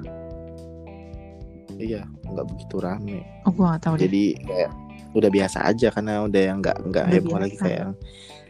iya 1.80 2.04
nggak 2.28 2.46
begitu 2.46 2.76
rame 2.84 3.20
oh 3.48 3.52
gue 3.56 3.66
gak 3.66 3.82
tahu 3.82 3.94
deh 3.96 4.02
jadi 4.06 4.24
kayak 4.44 4.72
udah 5.16 5.30
biasa 5.32 5.58
aja 5.66 5.88
karena 5.90 6.14
udah 6.28 6.42
yang 6.44 6.58
nggak 6.62 6.78
nggak 6.92 7.06
heboh 7.10 7.38
lagi 7.40 7.56
biasa. 7.58 7.66
kayak 7.66 7.86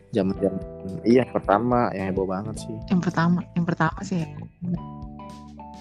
zaman 0.09 0.35
zaman 0.41 0.61
iya 1.05 1.21
yang 1.23 1.31
pertama 1.31 1.79
yang 1.93 2.05
heboh 2.11 2.27
banget 2.27 2.55
sih 2.57 2.75
yang 2.89 3.01
pertama 3.01 3.39
yang 3.53 3.65
pertama 3.65 3.99
sih 4.01 4.17
ya. 4.25 4.27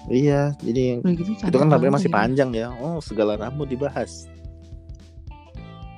iya 0.07 0.41
jadi 0.61 1.01
udah 1.01 1.13
gitu 1.17 1.31
itu 1.35 1.57
kan 1.57 1.67
banget 1.67 1.91
masih 1.91 2.11
lagi. 2.13 2.19
panjang 2.21 2.49
ya 2.53 2.67
oh 2.77 3.01
segala 3.01 3.35
rambut 3.35 3.67
dibahas 3.67 4.29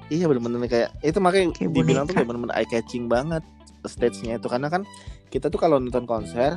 iya 0.08 0.26
bener-bener 0.26 0.66
kayak 0.72 0.90
itu 1.04 1.20
makanya 1.20 1.52
Kayak 1.54 1.72
dibilang 1.76 2.06
tuh 2.08 2.16
boneka. 2.16 2.16
kayak 2.16 2.28
bener-bener 2.32 2.56
eye 2.56 2.70
catching 2.72 3.06
banget 3.12 3.44
stage-nya 3.86 4.38
itu 4.40 4.48
karena 4.48 4.68
kan 4.72 4.82
kita 5.34 5.52
tuh 5.52 5.58
kalau 5.60 5.78
nonton 5.78 6.06
konser 6.08 6.56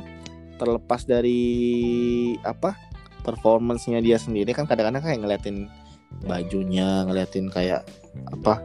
terlepas 0.55 1.03
dari 1.03 1.41
apa 2.47 2.94
performance-nya 3.25 3.99
dia 4.05 4.21
sendiri 4.21 4.53
kan 4.53 4.69
kadang-kadang 4.69 5.01
kayak 5.01 5.19
ngeliatin 5.25 5.65
bajunya 6.29 7.03
ngeliatin 7.09 7.49
kayak 7.49 7.83
apa 8.29 8.61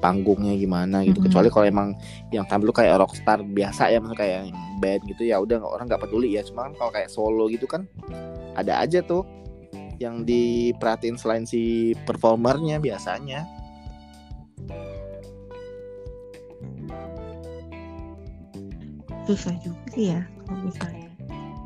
panggungnya 0.00 0.56
gimana 0.56 1.04
gitu. 1.04 1.20
Mm-mm. 1.20 1.28
kecuali 1.28 1.48
kalau 1.52 1.66
emang 1.68 1.88
yang 2.32 2.48
tampil 2.48 2.72
kayak 2.72 2.98
rockstar 2.98 3.44
biasa 3.44 3.92
ya 3.92 4.00
maksudnya 4.00 4.18
kayak 4.18 4.34
yang 4.48 4.48
band 4.80 5.02
gitu 5.06 5.22
ya 5.28 5.36
udah 5.38 5.60
orang 5.60 5.86
nggak 5.86 6.02
peduli 6.02 6.34
ya. 6.34 6.42
Cuma 6.42 6.66
kan 6.66 6.72
kalau 6.74 6.90
kayak 6.90 7.08
solo 7.12 7.46
gitu 7.52 7.68
kan 7.68 7.84
ada 8.56 8.80
aja 8.80 9.04
tuh 9.04 9.22
yang 10.00 10.24
diperhatiin 10.24 11.20
selain 11.20 11.44
si 11.44 11.92
performernya 12.08 12.80
biasanya. 12.80 13.44
Susah 19.28 19.54
juga 19.60 19.84
sih 19.94 20.16
ya 20.16 20.24
kalau 20.48 20.64
misalnya 20.64 21.08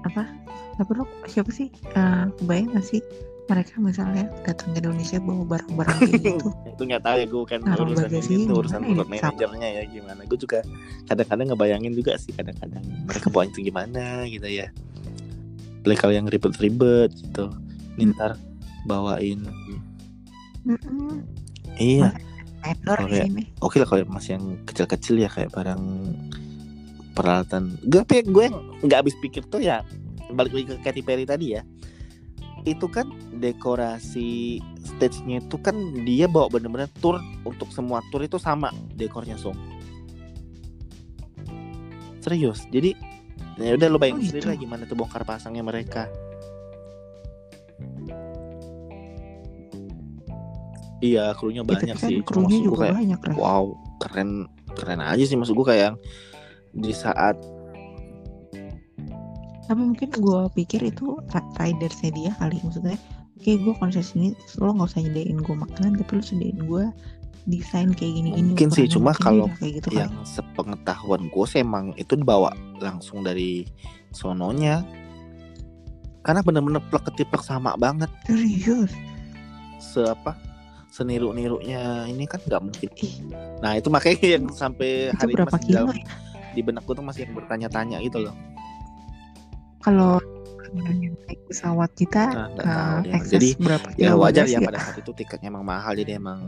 apa 0.04 0.43
tapi 0.74 0.90
lo 0.92 1.04
siapa 1.24 1.50
sih 1.50 1.68
Eh, 1.90 2.24
kebayang 2.36 2.74
gak 2.74 2.84
sih 2.84 3.00
mereka 3.44 3.76
misalnya 3.76 4.24
datang 4.42 4.72
ke 4.72 4.80
Indonesia 4.80 5.20
bawa 5.20 5.44
barang-barang 5.46 5.98
gitu 6.16 6.48
itu 6.48 6.82
nggak 6.82 7.02
tahu 7.02 7.16
ya 7.20 7.26
gue 7.28 7.42
kan 7.44 7.60
Naruh 7.60 7.84
urusan 7.86 8.08
ini 8.08 8.24
gimana 8.24 8.52
urusan 8.56 8.80
ya? 8.80 9.04
manajernya 9.04 9.68
ya 9.70 9.82
gimana 9.86 10.20
gue 10.24 10.38
juga 10.40 10.58
kadang-kadang 11.04 11.46
ngebayangin 11.52 11.92
juga 11.92 12.12
sih 12.16 12.32
kadang-kadang 12.32 12.80
mereka 13.04 13.28
bawa 13.28 13.44
itu 13.44 13.60
gimana 13.60 14.24
gitu 14.26 14.48
ya 14.48 14.72
Beli 15.84 15.94
kalau 15.94 16.16
yang 16.16 16.24
ribet-ribet 16.24 17.12
gitu 17.12 17.52
Ini 17.94 18.04
Hmm. 18.04 18.16
ntar 18.16 18.32
bawain 18.84 19.44
Mm-mm. 20.64 21.20
iya 21.76 22.08
Oke. 22.88 23.28
oke 23.60 23.76
lah 23.76 23.86
kalau 23.86 24.08
masih 24.08 24.40
yang 24.40 24.56
kecil-kecil 24.64 25.20
ya 25.20 25.28
kayak 25.28 25.52
barang 25.52 25.84
peralatan 27.12 27.76
gue 27.84 28.00
gue 28.24 28.46
nggak 28.82 28.98
habis 28.98 29.14
pikir 29.20 29.44
tuh 29.44 29.60
ya 29.60 29.84
balik 30.34 30.52
lagi 30.52 30.66
ke 30.68 30.76
Katy 30.82 31.00
Perry 31.00 31.24
tadi 31.24 31.54
ya. 31.54 31.62
Itu 32.64 32.88
kan 32.88 33.08
dekorasi 33.34 34.56
stage-nya 34.80 35.40
itu 35.40 35.56
kan 35.60 35.76
dia 36.02 36.24
bawa 36.24 36.48
bener-bener 36.48 36.88
tour 36.98 37.16
untuk 37.44 37.68
semua 37.70 38.00
tour 38.08 38.20
itu 38.20 38.36
sama 38.36 38.68
dekornya 38.94 39.36
song. 39.36 39.56
Serius? 42.18 42.64
Jadi 42.72 42.96
ya 43.60 43.76
udah 43.76 43.86
lo 43.86 44.00
bayangin 44.00 44.18
Oh, 44.18 44.28
sendiri 44.32 44.42
gitu. 44.42 44.50
lah 44.50 44.58
gimana 44.58 44.82
tuh 44.84 44.96
bongkar 44.96 45.22
pasangnya 45.22 45.62
mereka. 45.62 46.08
Iya 51.04 51.36
krunya 51.36 51.60
Ya, 51.60 51.68
banyak 51.68 51.96
kan 52.00 52.08
sih. 52.08 52.24
krunya 52.24 52.58
juga 52.64 52.88
kayak 52.88 52.96
banyak 52.96 53.20
lah 53.28 53.34
wow 53.36 53.64
keren 54.00 54.48
keren 54.72 55.04
aja 55.04 55.20
sih 55.20 55.36
maksud 55.36 55.52
gue 55.52 55.66
kayak 55.68 55.92
di 56.72 56.96
saat 56.96 57.36
tapi 59.64 59.80
mungkin 59.80 60.08
gue 60.12 60.40
pikir 60.52 60.80
itu 60.84 61.16
ridersnya 61.56 62.10
dia 62.12 62.30
kali 62.36 62.60
maksudnya. 62.60 62.98
Oke 63.40 63.60
gue 63.60 63.74
konser 63.76 64.04
sini 64.04 64.32
lo 64.60 64.72
nggak 64.72 64.88
usah 64.94 65.00
nyediain 65.04 65.40
gue 65.40 65.56
makanan 65.56 65.92
tapi 66.00 66.10
lo 66.16 66.22
sediain 66.22 66.60
gue 66.64 66.84
desain 67.44 67.92
kayak 67.92 68.12
gini 68.16 68.30
gini 68.32 68.48
Mungkin 68.56 68.72
sih, 68.72 68.88
cuma 68.88 69.12
kalau 69.12 69.52
kayak 69.60 69.84
gitu 69.84 69.88
kan. 69.92 70.08
yang 70.08 70.12
sepengetahuan 70.24 71.28
gue 71.28 71.44
sih 71.44 71.60
emang 71.60 71.92
itu 72.00 72.16
dibawa 72.16 72.52
langsung 72.80 73.20
dari 73.20 73.68
sononya. 74.16 74.80
Karena 76.24 76.40
bener-bener 76.40 76.80
plek 76.88 77.04
ketiplek 77.12 77.44
sama 77.44 77.76
banget. 77.76 78.08
Serius? 78.24 78.88
Se 79.76 80.08
apa? 80.08 80.40
Seniru 80.88 81.36
nirunya 81.36 82.08
ini 82.08 82.24
kan 82.24 82.40
nggak 82.48 82.62
mungkin. 82.64 82.88
Ih. 82.96 83.14
nah 83.60 83.76
itu 83.76 83.92
makanya 83.92 84.40
yang 84.40 84.46
sampai 84.48 85.12
itu 85.12 85.18
hari 85.20 85.32
berapa 85.36 85.52
masih 85.52 85.66
kilo 85.68 85.78
dalam 85.84 85.96
ya? 86.00 86.06
di 86.54 86.60
benakku 86.62 86.90
tuh 86.94 87.04
masih 87.04 87.20
yang 87.26 87.34
bertanya-tanya 87.34 87.98
gitu 88.00 88.24
loh 88.24 88.34
kalau 89.84 90.16
naik 90.74 91.38
pesawat 91.46 91.90
kita 91.94 92.50
Nah, 92.58 92.98
deh. 92.98 93.14
excess 93.14 93.38
Jadi, 93.38 93.48
berapa 93.56 93.86
ya 93.94 94.16
wajar 94.16 94.44
ya 94.44 94.58
pada 94.58 94.80
saat 94.80 94.98
itu 94.98 95.12
tiketnya 95.14 95.46
emang 95.46 95.62
mahal 95.62 95.94
jadi 95.94 96.18
emang 96.18 96.40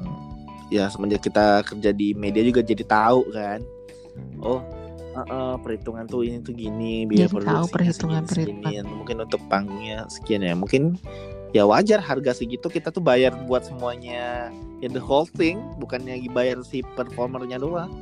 ya 0.67 0.91
semenjak 0.91 1.23
kita 1.23 1.63
kerja 1.63 1.95
di 1.95 2.11
media 2.13 2.43
juga 2.43 2.59
jadi 2.59 2.83
tahu 2.83 3.31
kan 3.31 3.63
oh 4.41 4.59
eh, 5.15 5.23
eh, 5.23 5.55
perhitungan 5.63 6.05
tuh 6.05 6.27
ini 6.27 6.43
tuh 6.43 6.53
gini 6.53 7.07
biaya 7.07 7.31
Jadi 7.31 7.39
tahu 7.39 7.65
perhitungan- 7.71 8.27
segini, 8.27 8.59
perhitungan. 8.59 8.83
segini. 8.83 8.97
mungkin 8.99 9.17
untuk 9.23 9.41
panggungnya 9.47 10.11
sekian 10.11 10.43
ya 10.43 10.59
mungkin 10.59 10.99
ya 11.55 11.63
wajar 11.63 12.03
harga 12.03 12.35
segitu 12.35 12.67
kita 12.67 12.91
tuh 12.91 13.01
bayar 13.01 13.31
buat 13.47 13.63
semuanya 13.63 14.51
ya 14.83 14.89
the 14.91 14.99
whole 14.99 15.25
thing 15.39 15.63
bukannya 15.79 16.19
bayar 16.29 16.59
si 16.67 16.83
performernya 16.99 17.57
doang 17.57 17.95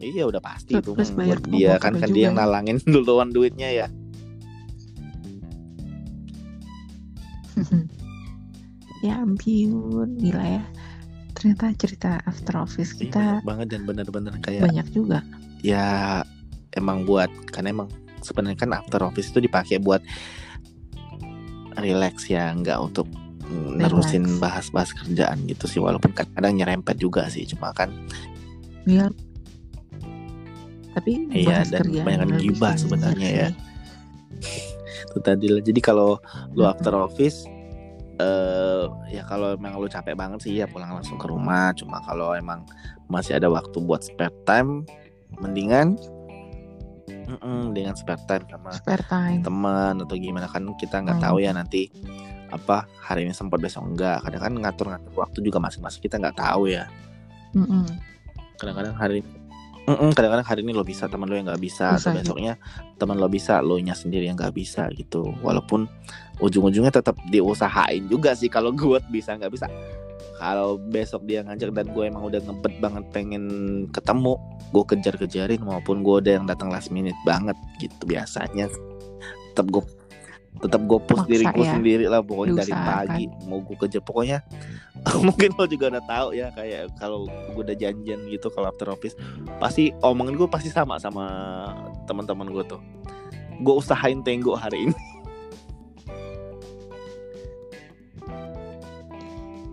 iya 0.00 0.24
udah 0.24 0.40
pasti 0.40 0.80
itu 0.80 0.96
buat 0.96 1.40
dia 1.52 1.76
kan 1.76 1.92
kan 1.96 2.08
dia 2.08 2.32
yang 2.32 2.36
juga. 2.36 2.48
nalangin 2.48 2.76
duluan 2.92 3.30
duitnya 3.30 3.68
ya. 3.70 3.86
Ya 9.00 9.16
ampun 9.16 10.20
gila 10.20 10.60
ya. 10.60 10.64
Ternyata 11.32 11.72
cerita 11.80 12.20
after 12.28 12.52
office 12.60 12.92
Iya, 13.00 13.08
kita 13.08 13.20
banyak 13.24 13.48
banget 13.48 13.66
dan 13.72 13.82
bener-bener 13.88 14.34
kayak 14.44 14.68
banyak 14.68 14.86
juga. 14.92 15.24
Ya 15.64 16.20
emang 16.76 17.08
buat 17.08 17.32
kan 17.48 17.64
emang 17.64 17.88
sebenarnya 18.20 18.60
kan 18.60 18.76
after 18.76 19.00
office 19.00 19.32
itu 19.32 19.40
dipakai 19.48 19.80
buat 19.80 20.04
relax 21.80 22.28
ya 22.28 22.52
nggak 22.52 22.76
untuk 22.76 23.08
nerusin 23.72 24.36
bahas-bahas 24.36 24.92
kerjaan 24.92 25.48
gitu 25.48 25.64
sih. 25.64 25.80
Walaupun 25.80 26.12
kadang 26.12 26.60
nyerempet 26.60 27.00
juga 27.00 27.24
sih 27.32 27.48
cuma 27.48 27.72
kan 27.72 27.88
ya 28.84 29.08
tapi 30.90 31.30
Iya, 31.30 31.62
dan 31.64 31.86
kerjaan 31.86 32.02
kebanyakan 32.02 32.30
gibah 32.38 32.74
sebenarnya 32.74 33.28
iya 33.28 33.46
ya. 33.46 33.48
itu 35.06 35.18
tadi 35.20 35.46
lah. 35.46 35.62
Jadi 35.62 35.80
kalau 35.80 36.18
lu 36.52 36.64
after 36.64 36.94
office 36.94 37.46
eh 38.16 38.84
ya 39.08 39.24
kalau 39.24 39.56
emang 39.56 39.74
lu 39.74 39.88
capek 39.88 40.12
banget 40.12 40.44
sih 40.44 40.52
ya 40.54 40.66
pulang 40.66 40.92
langsung 40.92 41.16
ke 41.16 41.26
rumah. 41.26 41.72
Cuma 41.72 42.02
kalau 42.02 42.32
emang 42.32 42.66
masih 43.06 43.36
ada 43.36 43.48
waktu 43.48 43.80
buat 43.80 44.02
spare 44.02 44.34
time 44.44 44.84
mendingan 45.38 45.96
mm-mm, 47.26 47.72
dengan 47.72 47.94
spare 47.94 48.20
time 48.26 48.44
sama 48.46 48.70
spare 48.72 49.04
time. 49.04 49.40
teman 49.40 50.02
atau 50.02 50.14
gimana. 50.14 50.46
Kan 50.46 50.68
kita 50.76 51.00
nggak 51.00 51.18
Hmm. 51.18 51.26
tahu 51.26 51.36
ya 51.40 51.50
nanti 51.50 51.88
apa 52.50 52.82
hari 52.98 53.24
ini 53.24 53.32
sempat 53.32 53.62
besok 53.62 53.86
enggak 53.86 54.26
kadang 54.26 54.42
kan 54.42 54.52
ngatur-ngatur 54.58 55.14
waktu 55.14 55.38
juga 55.40 55.62
masing-masing 55.62 56.02
kita 56.02 56.18
nggak 56.18 56.34
tahu 56.36 56.66
ya. 56.66 56.90
Mm-mm. 57.50 57.82
kadang-kadang 58.58 58.94
hari 58.94 59.24
Mm-mm, 59.90 60.14
kadang-kadang 60.14 60.46
hari 60.46 60.62
ini 60.62 60.70
lo 60.70 60.86
bisa 60.86 61.10
teman 61.10 61.26
lo 61.26 61.34
yang 61.34 61.50
nggak 61.50 61.58
bisa, 61.58 61.98
Bisa, 61.98 62.14
atau 62.14 62.22
besoknya 62.22 62.54
teman 62.94 63.18
lo 63.18 63.26
bisa 63.26 63.58
lo 63.58 63.74
nya 63.82 63.98
sendiri 63.98 64.30
yang 64.30 64.38
nggak 64.38 64.54
bisa 64.54 64.86
gitu. 64.94 65.34
Walaupun 65.42 65.90
ujung-ujungnya 66.38 66.94
tetap 66.94 67.18
diusahain 67.26 68.06
juga 68.06 68.38
sih 68.38 68.46
kalau 68.46 68.70
gue 68.70 69.02
bisa 69.14 69.34
nggak 69.34 69.50
bisa. 69.50 69.66
Kalau 70.38 70.78
besok 70.78 71.26
dia 71.26 71.42
ngajak 71.42 71.74
dan 71.74 71.90
gue 71.90 72.04
emang 72.06 72.30
udah 72.30 72.40
ngebet 72.40 72.74
banget 72.78 73.04
pengen 73.10 73.44
ketemu 73.90 74.38
gue 74.70 74.84
kejar-kejarin 74.86 75.60
maupun 75.60 76.06
gue 76.06 76.16
udah 76.22 76.32
yang 76.40 76.46
datang 76.46 76.70
last 76.70 76.94
minute 76.94 77.18
banget 77.26 77.58
gitu 77.82 77.98
biasanya. 78.06 78.70
Tetap 79.52 79.66
gue 79.74 79.82
tetap 80.58 80.82
gue 80.82 80.98
push 80.98 81.22
Maksa 81.24 81.30
diriku 81.30 81.60
ya, 81.62 81.72
sendiri 81.78 82.04
lah 82.10 82.20
pokoknya 82.20 82.66
dari 82.66 82.74
pagi 82.74 83.24
mau 83.46 83.62
gue 83.62 83.76
kejar 83.78 84.02
pokoknya 84.02 84.42
mungkin 85.26 85.56
lo 85.56 85.64
juga 85.64 85.96
udah 85.96 86.04
tahu 86.04 86.28
ya 86.36 86.52
kayak 86.52 86.92
kalau 87.00 87.24
gue 87.54 87.62
udah 87.64 87.76
janjian 87.78 88.20
gitu 88.28 88.52
kalau 88.52 88.68
after 88.68 88.92
office 88.92 89.16
pasti 89.56 89.96
omongan 90.04 90.36
gue 90.36 90.48
pasti 90.50 90.68
sama 90.68 91.00
sama 91.00 91.24
teman-teman 92.04 92.52
gue 92.52 92.64
tuh. 92.68 92.82
Gue 93.60 93.74
usahain 93.80 94.20
tenggo 94.20 94.56
hari 94.56 94.88
ini. 94.88 94.96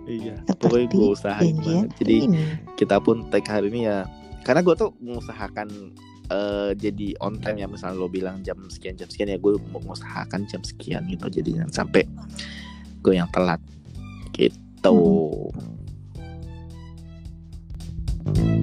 Iya 0.07 0.39
pokoknya 0.63 0.87
gue 0.87 1.07
usahain 1.11 1.59
janjian 1.59 1.83
banget. 1.83 1.89
Jadi 1.99 2.17
ini. 2.31 2.39
kita 2.79 2.95
pun 3.03 3.27
tag 3.27 3.43
hari 3.43 3.67
ini 3.67 3.91
ya 3.91 4.07
karena 4.47 4.63
gue 4.63 4.71
tuh 4.79 4.95
mengusahakan 5.03 5.67
uh, 6.31 6.71
jadi 6.75 7.15
on 7.23 7.39
iya. 7.39 7.43
time 7.43 7.57
ya 7.63 7.67
misalnya 7.67 7.97
lo 7.99 8.07
bilang 8.11 8.43
jam 8.43 8.57
sekian 8.67 8.95
jam 8.99 9.07
sekian 9.07 9.31
ya 9.31 9.39
gue 9.39 9.59
mau 9.71 9.81
usahakan 9.93 10.47
jam 10.47 10.61
sekian 10.63 11.07
gitu 11.07 11.27
jadi 11.31 11.63
jangan 11.63 11.85
sampai 11.85 12.03
gue 13.03 13.13
yang 13.15 13.29
telat 13.31 13.61
gitu. 14.35 14.97
Hmm. 18.27 18.56